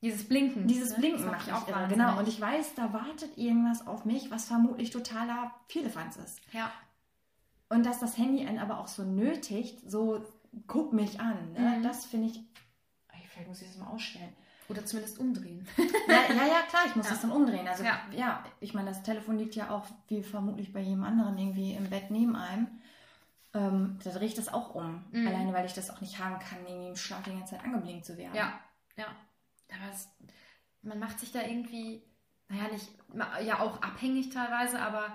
Dieses 0.01 0.27
Blinken. 0.27 0.65
Dieses 0.67 0.91
ne? 0.91 0.97
Blinken 0.99 1.25
mache 1.25 1.49
ich 1.49 1.53
auch 1.53 1.67
irre, 1.67 1.87
genau. 1.89 2.17
Und 2.17 2.27
ich 2.27 2.39
weiß, 2.39 2.75
da 2.75 2.93
wartet 2.93 3.37
irgendwas 3.37 3.85
auf 3.85 4.05
mich, 4.05 4.31
was 4.31 4.45
vermutlich 4.45 4.91
totaler 4.91 5.53
Vierlefanz 5.67 6.15
ist. 6.15 6.39
Ja. 6.53 6.71
Und 7.67 7.85
dass 7.85 7.99
das 7.99 8.17
Handy 8.17 8.45
einen 8.45 8.59
aber 8.59 8.79
auch 8.79 8.87
so 8.87 9.03
nötigt, 9.03 9.79
so 9.89 10.25
guck 10.67 10.93
mich 10.93 11.19
an, 11.19 11.53
ne? 11.53 11.77
Mhm. 11.77 11.83
das 11.83 12.05
finde 12.05 12.27
ich. 12.27 12.39
Vielleicht 13.29 13.47
muss 13.47 13.61
ich 13.61 13.67
das 13.67 13.77
mal 13.77 13.87
ausstellen. 13.87 14.33
Oder 14.69 14.85
zumindest 14.85 15.19
umdrehen. 15.19 15.67
ja, 15.77 16.35
ja, 16.35 16.47
ja, 16.47 16.61
klar, 16.69 16.83
ich 16.85 16.95
muss 16.95 17.05
ja. 17.05 17.11
das 17.11 17.21
dann 17.21 17.31
umdrehen. 17.31 17.67
Also 17.67 17.83
ja. 17.83 17.99
ja, 18.11 18.43
ich 18.59 18.73
meine, 18.73 18.89
das 18.89 19.03
Telefon 19.03 19.37
liegt 19.37 19.55
ja 19.55 19.69
auch, 19.71 19.85
wie 20.07 20.23
vermutlich 20.23 20.71
bei 20.71 20.79
jedem 20.79 21.03
anderen, 21.03 21.37
irgendwie 21.37 21.73
im 21.73 21.89
Bett 21.89 22.11
neben 22.11 22.35
einem. 22.35 22.67
Ähm, 23.53 23.99
da 24.03 24.11
drehe 24.11 24.27
ich 24.27 24.35
das 24.35 24.47
auch 24.47 24.75
um. 24.75 25.05
Mhm. 25.11 25.27
Alleine, 25.27 25.53
weil 25.53 25.65
ich 25.65 25.73
das 25.73 25.89
auch 25.89 26.01
nicht 26.01 26.19
haben 26.19 26.39
kann, 26.39 26.59
irgendwie 26.67 26.89
im 26.89 26.95
Schlaf 26.95 27.23
die 27.23 27.31
ganze 27.31 27.55
Zeit 27.55 27.63
angeblinkt 27.63 28.05
zu 28.05 28.17
werden. 28.17 28.35
Ja, 28.35 28.59
ja 28.95 29.07
aber 29.71 29.91
es, 29.91 30.09
man 30.81 30.99
macht 30.99 31.19
sich 31.19 31.31
da 31.31 31.41
irgendwie, 31.41 32.03
naja, 32.47 32.71
nicht, 32.71 32.89
ja 33.45 33.59
auch 33.59 33.81
abhängig 33.81 34.29
teilweise, 34.29 34.79
aber 34.79 35.13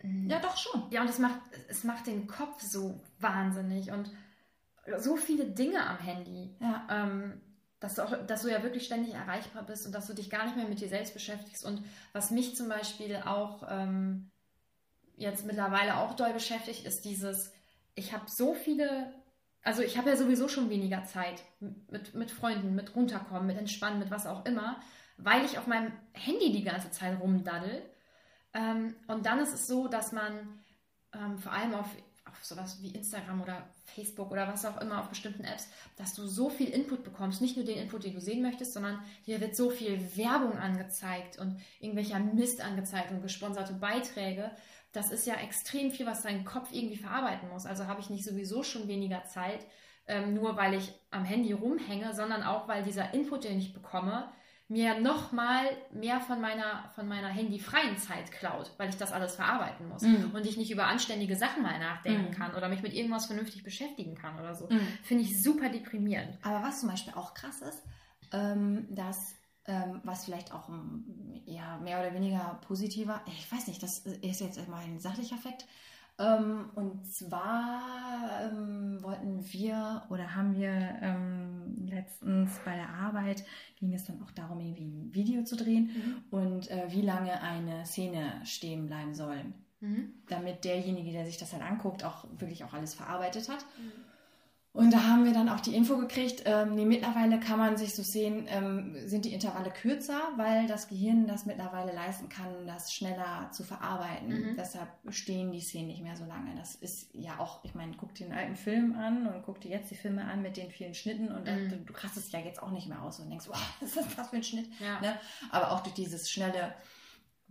hm. 0.00 0.28
ja, 0.28 0.38
doch 0.40 0.56
schon. 0.56 0.90
Ja, 0.90 1.02
und 1.02 1.10
es 1.10 1.18
macht, 1.18 1.40
es 1.68 1.84
macht 1.84 2.06
den 2.06 2.26
Kopf 2.26 2.60
so 2.60 3.00
wahnsinnig 3.18 3.90
und 3.90 4.10
so 4.98 5.16
viele 5.16 5.46
Dinge 5.46 5.84
am 5.86 5.98
Handy. 5.98 6.54
Ja. 6.60 6.86
Ähm, 6.90 7.40
dass 7.84 7.96
du, 7.96 8.02
auch, 8.02 8.26
dass 8.26 8.42
du 8.42 8.48
ja 8.50 8.62
wirklich 8.62 8.86
ständig 8.86 9.12
erreichbar 9.12 9.62
bist 9.62 9.84
und 9.84 9.92
dass 9.92 10.06
du 10.06 10.14
dich 10.14 10.30
gar 10.30 10.46
nicht 10.46 10.56
mehr 10.56 10.66
mit 10.66 10.80
dir 10.80 10.88
selbst 10.88 11.12
beschäftigst. 11.12 11.66
Und 11.66 11.84
was 12.14 12.30
mich 12.30 12.56
zum 12.56 12.68
Beispiel 12.68 13.16
auch 13.16 13.62
ähm, 13.68 14.30
jetzt 15.16 15.44
mittlerweile 15.44 15.98
auch 15.98 16.14
doll 16.14 16.32
beschäftigt, 16.32 16.86
ist 16.86 17.04
dieses, 17.04 17.52
ich 17.94 18.14
habe 18.14 18.24
so 18.26 18.54
viele 18.54 19.12
also 19.64 19.82
ich 19.82 19.96
habe 19.96 20.10
ja 20.10 20.16
sowieso 20.16 20.46
schon 20.48 20.68
weniger 20.68 21.04
Zeit 21.04 21.42
mit, 21.88 22.14
mit 22.14 22.30
Freunden, 22.30 22.74
mit 22.74 22.94
runterkommen, 22.94 23.46
mit 23.46 23.56
entspannen, 23.56 23.98
mit 23.98 24.10
was 24.10 24.26
auch 24.26 24.44
immer, 24.44 24.78
weil 25.16 25.44
ich 25.44 25.58
auf 25.58 25.66
meinem 25.66 25.92
Handy 26.12 26.52
die 26.52 26.64
ganze 26.64 26.90
Zeit 26.90 27.18
rumdaddel. 27.18 27.82
Ähm, 28.52 28.94
und 29.08 29.24
dann 29.24 29.38
ist 29.40 29.54
es 29.54 29.66
so, 29.66 29.88
dass 29.88 30.12
man 30.12 30.62
ähm, 31.14 31.38
vor 31.38 31.52
allem 31.52 31.74
auf, 31.74 31.86
auf 32.26 32.44
sowas 32.44 32.82
wie 32.82 32.90
Instagram 32.90 33.40
oder 33.40 33.66
Facebook 33.86 34.30
oder 34.30 34.48
was 34.48 34.66
auch 34.66 34.80
immer, 34.82 35.00
auf 35.00 35.08
bestimmten 35.08 35.44
Apps, 35.44 35.68
dass 35.96 36.14
du 36.14 36.26
so 36.26 36.50
viel 36.50 36.68
Input 36.68 37.02
bekommst. 37.02 37.40
Nicht 37.40 37.56
nur 37.56 37.64
den 37.64 37.78
Input, 37.78 38.04
den 38.04 38.14
du 38.14 38.20
sehen 38.20 38.42
möchtest, 38.42 38.74
sondern 38.74 39.02
hier 39.22 39.40
wird 39.40 39.56
so 39.56 39.70
viel 39.70 39.98
Werbung 40.16 40.58
angezeigt 40.58 41.38
und 41.38 41.58
irgendwelcher 41.80 42.18
Mist 42.18 42.60
angezeigt 42.60 43.12
und 43.12 43.22
gesponserte 43.22 43.72
Beiträge, 43.72 44.50
das 44.94 45.10
ist 45.10 45.26
ja 45.26 45.34
extrem 45.34 45.90
viel, 45.90 46.06
was 46.06 46.22
dein 46.22 46.44
Kopf 46.44 46.68
irgendwie 46.72 46.96
verarbeiten 46.96 47.48
muss. 47.50 47.66
Also 47.66 47.86
habe 47.86 48.00
ich 48.00 48.10
nicht 48.10 48.24
sowieso 48.24 48.62
schon 48.62 48.88
weniger 48.88 49.24
Zeit, 49.24 49.66
ähm, 50.06 50.34
nur 50.34 50.56
weil 50.56 50.74
ich 50.74 50.92
am 51.10 51.24
Handy 51.24 51.52
rumhänge, 51.52 52.14
sondern 52.14 52.42
auch, 52.42 52.68
weil 52.68 52.82
dieser 52.82 53.12
Input, 53.14 53.44
den 53.44 53.58
ich 53.58 53.72
bekomme, 53.74 54.30
mir 54.68 54.98
nochmal 54.98 55.66
mehr 55.92 56.20
von 56.20 56.40
meiner, 56.40 56.90
von 56.94 57.06
meiner 57.06 57.28
handyfreien 57.28 57.98
Zeit 57.98 58.32
klaut, 58.32 58.72
weil 58.78 58.88
ich 58.88 58.96
das 58.96 59.12
alles 59.12 59.36
verarbeiten 59.36 59.88
muss 59.88 60.02
Mhm. 60.02 60.30
und 60.34 60.46
ich 60.46 60.56
nicht 60.56 60.70
über 60.70 60.86
anständige 60.86 61.36
Sachen 61.36 61.62
mal 61.62 61.78
nachdenken 61.78 62.30
Mhm. 62.30 62.34
kann 62.34 62.54
oder 62.54 62.68
mich 62.70 62.82
mit 62.82 62.94
irgendwas 62.94 63.26
vernünftig 63.26 63.62
beschäftigen 63.62 64.14
kann 64.14 64.38
oder 64.40 64.54
so. 64.54 64.66
Mhm. 64.70 64.80
Finde 65.02 65.24
ich 65.24 65.42
super 65.42 65.68
deprimierend. 65.68 66.38
Aber 66.42 66.62
was 66.62 66.80
zum 66.80 66.88
Beispiel 66.88 67.12
auch 67.14 67.34
krass 67.34 67.60
ist, 67.60 67.82
ähm, 68.32 68.86
dass, 68.90 69.34
ähm, 69.66 70.00
was 70.04 70.24
vielleicht 70.24 70.52
auch 70.52 70.68
ähm, 70.68 71.04
ja, 71.46 71.78
mehr 71.78 72.00
oder 72.00 72.14
weniger 72.14 72.60
positiver, 72.66 73.20
ich 73.26 73.50
weiß 73.50 73.66
nicht, 73.68 73.82
das 73.82 74.00
ist 74.00 74.40
jetzt 74.40 74.58
immer 74.58 74.76
ein 74.76 75.00
sachlicher 75.00 75.36
Fakt. 75.36 75.66
Ähm, 76.16 76.70
und 76.76 77.06
zwar 77.06 77.82
ähm, 78.42 79.02
wollten 79.02 79.44
wir 79.52 80.04
oder 80.10 80.34
haben 80.36 80.54
wir 80.54 80.70
ähm, 81.02 81.88
letztens 81.88 82.52
bei 82.64 82.76
der 82.76 82.88
Arbeit, 82.88 83.44
ging 83.76 83.92
es 83.92 84.04
dann 84.04 84.22
auch 84.22 84.30
darum, 84.30 84.60
irgendwie 84.60 84.84
ein 84.84 85.12
Video 85.12 85.42
zu 85.42 85.56
drehen 85.56 86.24
und 86.30 86.70
äh, 86.70 86.84
wie 86.90 87.02
lange 87.02 87.40
eine 87.40 87.84
Szene 87.84 88.40
stehen 88.44 88.86
bleiben 88.86 89.14
soll 89.14 89.44
Mhm. 89.84 90.14
damit 90.28 90.64
derjenige, 90.64 91.12
der 91.12 91.26
sich 91.26 91.36
das 91.36 91.52
halt 91.52 91.62
anguckt, 91.62 92.04
auch 92.04 92.24
wirklich 92.38 92.64
auch 92.64 92.72
alles 92.72 92.94
verarbeitet 92.94 93.50
hat. 93.50 93.66
Und 94.74 94.92
da 94.92 95.04
haben 95.04 95.24
wir 95.24 95.32
dann 95.32 95.48
auch 95.48 95.60
die 95.60 95.72
Info 95.72 95.96
gekriegt, 95.96 96.42
ähm, 96.46 96.74
nee, 96.74 96.84
mittlerweile 96.84 97.38
kann 97.38 97.60
man 97.60 97.76
sich 97.76 97.94
so 97.94 98.02
sehen, 98.02 98.46
ähm, 98.48 98.96
sind 99.06 99.24
die 99.24 99.32
Intervalle 99.32 99.70
kürzer, 99.70 100.20
weil 100.36 100.66
das 100.66 100.88
Gehirn 100.88 101.28
das 101.28 101.46
mittlerweile 101.46 101.92
leisten 101.92 102.28
kann, 102.28 102.66
das 102.66 102.92
schneller 102.92 103.48
zu 103.52 103.62
verarbeiten. 103.62 104.28
Mhm. 104.30 104.56
Deshalb 104.56 104.88
stehen 105.10 105.52
die 105.52 105.60
Szenen 105.60 105.86
nicht 105.86 106.02
mehr 106.02 106.16
so 106.16 106.24
lange. 106.24 106.56
Das 106.56 106.74
ist 106.74 107.08
ja 107.14 107.38
auch, 107.38 107.62
ich 107.64 107.76
meine, 107.76 107.92
guck 107.96 108.16
dir 108.16 108.26
einen 108.26 108.36
alten 108.36 108.56
Film 108.56 108.96
an 108.98 109.28
und 109.28 109.44
guck 109.44 109.60
dir 109.60 109.70
jetzt 109.70 109.92
die 109.92 109.94
Filme 109.94 110.24
an 110.24 110.42
mit 110.42 110.56
den 110.56 110.72
vielen 110.72 110.94
Schnitten 110.94 111.28
und 111.30 111.46
dann, 111.46 111.66
Mhm. 111.66 111.70
du, 111.70 111.76
du 111.76 111.92
rastest 111.94 112.32
ja 112.32 112.40
jetzt 112.40 112.60
auch 112.60 112.72
nicht 112.72 112.88
mehr 112.88 113.00
aus 113.00 113.20
und 113.20 113.30
denkst, 113.30 113.46
wow, 113.48 113.56
was 113.80 113.96
ist 113.96 114.18
das 114.18 114.28
für 114.30 114.36
ein 114.36 114.42
Schnitt? 114.42 114.68
Ja. 114.80 115.00
Ne? 115.00 115.16
Aber 115.52 115.70
auch 115.70 115.84
durch 115.84 115.94
dieses 115.94 116.28
schnelle 116.28 116.74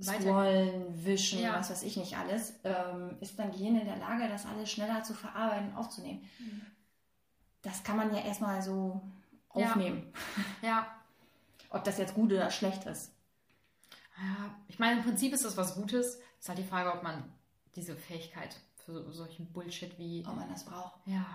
Scrollen, 0.01 1.05
Wischen, 1.05 1.39
Ja. 1.39 1.55
was 1.57 1.69
weiß 1.69 1.83
ich 1.83 1.95
nicht 1.97 2.17
alles, 2.17 2.59
ähm, 2.63 3.15
ist 3.21 3.37
dein 3.37 3.51
Gehirn 3.51 3.77
in 3.79 3.85
der 3.85 3.97
Lage, 3.97 4.27
das 4.27 4.45
alles 4.45 4.69
schneller 4.71 5.03
zu 5.03 5.13
verarbeiten 5.13 5.69
und 5.69 5.77
aufzunehmen. 5.77 6.21
Das 7.63 7.83
kann 7.83 7.97
man 7.97 8.13
ja 8.13 8.21
erstmal 8.21 8.61
so 8.61 9.01
Ja. 9.55 9.69
aufnehmen. 9.71 10.13
Ja. 10.61 10.87
Ob 11.69 11.83
das 11.83 11.97
jetzt 11.97 12.13
gut 12.13 12.31
oder 12.31 12.51
schlecht 12.51 12.85
ist. 12.85 13.11
Ja, 14.17 14.53
ich 14.67 14.77
meine, 14.77 14.99
im 14.99 15.03
Prinzip 15.03 15.33
ist 15.33 15.43
das 15.43 15.57
was 15.57 15.73
Gutes. 15.75 16.19
ist 16.39 16.47
halt 16.49 16.59
die 16.59 16.63
Frage, 16.63 16.93
ob 16.93 17.01
man 17.03 17.23
diese 17.75 17.95
Fähigkeit 17.95 18.55
für 18.85 18.93
so, 19.03 19.11
solchen 19.11 19.51
Bullshit 19.51 19.97
wie, 19.97 20.23
Ob 20.27 20.35
man 20.35 20.49
das 20.49 20.65
braucht. 20.65 20.99
ja, 21.05 21.25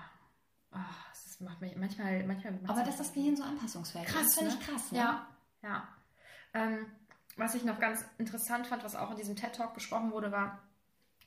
ach, 0.71 1.09
das 1.13 1.41
macht 1.41 1.61
mich 1.61 1.75
manchmal, 1.77 2.23
manchmal. 2.25 2.59
Aber 2.69 2.85
dass 2.85 2.99
das 2.99 3.13
Gehirn 3.13 3.37
so 3.37 3.43
anpassungsfähig 3.43 4.07
ist, 4.07 4.13
Krass, 4.13 4.25
das 4.27 4.35
finde 4.37 4.53
ne? 4.53 4.59
ich 4.61 4.67
krass. 4.67 4.93
Ne? 4.93 4.99
Ja, 4.99 5.27
ja. 5.63 5.89
Ähm, 6.55 6.87
was 7.37 7.55
ich 7.55 7.65
noch 7.65 7.81
ganz 7.81 8.05
interessant 8.19 8.67
fand, 8.67 8.85
was 8.85 8.95
auch 8.97 9.11
in 9.11 9.17
diesem 9.17 9.35
TED 9.35 9.55
Talk 9.55 9.75
besprochen 9.75 10.13
wurde, 10.13 10.31
war, 10.31 10.61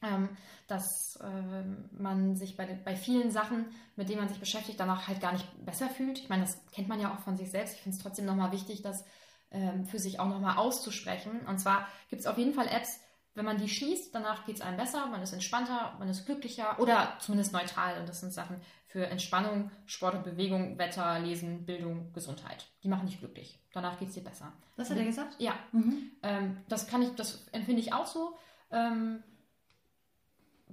ähm, 0.04 0.30
dass 0.68 1.20
ähm, 1.24 1.90
man 1.92 2.36
sich 2.36 2.58
bei, 2.58 2.66
bei 2.66 2.96
vielen 2.96 3.32
Sachen, 3.32 3.66
mit 3.96 4.10
denen 4.10 4.20
man 4.20 4.30
sich 4.30 4.40
beschäftigt, 4.40 4.80
danach 4.80 5.08
halt 5.08 5.22
gar 5.22 5.34
nicht 5.34 5.48
besser 5.66 5.90
fühlt. 5.90 6.20
Ich 6.20 6.30
meine, 6.30 6.44
das 6.44 6.60
kennt 6.72 6.88
man 6.88 7.00
ja 7.00 7.14
auch 7.14 7.20
von 7.20 7.38
sich 7.38 7.52
selbst. 7.52 7.76
Ich 7.76 7.82
finde 7.82 7.98
es 7.98 8.04
trotzdem 8.04 8.26
nochmal 8.26 8.52
wichtig, 8.52 8.82
das 8.82 9.06
ähm, 9.52 9.86
für 9.86 10.00
sich 10.00 10.20
auch 10.20 10.28
nochmal 10.30 10.58
auszusprechen. 10.58 11.42
Und 11.48 11.60
zwar 11.60 11.88
gibt 12.10 12.22
es 12.22 12.28
auf 12.28 12.38
jeden 12.38 12.54
Fall 12.54 12.68
Apps, 12.68 13.00
wenn 13.34 13.46
man 13.46 13.58
die 13.58 13.70
schließt, 13.70 14.14
danach 14.14 14.46
geht 14.46 14.56
es 14.56 14.62
einem 14.62 14.76
besser, 14.76 15.06
man 15.08 15.22
ist 15.22 15.32
entspannter, 15.32 15.96
man 16.00 16.10
ist 16.10 16.26
glücklicher 16.26 16.78
oder 16.80 17.14
zumindest 17.20 17.54
neutral. 17.54 17.98
Und 18.00 18.10
das 18.10 18.20
sind 18.20 18.34
Sachen 18.34 18.58
für 18.88 19.08
Entspannung, 19.08 19.72
Sport 19.86 20.16
und 20.16 20.24
Bewegung, 20.26 20.78
Wetter, 20.78 21.18
Lesen, 21.20 21.66
Bildung, 21.66 22.12
Gesundheit. 22.12 22.68
Die 22.84 22.90
machen 22.90 23.08
dich 23.08 23.20
glücklich. 23.20 23.58
Danach 23.72 23.98
geht 23.98 24.10
es 24.10 24.16
dir 24.16 24.24
besser. 24.24 24.52
Das 24.76 24.90
hat 24.90 24.98
er 24.98 25.06
gesagt? 25.06 25.36
Ja, 25.40 25.54
Mhm. 25.72 26.12
ähm, 26.24 26.58
das 26.68 26.88
kann 26.88 27.02
ich, 27.02 27.16
das 27.16 27.48
empfinde 27.54 27.82
ich 27.82 27.94
auch 27.94 28.06
so. 28.06 28.36
Ähm, 28.70 29.24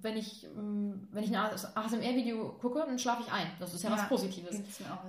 wenn 0.03 0.17
ich, 0.17 0.45
ähm, 0.45 1.09
wenn 1.13 1.25
ich 1.25 1.31
ein 1.31 1.37
ASMR-Video 1.37 2.53
gucke, 2.61 2.79
dann 2.81 2.99
schlafe 2.99 3.23
ich 3.27 3.33
ein. 3.33 3.47
Das 3.61 3.75
ist 3.75 3.83
ja, 3.83 3.91
Ja, 3.91 3.97
was 3.97 4.09
Positives. 4.09 4.61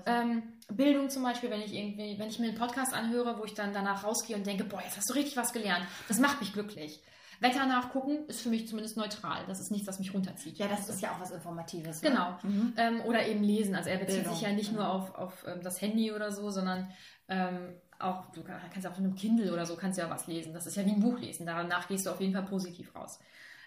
Ähm, 0.06 0.44
Bildung 0.72 1.10
zum 1.10 1.24
Beispiel, 1.24 1.50
wenn 1.50 1.62
ich 1.62 1.74
irgendwie, 1.74 2.18
wenn 2.20 2.30
ich 2.30 2.40
mir 2.40 2.50
einen 2.50 2.58
Podcast 2.58 2.94
anhöre, 2.94 3.38
wo 3.40 3.46
ich 3.46 3.54
dann 3.54 3.74
danach 3.74 4.04
rausgehe 4.04 4.36
und 4.36 4.46
denke, 4.46 4.64
boah, 4.64 4.82
jetzt 4.82 4.98
hast 4.98 5.10
du 5.10 5.14
richtig 5.14 5.38
was 5.38 5.54
gelernt. 5.54 5.86
Das 6.08 6.20
macht 6.20 6.40
mich 6.40 6.54
glücklich. 6.54 7.02
Wetter 7.42 7.66
nachgucken 7.66 8.26
ist 8.28 8.42
für 8.42 8.50
mich 8.50 8.68
zumindest 8.68 8.98
neutral. 8.98 9.46
Das 9.48 9.62
ist 9.62 9.72
nichts, 9.72 9.88
was 9.88 9.98
mich 10.00 10.14
runterzieht. 10.14 10.58
ja, 10.58 10.68
das 10.68 10.90
ist 10.90 11.02
ja 11.02 11.12
auch 11.14 11.22
was 11.22 11.32
Informatives. 11.32 12.02
Ne? 12.02 12.10
Genau. 12.10 12.38
Mhm. 12.44 12.74
Ähm, 12.76 13.02
oder 13.06 13.26
eben 13.26 13.44
lesen. 13.44 13.76
Also 13.76 13.90
er 13.90 13.98
bezieht 13.98 14.16
Bildung, 14.18 14.34
sich 14.34 14.44
ja 14.44 14.52
nicht 14.52 14.72
ja. 14.72 14.78
nur 14.78 14.90
auf, 14.92 15.16
auf 15.16 15.46
ähm, 15.48 15.62
das 15.64 15.82
Handy 15.82 16.12
oder 16.12 16.34
so, 16.34 16.50
sondern 16.50 16.92
ähm, 17.30 17.76
auch, 17.98 18.30
du 18.32 18.44
kann- 18.44 18.60
kannst 18.72 18.84
ja 18.84 18.90
auf 18.92 18.98
einem 18.98 19.16
Kindle 19.16 19.54
oder 19.54 19.66
so 19.66 19.76
kannst 19.78 19.98
ja 19.98 20.10
was 20.10 20.28
lesen. 20.28 20.54
Das 20.54 20.68
ist 20.68 20.76
ja 20.76 20.86
wie 20.86 20.92
ein 20.92 21.00
Buch 21.00 21.18
lesen. 21.20 21.46
Danach 21.46 21.88
gehst 21.88 22.06
du 22.06 22.10
auf 22.12 22.20
jeden 22.20 22.34
Fall 22.34 22.44
positiv 22.46 22.94
raus. 22.94 23.20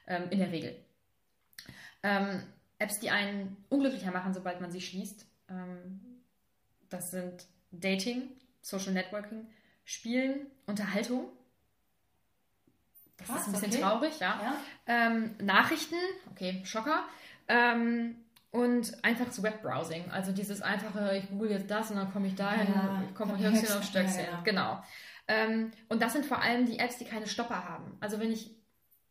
Ähm, 0.07 0.25
in 0.31 0.39
der 0.39 0.51
Regel. 0.53 0.85
Ähm, 2.03 2.43
Apps, 2.79 2.99
die 3.01 3.11
einen 3.11 3.57
unglücklicher 3.69 4.11
machen, 4.11 4.35
sobald 4.35 4.61
man 4.61 4.73
sie 4.73 4.81
schließt, 4.81 5.25
ähm, 5.49 6.01
das 6.89 7.11
sind 7.11 7.47
Dating, 7.71 8.31
Social 8.61 8.93
Networking, 8.93 9.47
Spielen, 9.85 10.47
Unterhaltung. 10.67 11.29
Das 13.19 13.29
Krass, 13.29 13.41
ist 13.43 13.47
ein 13.49 13.53
bisschen 13.53 13.73
okay. 13.73 13.81
traurig, 13.83 14.19
ja 14.21 14.41
Ja? 14.43 14.57
ähm, 14.87 15.35
Nachrichten, 15.41 15.97
okay, 16.31 16.61
Schocker, 16.65 17.05
ähm, 17.49 18.17
und 18.51 19.03
einfaches 19.03 19.43
Webbrowsing. 19.43 20.11
Also 20.11 20.33
dieses 20.33 20.61
einfache, 20.61 21.17
ich 21.17 21.29
google 21.31 21.51
jetzt 21.53 21.71
das 21.71 21.91
und 21.91 21.97
dann 21.97 22.13
komme 22.13 22.27
ich 22.27 22.35
dahin, 22.35 22.73
Ja, 22.75 23.03
ich 23.09 23.15
komme 23.15 23.33
von 23.37 23.43
Höchstchen 23.43 23.79
auf 23.79 23.85
Stöckchen. 23.85 24.25
ja, 24.31 24.41
Genau. 24.43 24.83
Ähm, 25.29 25.71
und 25.89 26.03
das 26.03 26.13
sind 26.13 26.27
vor 26.27 26.43
allem 26.43 26.67
die 26.67 26.79
Apps, 26.79 26.99
die 26.99 27.05
keine 27.05 27.27
Stopper 27.27 27.65
haben. 27.67 27.97
Also 28.01 28.19
wenn 28.21 28.31
ich, 28.33 28.51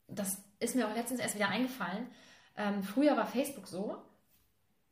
das 0.08 0.44
ist 0.60 0.76
mir 0.76 0.88
auch 0.88 0.96
letztens 0.96 1.20
erst 1.22 1.36
wieder 1.36 1.48
eingefallen, 1.50 2.08
ähm, 2.56 2.84
früher 2.84 3.16
war 3.18 3.26
Facebook 3.26 3.68
so, 3.68 4.02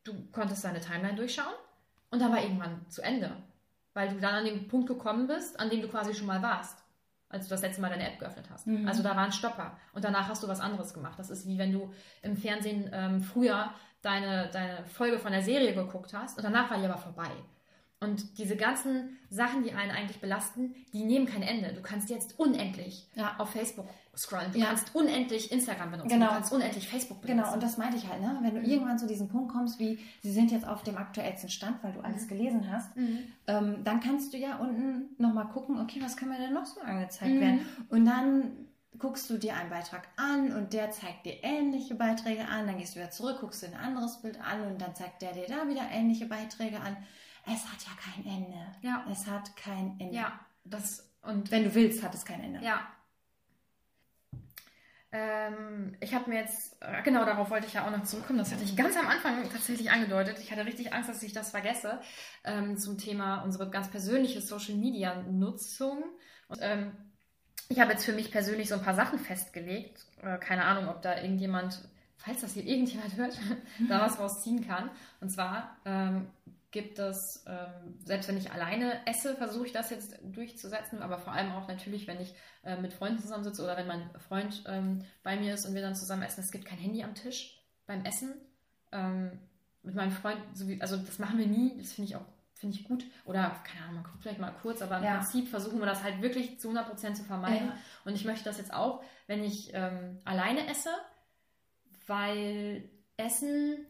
du 0.04 0.14
konntest 0.32 0.64
deine 0.64 0.82
Timeline 0.82 1.16
durchschauen 1.16 1.54
und 2.12 2.22
dann 2.22 2.32
war 2.32 2.42
irgendwann 2.42 2.86
zu 2.90 3.02
Ende. 3.02 3.32
Weil 3.94 4.10
du 4.10 4.20
dann 4.20 4.36
an 4.36 4.46
den 4.46 4.68
Punkt 4.68 4.88
gekommen 4.88 5.28
bist, 5.28 5.60
an 5.60 5.70
dem 5.70 5.82
du 5.82 5.88
quasi 5.88 6.14
schon 6.14 6.28
mal 6.28 6.42
warst, 6.42 6.84
als 7.30 7.46
du 7.46 7.50
das 7.50 7.62
letzte 7.62 7.82
Mal 7.82 7.90
deine 7.90 8.08
App 8.08 8.20
geöffnet 8.20 8.50
hast. 8.50 8.68
Mhm. 8.68 8.88
Also 8.88 9.04
da 9.04 9.16
war 9.16 9.26
ein 9.26 9.32
Stopper 9.32 9.78
und 9.94 10.04
danach 10.04 10.28
hast 10.30 10.44
du 10.44 10.48
was 10.48 10.60
anderes 10.60 10.94
gemacht. 10.94 11.18
Das 11.20 11.30
ist 11.30 11.48
wie 11.48 11.58
wenn 11.58 11.72
du 11.72 11.94
im 12.22 12.38
Fernsehen 12.38 12.90
ähm, 12.94 13.22
früher 13.22 13.74
deine, 14.02 14.50
deine 14.52 14.86
Folge 14.86 15.20
von 15.20 15.32
der 15.32 15.42
Serie 15.42 15.74
geguckt 15.74 16.14
hast 16.14 16.38
und 16.38 16.44
danach 16.44 16.70
war 16.70 16.78
die 16.78 16.86
aber 16.86 16.98
vorbei. 16.98 17.30
Und 18.02 18.38
diese 18.38 18.56
ganzen 18.56 19.18
Sachen, 19.30 19.64
die 19.64 19.74
einen 19.74 19.92
eigentlich 19.92 20.22
belasten, 20.22 20.74
die 20.94 21.04
nehmen 21.04 21.26
kein 21.26 21.42
Ende. 21.42 21.74
Du 21.74 21.82
kannst 21.82 22.10
jetzt 22.10 22.40
unendlich 22.40 23.06
Ja. 23.16 23.36
auf 23.40 23.50
Facebook 23.50 23.88
scrollen. 24.16 24.54
Du 24.54 24.60
Ja. 24.60 24.68
kannst 24.68 24.96
unendlich 24.96 25.52
Instagram 25.52 25.92
benutzen. 25.92 26.10
Genau. 26.10 26.28
Du 26.28 26.32
kannst 26.34 26.54
unendlich 26.54 26.88
Facebook 26.88 27.22
benutzen. 27.22 27.42
Genau, 27.44 27.54
und 27.54 27.62
das 27.62 27.78
meinte 27.78 27.98
ich 27.98 28.08
halt, 28.08 28.22
ne? 28.22 28.40
Wenn 28.42 28.56
du 28.56 28.62
irgendwann 28.62 28.98
zu 28.98 29.06
diesem 29.06 29.28
Punkt 29.28 29.52
kommst, 29.52 29.80
wie 29.80 30.00
sie 30.24 30.32
sind 30.32 30.50
jetzt 30.52 30.66
auf 30.66 30.84
dem 30.84 30.98
aktuellsten 30.98 31.50
Stand, 31.50 31.84
weil 31.84 31.92
du 31.92 32.00
alles 32.00 32.28
gelesen 32.30 32.72
hast, 32.72 32.96
Mhm. 32.96 33.20
ähm, 33.48 33.84
dann 33.84 34.00
kannst 34.00 34.34
du 34.34 34.38
ja 34.38 34.56
unten 34.60 35.10
nochmal 35.18 35.50
gucken, 35.50 35.80
okay, 35.82 36.00
was 36.02 36.16
kann 36.16 36.30
mir 36.30 36.38
denn 36.38 36.54
noch 36.54 36.66
so 36.66 36.80
angezeigt 36.80 37.34
Mhm. 37.36 37.40
werden? 37.42 37.66
Und 37.90 38.06
dann 38.06 38.52
guckst 38.98 39.30
du 39.30 39.38
dir 39.38 39.56
einen 39.58 39.70
Beitrag 39.70 40.08
an 40.16 40.54
und 40.54 40.72
der 40.74 40.92
zeigt 40.92 41.26
dir 41.26 41.44
ähnliche 41.44 41.96
Beiträge 41.96 42.48
an, 42.48 42.66
dann 42.66 42.78
gehst 42.78 42.96
du 42.96 43.00
wieder 43.02 43.12
zurück, 43.12 43.40
guckst 43.42 43.62
dir 43.62 43.68
ein 43.68 43.76
anderes 43.78 44.22
Bild 44.22 44.40
an 44.42 44.62
und 44.72 44.82
dann 44.82 44.96
zeigt 44.96 45.22
der 45.22 45.34
dir 45.34 45.46
da 45.48 45.68
wieder 45.68 45.82
ähnliche 45.92 46.26
Beiträge 46.28 46.80
an. 46.80 46.96
Es 47.54 47.66
hat 47.66 47.82
ja 47.86 47.92
kein 48.02 48.26
Ende. 48.26 48.66
Ja. 48.82 49.06
Es 49.12 49.28
hat 49.28 49.56
kein 49.56 50.00
Ende. 50.00 50.16
Ja, 50.16 50.40
das 50.64 51.10
und 51.22 51.52
Wenn 51.52 51.66
du 51.66 51.76
willst, 51.76 52.02
hat 52.02 52.14
es 52.14 52.26
kein 52.26 52.42
Ende. 52.42 52.64
Ja. 52.64 52.88
Ähm, 55.12 55.98
ich 56.00 56.14
habe 56.14 56.30
mir 56.30 56.40
jetzt, 56.40 56.78
äh, 56.82 57.02
genau 57.02 57.26
darauf 57.26 57.50
wollte 57.50 57.66
ich 57.66 57.74
ja 57.74 57.86
auch 57.86 57.92
noch 57.92 58.04
zurückkommen, 58.04 58.38
das 58.38 58.52
hatte 58.52 58.64
ich 58.64 58.76
ganz 58.76 58.96
am 58.96 59.08
Anfang 59.08 59.50
tatsächlich 59.50 59.90
angedeutet. 59.90 60.38
Ich 60.40 60.52
hatte 60.52 60.66
richtig 60.66 60.94
Angst, 60.94 61.10
dass 61.10 61.24
ich 61.24 61.34
das 61.34 61.50
vergesse, 61.50 62.00
ähm, 62.44 62.78
zum 62.78 62.98
Thema 63.00 63.42
unsere 63.42 63.70
ganz 63.72 63.90
persönliche 63.90 64.40
Social 64.40 64.76
Media 64.76 65.24
Nutzung. 65.24 66.04
Und, 66.48 66.60
ähm, 66.62 66.92
ich 67.70 67.80
habe 67.80 67.92
jetzt 67.92 68.06
für 68.06 68.14
mich 68.14 68.32
persönlich 68.32 68.70
so 68.70 68.76
ein 68.76 68.84
paar 68.84 68.96
Sachen 68.96 69.20
festgelegt. 69.20 70.06
Äh, 70.22 70.38
keine 70.38 70.66
Ahnung, 70.66 70.90
ob 70.90 71.02
da 71.02 71.20
irgendjemand, 71.20 71.90
falls 72.18 72.42
das 72.42 72.54
hier 72.54 72.66
irgendjemand 72.66 73.16
hört, 73.18 73.38
da 73.90 74.02
was 74.02 74.20
rausziehen 74.20 74.66
kann. 74.68 74.92
Und 75.22 75.32
zwar 75.32 75.78
ähm, 75.86 76.28
gibt 76.72 77.00
es, 77.00 77.44
ähm, 77.48 77.98
selbst 78.06 78.28
wenn 78.28 78.38
ich 78.38 78.52
alleine 78.52 79.06
esse, 79.08 79.36
versuche 79.36 79.68
ich 79.68 79.72
das 79.72 79.90
jetzt 79.90 80.20
durchzusetzen, 80.24 81.02
aber 81.02 81.18
vor 81.18 81.34
allem 81.34 81.52
auch 81.52 81.68
natürlich, 81.68 82.06
wenn 82.08 82.22
ich 82.22 82.36
äh, 82.64 82.78
mit 82.78 82.94
Freunden 82.94 83.20
zusammensitze 83.20 83.64
oder 83.64 83.76
wenn 83.76 83.88
mein 83.88 84.10
Freund 84.20 84.64
ähm, 84.68 85.04
bei 85.24 85.36
mir 85.36 85.56
ist 85.56 85.66
und 85.66 85.74
wir 85.74 85.82
dann 85.82 85.96
zusammen 85.96 86.24
essen. 86.24 86.42
Es 86.42 86.52
gibt 86.52 86.66
kein 86.66 86.78
Handy 86.78 87.04
am 87.04 87.16
Tisch 87.16 87.60
beim 87.88 88.06
Essen. 88.06 88.34
Ähm, 88.92 89.40
mit 89.82 89.96
meinem 89.96 90.12
Freund, 90.12 90.38
also 90.82 90.98
das 90.98 91.20
machen 91.20 91.40
wir 91.40 91.48
nie, 91.48 91.78
das 91.78 91.94
finde 91.94 92.10
ich 92.10 92.16
auch 92.16 92.26
finde 92.60 92.76
ich 92.76 92.84
gut. 92.84 93.06
Oder, 93.24 93.56
keine 93.64 93.86
Ahnung, 93.86 93.96
man 93.96 94.04
guckt 94.04 94.22
vielleicht 94.22 94.40
mal 94.40 94.52
kurz, 94.62 94.82
aber 94.82 94.98
im 94.98 95.04
Ja. 95.06 95.18
Prinzip 95.18 95.48
versuchen 95.48 95.80
wir 95.80 95.86
das 95.86 96.04
halt 96.04 96.22
wirklich 96.22 96.60
zu 96.60 96.70
100% 96.70 97.14
zu 97.14 97.24
vermeiden. 97.24 97.70
Ja. 97.70 97.78
Und 98.04 98.16
ich 98.16 98.26
möchte 98.26 98.44
das 98.44 98.58
jetzt 98.58 98.74
auch, 98.74 99.02
wenn 99.28 99.44
ich 99.46 99.72
ähm, 99.74 100.20
alleine 100.26 100.68
esse, 100.70 100.90
weil 102.06 102.90
Essen 103.16 103.86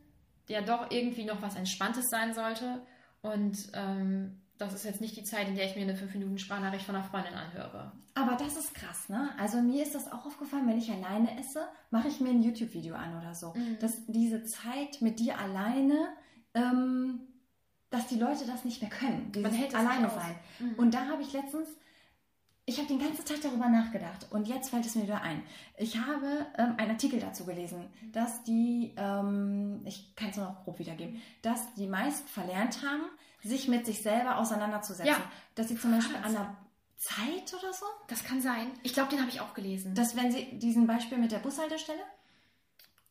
ja 0.50 0.62
doch 0.62 0.92
irgendwie 0.92 1.26
noch 1.26 1.42
was 1.42 1.56
Entspanntes 1.56 2.10
sein 2.10 2.34
sollte. 2.34 2.82
Und 3.22 3.58
ähm, 3.74 4.42
das 4.58 4.74
ist 4.74 4.84
jetzt 4.84 5.00
nicht 5.00 5.16
die 5.16 5.24
Zeit, 5.24 5.48
in 5.48 5.56
der 5.56 5.66
ich 5.66 5.76
mir 5.76 5.84
eine 5.84 5.96
5-Minuten-Sprachnachricht 5.96 6.86
von 6.86 6.96
einer 6.96 7.06
Freundin 7.06 7.34
anhöre. 7.34 7.94
Aber 8.14 8.36
das 8.36 8.58
ist 8.58 8.74
krass, 8.74 9.08
ne? 9.08 9.30
Also 9.40 9.62
mir 9.62 9.84
ist 9.84 9.96
das 9.96 10.12
auch 10.12 10.26
aufgefallen, 10.26 10.68
wenn 10.68 10.78
ich 10.78 10.92
alleine 10.92 11.40
esse, 11.40 11.66
mache 11.92 12.10
ich 12.10 12.20
mir 12.20 12.32
ein 12.32 12.44
YouTube-Video 12.44 12.96
an 12.96 13.18
oder 13.18 13.34
so. 13.34 13.54
Mhm. 13.54 13.78
Dass 13.80 14.06
diese 14.08 14.44
Zeit 14.44 15.02
mit 15.02 15.20
dir 15.20 15.40
alleine, 15.40 16.10
ähm, 16.54 17.22
dass 17.90 18.08
die 18.08 18.20
Leute 18.20 18.46
das 18.46 18.66
nicht 18.66 18.82
mehr 18.82 18.92
können. 18.92 19.32
Dieses 19.32 19.54
hält 19.54 19.76
alleine 19.76 20.10
sein. 20.10 20.36
Mhm. 20.60 20.74
Und 20.76 20.94
da 20.94 21.08
habe 21.08 21.22
ich 21.22 21.32
letztens, 21.32 21.70
ich 22.70 22.78
habe 22.78 22.88
den 22.88 23.00
ganzen 23.00 23.26
Tag 23.26 23.42
darüber 23.42 23.68
nachgedacht 23.68 24.28
und 24.30 24.48
jetzt 24.48 24.70
fällt 24.70 24.86
es 24.86 24.96
mir 24.96 25.04
wieder 25.04 25.22
ein. 25.22 25.42
Ich 25.78 25.98
habe 25.98 26.46
ähm, 26.58 26.76
einen 26.78 26.92
Artikel 26.92 27.20
dazu 27.20 27.46
gelesen, 27.46 27.86
dass 28.12 28.44
die, 28.44 28.94
ähm, 28.98 29.82
ich 29.86 30.16
kann 30.16 30.30
es 30.30 30.38
nur 30.38 30.46
noch 30.46 30.64
grob 30.64 30.78
wiedergeben, 30.80 31.22
dass 31.42 31.74
die 31.76 31.88
meisten 31.88 32.28
verlernt 32.28 32.78
haben, 32.86 33.04
sich 33.44 33.68
mit 33.68 33.86
sich 33.86 34.02
selber 34.02 34.38
auseinanderzusetzen. 34.38 35.08
Ja. 35.08 35.18
Dass 35.56 35.70
sie 35.70 35.78
zum 35.78 35.92
Beispiel 35.92 36.18
an 36.18 36.34
der 36.34 36.56
Zeit 36.98 37.54
oder 37.58 37.74
so, 37.74 37.86
Das 38.08 38.24
kann 38.24 38.42
sein. 38.42 38.68
Ich 38.84 38.94
glaube, 38.94 39.10
den 39.10 39.20
habe 39.20 39.30
ich 39.30 39.42
auch 39.42 39.54
gelesen. 39.54 39.96
dass 39.96 40.16
wenn 40.16 40.32
sie 40.32 40.60
diesen 40.60 40.86
Beispiel 40.86 41.18
mit 41.18 41.32
der 41.32 41.40
Bushaltestelle, 41.40 42.04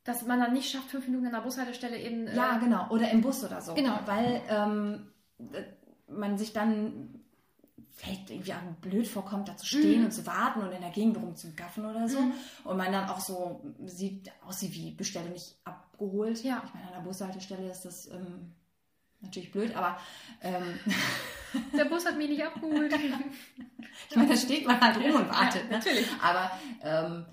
dass 0.05 0.25
man 0.25 0.39
dann 0.41 0.53
nicht 0.53 0.71
schafft, 0.71 0.91
fünf 0.91 1.07
Minuten 1.07 1.27
an 1.27 1.33
der 1.33 1.41
Bushaltestelle 1.41 1.99
eben. 1.99 2.27
ja 2.35 2.57
äh, 2.57 2.61
genau, 2.61 2.89
oder 2.91 3.11
im 3.11 3.21
Bus 3.23 3.43
oder 3.45 3.61
so, 3.61 3.75
Genau. 3.75 3.99
weil 4.07 4.41
ähm, 4.49 5.09
äh, 5.53 5.63
man 6.11 6.39
sich 6.39 6.53
dann 6.53 7.18
vielleicht 7.99 8.31
irgendwie 8.31 8.55
auch 8.55 8.63
blöd 8.81 9.07
vorkommt, 9.09 9.49
da 9.49 9.57
zu 9.57 9.67
stehen 9.67 9.99
Mhm. 10.01 10.05
und 10.07 10.13
zu 10.13 10.25
warten 10.25 10.61
und 10.61 10.71
in 10.73 10.81
der 10.81 10.91
Gegend 10.91 11.17
rumzugaffen 11.19 11.85
oder 11.85 12.09
so 12.09 12.21
Mhm. 12.21 12.33
und 12.65 12.77
man 12.77 12.93
dann 12.93 13.09
auch 13.11 13.19
so 13.21 13.61
sieht, 13.87 14.31
aussieht 14.47 14.73
wie 14.75 14.93
Bestelle 14.93 15.29
nicht 15.31 15.57
abgeholt. 15.65 16.43
Ja. 16.45 16.63
Ich 16.65 16.75
meine, 16.75 16.87
an 16.87 16.93
der 16.95 17.01
Bushaltestelle 17.01 17.69
ist 17.71 17.83
das 17.85 18.07
ähm, 18.11 18.53
natürlich 19.21 19.51
blöd, 19.51 19.75
aber 19.77 19.99
ähm, 20.43 20.79
Der 21.77 21.87
Bus 21.87 22.05
hat 22.07 22.19
mich 22.19 22.29
nicht 22.29 22.45
abgeholt. 22.45 22.93
ich 24.11 24.17
meine, 24.17 24.29
da 24.29 24.37
steht 24.37 24.67
man 24.67 24.79
halt 24.81 24.97
rum 25.03 25.15
und 25.23 25.29
wartet. 25.31 25.63
Ja, 25.65 25.69
ne? 25.71 25.77
natürlich. 25.79 26.07
Aber 26.23 26.51
ähm, 26.83 27.25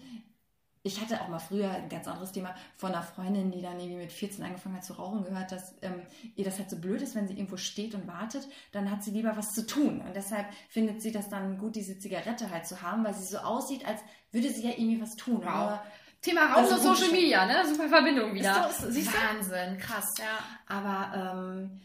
ich 0.85 1.01
hatte 1.01 1.19
auch 1.19 1.29
mal 1.29 1.39
früher 1.39 1.71
ein 1.71 1.89
ganz 1.89 2.07
anderes 2.07 2.31
Thema 2.31 2.53
von 2.77 2.91
einer 2.91 3.01
Freundin, 3.01 3.49
die 3.49 3.59
dann 3.59 3.79
irgendwie 3.79 4.03
mit 4.03 4.11
14 4.11 4.45
angefangen 4.45 4.75
hat 4.75 4.85
zu 4.85 4.93
rauchen, 4.93 5.23
gehört, 5.23 5.51
dass 5.51 5.73
ähm, 5.81 6.03
ihr 6.35 6.45
das 6.45 6.59
halt 6.59 6.69
so 6.69 6.77
blöd 6.77 7.01
ist, 7.01 7.15
wenn 7.15 7.27
sie 7.27 7.33
irgendwo 7.33 7.57
steht 7.57 7.95
und 7.95 8.07
wartet, 8.07 8.47
dann 8.71 8.91
hat 8.91 9.03
sie 9.03 9.09
lieber 9.09 9.35
was 9.35 9.55
zu 9.55 9.65
tun. 9.65 9.99
Und 10.01 10.15
deshalb 10.15 10.45
findet 10.69 11.01
sie 11.01 11.11
das 11.11 11.27
dann 11.27 11.57
gut, 11.57 11.75
diese 11.75 11.97
Zigarette 11.97 12.51
halt 12.51 12.67
zu 12.67 12.83
haben, 12.83 13.03
weil 13.03 13.15
sie 13.15 13.25
so 13.25 13.39
aussieht, 13.39 13.83
als 13.87 13.99
würde 14.31 14.51
sie 14.51 14.63
ja 14.63 14.75
irgendwie 14.77 15.01
was 15.01 15.15
tun. 15.15 15.39
Wow. 15.39 15.47
Aber, 15.47 15.83
Thema 16.21 16.53
Raum 16.53 16.63
Also 16.63 16.75
und. 16.75 16.81
Social 16.81 17.11
Media, 17.11 17.47
ne? 17.47 17.65
Super 17.67 17.89
Verbindung 17.89 18.35
wieder. 18.35 18.69
Ist 18.69 18.81
so, 18.81 18.87
ist-? 18.87 19.11
Wahnsinn, 19.11 19.79
krass, 19.79 20.13
ja. 20.19 20.37
aber 20.67 21.33
ähm, 21.33 21.81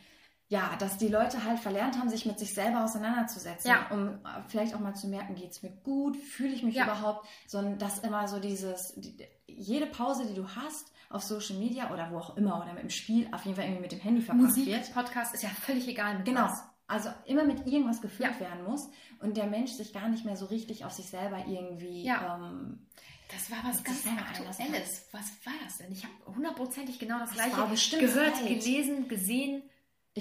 ja, 0.51 0.74
dass 0.80 0.98
die 0.98 1.07
Leute 1.09 1.44
halt 1.44 1.61
verlernt 1.61 1.96
haben, 1.98 2.09
sich 2.11 2.26
mit 2.26 2.38
sich 2.40 2.53
selber 2.55 2.84
auseinanderzusetzen, 2.84 3.70
Ja. 3.70 3.86
um 3.90 4.09
äh, 4.09 4.42
vielleicht 4.48 4.74
auch 4.74 4.80
mal 4.80 4.94
zu 4.94 5.07
merken, 5.07 5.36
geht 5.36 5.53
es 5.53 5.62
mir 5.62 5.70
gut, 5.70 6.16
fühle 6.16 6.53
ich 6.53 6.62
mich 6.64 6.74
Ja. 6.74 6.84
überhaupt, 6.84 7.26
sondern 7.46 7.78
dass 7.78 8.01
immer 8.01 8.26
so 8.26 8.40
dieses, 8.40 8.92
die, 8.96 9.16
jede 9.46 9.86
Pause, 9.86 10.26
die 10.26 10.34
du 10.34 10.46
hast 10.48 10.92
auf 11.09 11.22
Social 11.22 11.57
Media 11.57 11.92
oder 11.92 12.11
wo 12.11 12.18
auch 12.18 12.36
immer 12.36 12.61
oder 12.62 12.72
mit 12.74 12.82
dem 12.82 12.90
Spiel, 12.90 13.28
auf 13.32 13.44
jeden 13.44 13.55
Fall 13.57 13.64
irgendwie 13.64 13.82
mit 13.82 13.92
dem 13.92 14.01
Handy 14.01 14.20
verbracht 14.22 14.46
Musik, 14.48 14.66
wird. 14.66 14.92
Podcast 14.92 15.32
ist 15.34 15.42
ja 15.44 15.51
völlig 15.51 15.86
egal 15.88 16.16
mit 16.18 16.26
Genau. 16.26 16.42
was. 16.44 16.64
Also 16.88 17.11
immer 17.26 17.44
mit 17.44 17.68
irgendwas 17.68 18.01
gefüllt 18.01 18.34
Ja. 18.34 18.40
werden 18.40 18.64
muss 18.64 18.90
und 19.20 19.36
der 19.36 19.46
Mensch 19.46 19.70
sich 19.70 19.92
gar 19.92 20.09
nicht 20.09 20.24
mehr 20.24 20.36
so 20.36 20.46
richtig 20.46 20.84
auf 20.84 20.90
sich 20.90 21.09
selber 21.09 21.44
irgendwie 21.46 22.03
Ja. 22.03 22.36
ähm, 22.42 22.86
Das 23.32 23.48
war 23.53 23.59
was 23.62 23.84
ganz 23.84 24.05
Aktuelles. 24.09 25.07
Was 25.12 25.30
war 25.46 25.53
das 25.62 25.78
denn? 25.78 25.92
Ich 25.92 26.03
habe 26.03 26.34
hundertprozentig 26.34 26.98
genau 26.98 27.20
das, 27.20 27.28
Das 27.30 27.38
gleiche 27.38 27.96
gehört, 27.98 28.34
alt. 28.34 28.48
gelesen, 28.48 29.07
gesehen. 29.07 29.62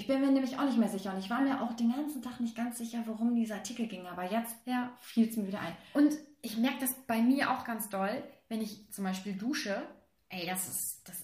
Ich 0.00 0.06
bin 0.06 0.20
mir 0.22 0.30
nämlich 0.30 0.58
auch 0.58 0.64
nicht 0.64 0.78
mehr 0.78 0.88
sicher 0.88 1.12
und 1.12 1.18
ich 1.18 1.28
war 1.28 1.40
mir 1.42 1.60
auch 1.60 1.74
den 1.74 1.92
ganzen 1.92 2.22
Tag 2.22 2.40
nicht 2.40 2.56
ganz 2.56 2.78
sicher, 2.78 3.02
worum 3.06 3.34
dieser 3.34 3.56
Artikel 3.56 3.86
ging, 3.86 4.06
aber 4.06 4.24
jetzt 4.30 4.56
Ja. 4.64 4.90
fiel 5.00 5.28
es 5.28 5.36
mir 5.36 5.46
wieder 5.46 5.60
ein. 5.60 5.76
Und 5.92 6.14
ich 6.40 6.56
merke 6.56 6.78
das 6.80 6.94
bei 7.06 7.20
mir 7.20 7.50
auch 7.50 7.64
ganz 7.64 7.90
doll, 7.90 8.22
wenn 8.48 8.62
ich 8.62 8.90
zum 8.90 9.04
Beispiel 9.04 9.34
dusche. 9.34 9.82
Ey, 10.30 10.46
das 10.46 10.68
ist, 10.68 11.02
das, 11.08 11.16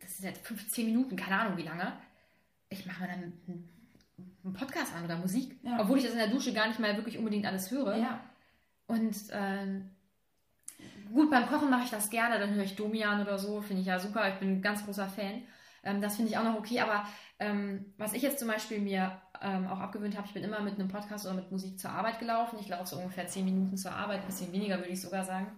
das 0.00 0.16
sind 0.16 0.26
jetzt 0.30 0.46
15 0.46 0.86
Minuten, 0.86 1.14
keine 1.14 1.40
Ahnung 1.40 1.58
wie 1.58 1.62
lange. 1.62 1.92
Ich 2.70 2.86
mache 2.86 3.02
mir 3.02 3.08
dann 3.08 3.32
einen, 4.44 4.54
Podcast 4.54 4.94
an 4.94 5.04
oder 5.04 5.18
Musik, 5.18 5.58
Ja. 5.62 5.78
obwohl 5.80 5.98
ich 5.98 6.04
das 6.04 6.12
in 6.14 6.18
der 6.18 6.28
Dusche 6.28 6.52
gar 6.54 6.66
nicht 6.68 6.80
mal 6.80 6.96
wirklich 6.96 7.18
unbedingt 7.18 7.44
alles 7.46 7.70
höre. 7.70 7.96
Ja. 7.98 8.18
Und 8.86 9.14
ähm, 9.30 9.90
gut, 11.12 11.30
beim 11.30 11.46
Kochen 11.48 11.70
mache 11.70 11.84
ich 11.84 11.90
das 11.90 12.08
gerne, 12.10 12.38
dann 12.38 12.54
höre 12.54 12.64
ich 12.64 12.74
Domian 12.76 13.20
oder 13.20 13.38
so, 13.38 13.60
finde 13.60 13.82
ich 13.82 13.88
ja 13.88 13.98
super, 14.00 14.28
ich 14.30 14.36
bin 14.40 14.52
ein 14.58 14.62
ganz 14.62 14.84
großer 14.84 15.08
Fan. 15.08 15.42
Ähm, 15.82 16.00
das 16.00 16.16
finde 16.16 16.30
ich 16.30 16.38
auch 16.38 16.44
noch 16.44 16.58
okay, 16.58 16.80
aber 16.80 17.04
ähm, 17.38 17.92
was 17.98 18.12
ich 18.12 18.22
jetzt 18.22 18.38
zum 18.38 18.48
Beispiel 18.48 18.78
mir 18.78 19.20
ähm, 19.40 19.66
auch 19.66 19.80
abgewöhnt 19.80 20.16
habe, 20.16 20.26
ich 20.26 20.34
bin 20.34 20.44
immer 20.44 20.60
mit 20.60 20.74
einem 20.74 20.88
Podcast 20.88 21.26
oder 21.26 21.34
mit 21.34 21.50
Musik 21.50 21.78
zur 21.78 21.90
Arbeit 21.90 22.20
gelaufen. 22.20 22.58
Ich 22.60 22.68
laufe 22.68 22.86
so 22.86 22.96
ungefähr 22.96 23.26
10 23.26 23.44
Minuten 23.44 23.76
zur 23.76 23.92
Arbeit, 23.92 24.20
ein 24.20 24.26
bisschen 24.26 24.52
weniger 24.52 24.78
würde 24.78 24.90
ich 24.90 25.00
sogar 25.00 25.24
sagen. 25.24 25.50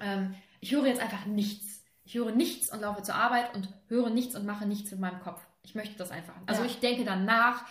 Ähm, 0.00 0.34
ich 0.60 0.72
höre 0.72 0.86
jetzt 0.86 1.00
einfach 1.00 1.26
nichts. 1.26 1.84
Ich 2.04 2.14
höre 2.14 2.32
nichts 2.32 2.72
und 2.72 2.80
laufe 2.80 3.02
zur 3.02 3.14
Arbeit 3.14 3.54
und 3.54 3.68
höre 3.88 4.10
nichts 4.10 4.34
und 4.36 4.46
mache 4.46 4.66
nichts 4.66 4.90
mit 4.90 5.00
meinem 5.00 5.20
Kopf. 5.20 5.44
Ich 5.62 5.74
möchte 5.74 5.96
das 5.96 6.10
einfach. 6.10 6.34
Also 6.46 6.62
Ja. 6.62 6.66
ich 6.66 6.80
denke 6.80 7.04
dann 7.04 7.24
nach 7.24 7.64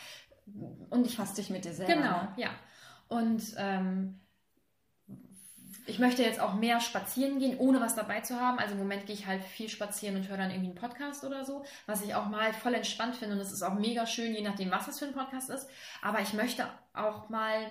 und 0.89 1.05
ich 1.05 1.15
Fasst 1.15 1.37
dich 1.37 1.49
mit 1.49 1.65
dir 1.65 1.73
selber. 1.73 1.93
Genau, 1.93 2.27
ja. 2.37 2.49
Und 3.07 3.43
ähm, 3.57 4.19
ich 5.87 5.99
möchte 5.99 6.23
jetzt 6.23 6.39
auch 6.39 6.53
mehr 6.55 6.79
spazieren 6.79 7.39
gehen, 7.39 7.57
ohne 7.57 7.79
was 7.79 7.95
dabei 7.95 8.21
zu 8.21 8.39
haben. 8.39 8.59
Also 8.59 8.73
im 8.73 8.79
Moment 8.79 9.05
gehe 9.05 9.15
ich 9.15 9.27
halt 9.27 9.43
viel 9.43 9.69
spazieren 9.69 10.15
und 10.15 10.27
höre 10.27 10.37
dann 10.37 10.49
irgendwie 10.49 10.67
einen 10.69 10.75
Podcast 10.75 11.23
oder 11.23 11.45
so, 11.45 11.63
was 11.85 12.01
ich 12.03 12.15
auch 12.15 12.25
mal 12.25 12.53
voll 12.53 12.73
entspannt 12.73 13.15
finde. 13.15 13.35
Und 13.35 13.41
es 13.41 13.51
ist 13.51 13.61
auch 13.63 13.73
mega 13.75 14.05
schön, 14.07 14.33
je 14.33 14.41
nachdem, 14.41 14.71
was 14.71 14.85
das 14.87 14.99
für 14.99 15.05
ein 15.05 15.13
Podcast 15.13 15.49
ist. 15.49 15.69
Aber 16.01 16.21
ich 16.21 16.33
möchte 16.33 16.67
auch 16.93 17.29
mal 17.29 17.69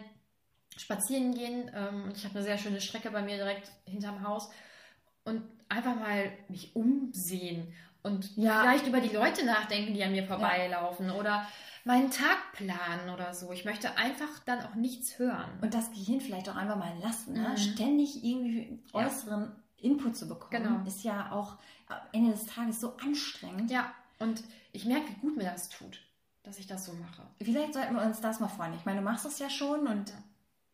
spazieren 0.76 1.34
gehen. 1.34 1.70
Ähm, 1.74 2.04
und 2.04 2.16
ich 2.16 2.24
habe 2.24 2.34
eine 2.36 2.44
sehr 2.44 2.58
schöne 2.58 2.80
Strecke 2.80 3.10
bei 3.10 3.22
mir 3.22 3.36
direkt 3.36 3.70
hinterm 3.84 4.26
Haus. 4.26 4.50
Und 5.24 5.42
einfach 5.68 5.96
mal 5.96 6.30
mich 6.48 6.76
umsehen 6.76 7.72
und 8.02 8.36
Ja. 8.36 8.60
vielleicht 8.60 8.86
über 8.86 9.00
die 9.00 9.14
Leute 9.14 9.44
nachdenken, 9.46 9.94
die 9.94 10.04
an 10.04 10.12
mir 10.12 10.24
vorbeilaufen 10.26 11.10
oder 11.10 11.46
meinen 11.84 12.10
Tag 12.10 12.52
planen 12.52 13.10
oder 13.12 13.34
so. 13.34 13.52
Ich 13.52 13.64
möchte 13.64 13.96
einfach 13.96 14.38
dann 14.46 14.60
auch 14.64 14.74
nichts 14.74 15.18
hören. 15.18 15.50
Und 15.60 15.74
das 15.74 15.90
Gehirn 15.92 16.20
vielleicht 16.20 16.48
auch 16.48 16.56
einfach 16.56 16.76
mal 16.76 16.96
lassen. 17.02 17.34
Ne? 17.34 17.50
Mhm. 17.50 17.56
Ständig 17.56 18.24
irgendwie 18.24 18.82
Ja. 18.92 19.06
äußeren 19.06 19.52
Input 19.78 20.16
zu 20.16 20.26
bekommen, 20.28 20.50
Genau. 20.62 20.86
ist 20.86 21.02
ja 21.04 21.30
auch 21.32 21.58
am 21.88 21.98
Ende 22.12 22.32
des 22.32 22.46
Tages 22.46 22.80
so 22.80 22.96
anstrengend. 22.96 23.70
ja, 23.70 23.92
und 24.18 24.42
ich 24.72 24.86
merke, 24.86 25.08
wie 25.10 25.20
gut 25.20 25.36
mir 25.36 25.44
das 25.44 25.68
tut, 25.68 26.00
dass 26.42 26.58
ich 26.58 26.66
das 26.66 26.86
so 26.86 26.92
mache. 26.94 27.22
Vielleicht 27.42 27.74
sollten 27.74 27.94
wir 27.94 28.02
uns 28.02 28.20
das 28.20 28.40
mal 28.40 28.48
vornehmen. 28.48 28.78
Ich 28.78 28.86
meine, 28.86 29.00
du 29.00 29.04
machst 29.04 29.26
es 29.26 29.38
ja 29.38 29.50
schon 29.50 29.86
und 29.86 30.08
Ja. 30.10 30.16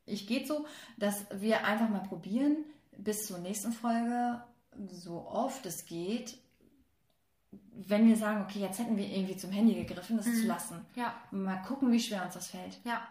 ich 0.07 0.27
geht 0.29 0.47
so, 0.47 0.67
dass 0.99 1.27
wir 1.33 1.65
einfach 1.67 1.89
mal 1.89 2.01
probieren, 2.05 2.59
bis 2.97 3.27
zur 3.27 3.39
nächsten 3.39 3.73
Folge, 3.73 4.43
so 4.93 5.27
oft 5.27 5.67
es 5.67 5.87
geht, 5.87 6.39
wenn 7.53 8.07
wir 8.07 8.17
sagen, 8.17 8.43
okay, 8.43 8.61
jetzt 8.61 8.79
hätten 8.79 8.97
wir 8.97 9.07
irgendwie 9.09 9.37
zum 9.37 9.51
Handy 9.51 9.75
gegriffen, 9.75 10.17
das 10.17 10.27
Mhm. 10.27 10.35
zu 10.35 10.47
lassen. 10.47 10.87
Ja, 10.95 11.15
Mal 11.31 11.63
gucken, 11.63 11.91
wie 11.93 12.01
schwer 12.01 12.25
uns 12.25 12.35
das 12.35 12.49
fällt. 12.49 12.79
ja. 12.85 13.07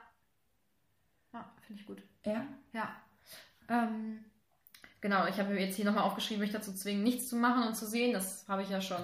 Ja, 1.34 1.48
finde 1.66 1.82
ich 1.82 1.88
gut. 1.88 2.02
Ja? 2.26 2.44
Ja. 2.74 2.90
Ähm, 3.70 4.26
genau, 5.00 5.28
ich 5.28 5.38
habe 5.40 5.54
mir 5.54 5.60
jetzt 5.64 5.76
hier 5.76 5.86
nochmal 5.86 6.04
aufgeschrieben, 6.06 6.42
mich 6.42 6.52
dazu 6.52 6.74
zwingen, 6.74 7.04
nichts 7.04 7.30
zu 7.30 7.36
machen 7.36 7.68
und 7.68 7.76
zu 7.76 7.86
sehen. 7.86 8.14
Das 8.14 8.48
habe 8.48 8.64
ich 8.64 8.70
ja 8.70 8.82
schon 8.82 9.04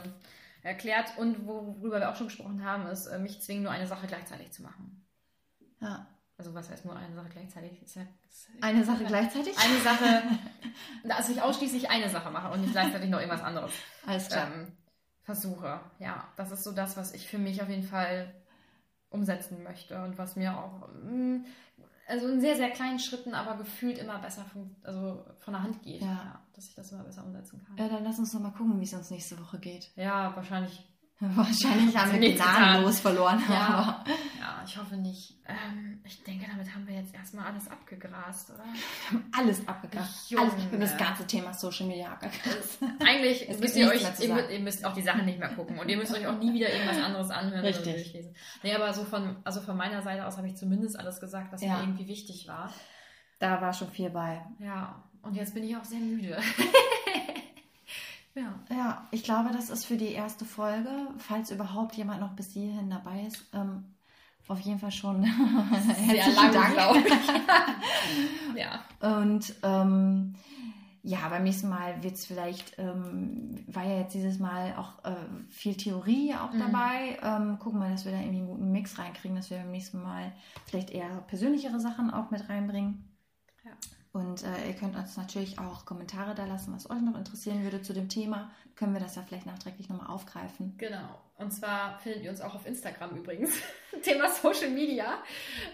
erklärt. 0.64 1.18
Und 1.20 1.46
worüber 1.46 2.00
wir 2.00 2.10
auch 2.10 2.16
schon 2.16 2.28
gesprochen 2.28 2.64
haben, 2.66 2.88
ist, 2.88 3.06
äh, 3.06 3.20
mich 3.20 3.42
zwingen, 3.42 3.62
nur 3.64 3.72
eine 3.72 3.86
Sache 3.86 4.08
gleichzeitig 4.08 4.52
zu 4.52 4.64
machen. 4.64 5.06
Ja. 5.82 6.08
Also 6.38 6.54
was 6.56 6.70
heißt 6.70 6.84
nur 6.86 6.96
eine 6.98 7.14
Sache 7.14 7.30
gleichzeitig? 7.30 7.80
Eine 8.62 8.84
Sache 8.84 9.06
gleichzeitig? 9.06 9.56
Eine 9.60 9.80
Sache, 9.82 10.24
dass 11.04 11.30
ich 11.30 11.42
ausschließlich 11.42 11.90
eine 11.92 12.10
Sache 12.10 12.32
mache 12.32 12.52
und 12.52 12.62
nicht 12.62 12.72
gleichzeitig 12.74 13.10
noch 13.12 13.20
irgendwas 13.20 13.44
anderes 13.44 13.72
Alles 14.08 14.28
klar. 14.30 14.52
ähm, 14.52 14.72
versuche. 15.26 15.80
Ja, 16.00 16.24
das 16.38 16.52
ist 16.52 16.64
so 16.64 16.72
das, 16.72 16.96
was 16.98 17.14
ich 17.14 17.28
für 17.28 17.38
mich 17.38 17.62
auf 17.62 17.70
jeden 17.70 17.84
Fall 17.84 18.34
umsetzen 19.10 19.64
möchte 19.64 20.02
und 20.04 20.18
was 20.18 20.36
mir 20.36 20.58
auch 20.58 20.88
mm, 21.04 21.46
also 22.08 22.28
in 22.28 22.40
sehr, 22.42 22.56
sehr 22.56 22.70
kleinen 22.70 23.00
Schritten, 23.00 23.34
aber 23.34 23.58
gefühlt 23.58 23.98
immer 23.98 24.20
besser 24.20 24.46
fun- 24.46 24.76
also 24.84 25.26
von 25.40 25.54
der 25.54 25.64
Hand 25.64 25.82
geht. 25.82 26.02
Ja. 26.02 26.40
dass 26.54 26.68
ich 26.68 26.76
das 26.76 26.92
immer 26.92 27.04
besser 27.04 27.26
umsetzen 27.26 27.64
kann. 27.66 27.78
Ja, 27.78 27.90
dann 27.90 28.04
lass 28.04 28.20
uns 28.20 28.34
noch 28.34 28.42
mal 28.42 28.52
gucken, 28.52 28.80
wie 28.80 28.84
es 28.86 28.94
uns 28.94 29.10
nächste 29.12 29.40
Woche 29.40 29.60
geht. 29.60 29.92
Ja, 29.96 30.36
wahrscheinlich. 30.36 30.88
Wahrscheinlich 31.22 31.96
haben 31.96 32.10
Also 32.12 32.22
wir 32.22 32.36
gnadenlos 32.36 33.00
verloren. 33.00 33.42
Ja. 33.50 34.04
Ja, 34.40 34.64
ich 34.66 34.78
hoffe 34.78 34.98
nicht. 34.98 35.34
Ähm, 35.48 36.02
ich 36.04 36.22
denke, 36.24 36.46
damit 36.52 36.74
haben 36.76 36.86
wir 36.88 36.96
jetzt 36.96 37.16
erstmal 37.16 37.46
alles 37.46 37.70
abgegrast, 37.70 38.50
oder? 38.50 38.64
wir 38.66 38.74
haben 39.12 39.32
alles 39.32 39.66
abgegrast. 39.68 40.30
Junge. 40.30 40.44
Alles, 40.52 40.56
wir 40.58 40.72
haben 40.72 40.80
das 40.82 40.98
ganze 40.98 41.26
Thema 41.26 41.54
Social 41.54 41.88
Media 41.88 42.12
abgegrast. 42.12 42.80
Eigentlich 43.00 43.48
Es 43.50 43.60
müsst 43.60 43.78
ihr 43.78 43.88
euch, 43.88 44.04
ihr, 44.20 44.50
ihr 44.50 44.60
müsst 44.60 44.84
auch 44.84 44.94
die 44.94 45.02
Sachen 45.02 45.26
nicht 45.26 45.40
mehr 45.40 45.50
gucken 45.56 45.80
und 45.80 45.88
ihr 45.88 45.96
müsst 45.98 46.14
euch 46.14 46.28
auch 46.28 46.38
nie 46.38 46.54
wieder 46.54 46.72
irgendwas 46.72 46.98
anderes 47.02 47.30
anhören 47.30 47.64
Richtig. 47.66 47.86
oder 47.88 47.94
durchlesen. 47.96 48.36
Nee, 48.64 48.76
aber 48.76 48.94
so 48.94 49.06
von, 49.06 49.38
also 49.46 49.62
von 49.62 49.78
meiner 49.78 50.02
Seite 50.02 50.26
aus 50.28 50.38
habe 50.38 50.48
ich 50.48 50.56
zumindest 50.58 51.00
alles 51.00 51.22
gesagt, 51.22 51.54
was 51.54 51.62
Ja. 51.62 51.78
mir 51.78 51.84
irgendwie 51.84 52.08
wichtig 52.08 52.48
war. 52.48 52.74
Da 53.40 53.62
war 53.62 53.72
schon 53.74 53.90
viel 53.90 54.10
bei. 54.10 54.46
Ja, 54.60 55.04
und 55.22 55.36
jetzt 55.36 55.54
bin 55.54 55.64
ich 55.64 55.76
auch 55.78 55.84
sehr 55.86 56.00
müde. 56.00 56.38
Ja. 58.36 58.54
Ja, 58.70 59.08
ich 59.12 59.24
glaube, 59.24 59.50
das 59.54 59.70
ist 59.70 59.86
für 59.86 59.98
die 59.98 60.12
erste 60.12 60.46
Folge, 60.46 60.90
falls 61.18 61.52
überhaupt 61.52 61.96
jemand 61.96 62.22
noch 62.22 62.34
bis 62.34 62.52
hierhin 62.52 62.90
dabei 62.90 63.24
ist, 63.26 63.46
ähm, 63.54 63.86
auf 64.48 64.60
jeden 64.60 64.78
Fall 64.80 64.92
schon 64.92 65.24
Sehr 65.26 65.32
herzlichen 65.96 66.36
lang, 66.36 66.54
Dank. 66.54 66.74
glaube 66.74 67.00
ich. 67.00 68.56
ja. 68.62 68.80
Und 69.24 69.56
ähm, 69.64 70.36
ja, 71.02 71.30
beim 71.30 71.44
nächsten 71.44 71.70
Mal 71.70 72.02
wird 72.04 72.16
es 72.16 72.26
vielleicht, 72.26 72.78
ähm, 72.80 73.64
war 73.68 73.84
ja 73.86 74.00
jetzt 74.00 74.14
dieses 74.16 74.40
Mal 74.40 74.76
auch 74.76 75.04
äh, 75.04 75.16
viel 75.50 75.76
Theorie 75.76 76.34
auch 76.36 76.52
Mhm. 76.52 76.60
dabei. 76.60 77.18
Ähm, 77.24 77.60
gucken 77.60 77.80
wir, 77.80 77.90
dass 77.90 78.06
wir 78.06 78.12
da 78.12 78.20
irgendwie 78.20 78.40
einen 78.40 78.48
guten 78.48 78.72
Mix 78.72 78.98
reinkriegen, 79.00 79.36
dass 79.36 79.50
wir 79.50 79.58
beim 79.58 79.72
nächsten 79.72 80.02
Mal 80.02 80.32
vielleicht 80.66 80.90
eher 80.92 81.10
persönlichere 81.28 81.80
Sachen 81.80 82.12
auch 82.12 82.32
mit 82.32 82.48
reinbringen. 82.50 83.04
Ja. 83.64 83.72
Und 84.16 84.44
äh, 84.44 84.68
ihr 84.70 84.74
könnt 84.76 84.96
uns 84.96 85.18
natürlich 85.18 85.60
auch 85.60 85.86
Kommentare 85.86 86.34
da 86.36 86.46
lassen, 86.46 86.74
was 86.74 86.90
euch 86.90 87.02
noch 87.02 87.18
interessieren 87.18 87.64
würde 87.64 87.82
zu 87.82 87.92
dem 87.94 88.08
Thema. 88.08 88.50
Können 88.78 88.94
wir 88.94 89.02
das 89.02 89.16
ja 89.16 89.24
vielleicht 89.28 89.46
nachträglich 89.46 89.90
nochmal 89.90 90.08
aufgreifen. 90.08 90.74
Genau. 90.78 91.20
Und 91.38 91.52
zwar 91.52 92.00
findet 92.00 92.24
ihr 92.24 92.30
uns 92.30 92.40
auch 92.40 92.56
auf 92.56 92.66
Instagram 92.66 93.12
übrigens. 93.18 93.52
Thema 94.04 94.30
Social 94.30 94.70
Media. 94.70 95.18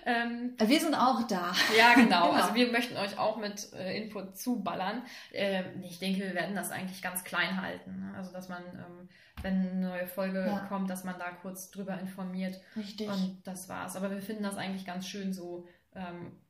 Ähm, 0.07 0.55
Äh, 0.57 0.67
Wir 0.67 0.79
sind 0.79 0.95
auch 0.95 1.21
da. 1.27 1.53
ja, 1.77 1.93
genau. 1.95 2.29
Genau. 2.29 2.31
Also 2.31 2.55
wir 2.55 2.71
möchten 2.71 2.97
euch 2.97 3.17
auch 3.19 3.37
mit 3.37 3.71
äh, 3.73 3.95
Input 4.01 4.35
zuballern. 4.35 5.03
Ähm, 5.33 5.83
ich 5.83 5.99
denke, 5.99 6.21
wir 6.21 6.33
werden 6.33 6.55
das 6.55 6.71
eigentlich 6.71 7.03
ganz 7.03 7.23
klein 7.23 7.61
halten. 7.61 7.99
Ne? 7.99 8.13
Also 8.17 8.31
dass 8.33 8.49
man, 8.49 8.63
ähm, 8.73 9.09
wenn 9.43 9.53
eine 9.69 9.87
neue 9.87 10.07
Folge 10.07 10.43
Ja. 10.47 10.65
kommt, 10.67 10.89
dass 10.89 11.03
man 11.03 11.19
da 11.19 11.29
kurz 11.29 11.69
drüber 11.69 11.99
informiert. 11.99 12.59
Richtig. 12.75 13.07
Und 13.07 13.41
das 13.45 13.69
war's. 13.69 13.95
Aber 13.95 14.09
wir 14.09 14.21
finden 14.21 14.41
das 14.41 14.57
eigentlich 14.57 14.85
ganz 14.85 15.07
schön 15.07 15.31
so, 15.31 15.67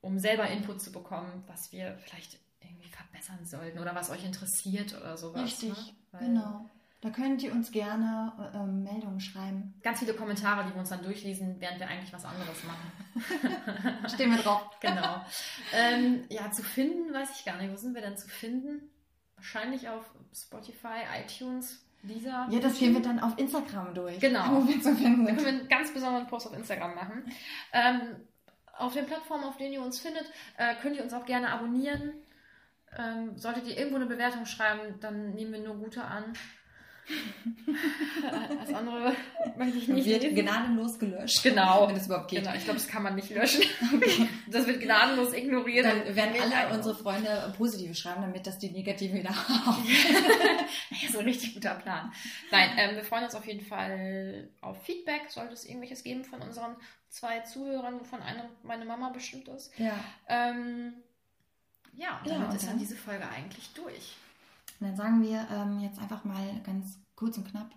um 0.01 0.19
selber 0.19 0.47
Input 0.47 0.81
zu 0.81 0.91
bekommen, 0.91 1.43
was 1.47 1.71
wir 1.71 1.97
vielleicht 1.97 2.39
irgendwie 2.61 2.89
verbessern 2.89 3.45
sollten 3.45 3.79
oder 3.79 3.95
was 3.95 4.09
euch 4.09 4.23
interessiert 4.23 4.95
oder 4.99 5.17
sowas. 5.17 5.43
Richtig, 5.43 5.93
ne? 6.13 6.19
Genau. 6.19 6.69
Da 7.01 7.09
könnt 7.09 7.41
ihr 7.41 7.51
uns 7.51 7.71
gerne 7.71 8.31
äh, 8.53 8.57
ähm, 8.57 8.83
Meldungen 8.83 9.19
schreiben. 9.19 9.73
Ganz 9.81 9.99
viele 9.99 10.13
Kommentare, 10.13 10.63
die 10.65 10.73
wir 10.73 10.79
uns 10.79 10.89
dann 10.89 11.01
durchlesen, 11.03 11.55
während 11.59 11.79
wir 11.79 11.87
eigentlich 11.87 12.13
was 12.13 12.25
anderes 12.25 12.63
machen. 12.63 14.07
Stehen 14.13 14.29
wir 14.29 14.37
drauf. 14.37 14.69
genau. 14.79 15.25
ähm, 15.73 16.25
ja, 16.29 16.51
zu 16.51 16.61
finden, 16.61 17.11
weiß 17.11 17.39
ich 17.39 17.43
gar 17.43 17.57
nicht. 17.57 17.71
Wo 17.71 17.75
sind 17.75 17.95
wir 17.95 18.03
denn 18.03 18.17
zu 18.17 18.27
finden? 18.29 18.91
Wahrscheinlich 19.35 19.89
auf 19.89 20.13
Spotify, 20.31 20.99
iTunes, 21.25 21.83
Lisa. 22.03 22.47
Ja, 22.51 22.59
das 22.59 22.77
gehen 22.77 22.93
wir 22.93 23.01
dann 23.01 23.19
auf 23.19 23.35
Instagram 23.39 23.95
durch. 23.95 24.19
Genau. 24.19 24.61
Wo 24.61 24.67
wir 24.67 24.79
zu 24.79 24.95
finden 24.95 25.25
Da 25.25 25.31
sind. 25.31 25.37
können 25.37 25.55
wir 25.55 25.61
einen 25.61 25.69
ganz 25.69 25.91
besonderen 25.91 26.27
Post 26.27 26.47
auf 26.47 26.53
Instagram 26.53 26.93
machen. 26.93 27.23
Ähm, 27.73 28.15
auf 28.81 28.93
den 28.93 29.05
Plattformen, 29.05 29.43
auf 29.43 29.57
denen 29.57 29.73
ihr 29.73 29.81
uns 29.81 29.99
findet, 29.99 30.25
äh, 30.57 30.75
könnt 30.81 30.95
ihr 30.95 31.03
uns 31.03 31.13
auch 31.13 31.25
gerne 31.25 31.51
abonnieren. 31.51 32.13
Ähm, 32.97 33.37
solltet 33.37 33.67
ihr 33.67 33.77
irgendwo 33.77 33.95
eine 33.95 34.05
Bewertung 34.05 34.45
schreiben, 34.45 34.99
dann 34.99 35.33
nehmen 35.33 35.53
wir 35.53 35.59
nur 35.59 35.75
gute 35.75 36.03
an. 36.03 36.33
Äh, 37.07 38.55
Das 38.65 38.73
andere 38.73 39.13
möchte 39.57 39.77
ich 39.77 39.87
nicht 39.87 40.05
wird 40.05 40.23
lesen. 40.23 40.35
gnadenlos 40.35 40.99
gelöscht. 40.99 41.43
Genau. 41.43 41.87
Wenn 41.87 41.95
es 41.95 42.05
überhaupt 42.05 42.29
geht. 42.29 42.43
Genau, 42.43 42.55
ich 42.55 42.63
glaube, 42.63 42.79
das 42.79 42.87
kann 42.87 43.03
man 43.03 43.15
nicht 43.15 43.29
löschen. 43.29 43.63
Das 44.51 44.67
wird 44.67 44.81
gnadenlos 44.81 45.33
ignoriert. 45.33 45.85
Dann 45.85 46.15
werden 46.15 46.35
alle 46.53 46.73
unsere 46.75 46.95
Freunde 46.95 47.53
positive 47.57 47.95
schreiben, 47.95 48.21
damit 48.21 48.45
das 48.45 48.57
die 48.59 48.69
negativen 48.71 49.19
wieder. 49.19 49.33
Ja, 51.01 51.09
so 51.11 51.19
ein 51.19 51.25
richtig 51.25 51.53
guter 51.53 51.75
Plan. 51.75 52.11
Nein, 52.51 52.69
ähm, 52.77 52.95
wir 52.95 53.03
freuen 53.03 53.23
uns 53.25 53.35
auf 53.35 53.45
jeden 53.45 53.65
Fall 53.65 54.49
auf 54.61 54.81
Feedback. 54.83 55.23
Sollte 55.29 55.53
es 55.53 55.65
irgendwelches 55.65 56.03
geben 56.03 56.23
von 56.23 56.41
unseren 56.41 56.75
zwei 57.09 57.39
Zuhörern, 57.41 57.99
wovon 57.99 58.21
eine 58.21 58.49
meine 58.63 58.85
Mama 58.85 59.09
bestimmt 59.09 59.47
ist. 59.49 59.71
Ja. 59.79 59.93
Ähm, 60.27 60.93
ja, 61.93 62.19
und 62.19 62.27
Ja, 62.27 62.33
damit 62.35 62.49
und 62.49 62.55
ist 62.55 62.67
dann? 62.67 62.77
diese 62.79 62.95
Folge 62.95 63.23
eigentlich 63.27 63.69
durch. 63.73 64.15
Und 64.81 64.87
dann 64.87 64.95
sagen 64.95 65.21
wir 65.21 65.47
ähm, 65.51 65.79
jetzt 65.79 65.99
einfach 65.99 66.23
mal 66.23 66.59
ganz 66.65 66.99
kurz 67.15 67.37
und 67.37 67.47
knapp. 67.47 67.69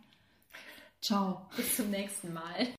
Ciao. 1.03 1.47
Bis 1.55 1.77
zum 1.77 1.91
nächsten 1.91 2.33
Mal. 2.33 2.75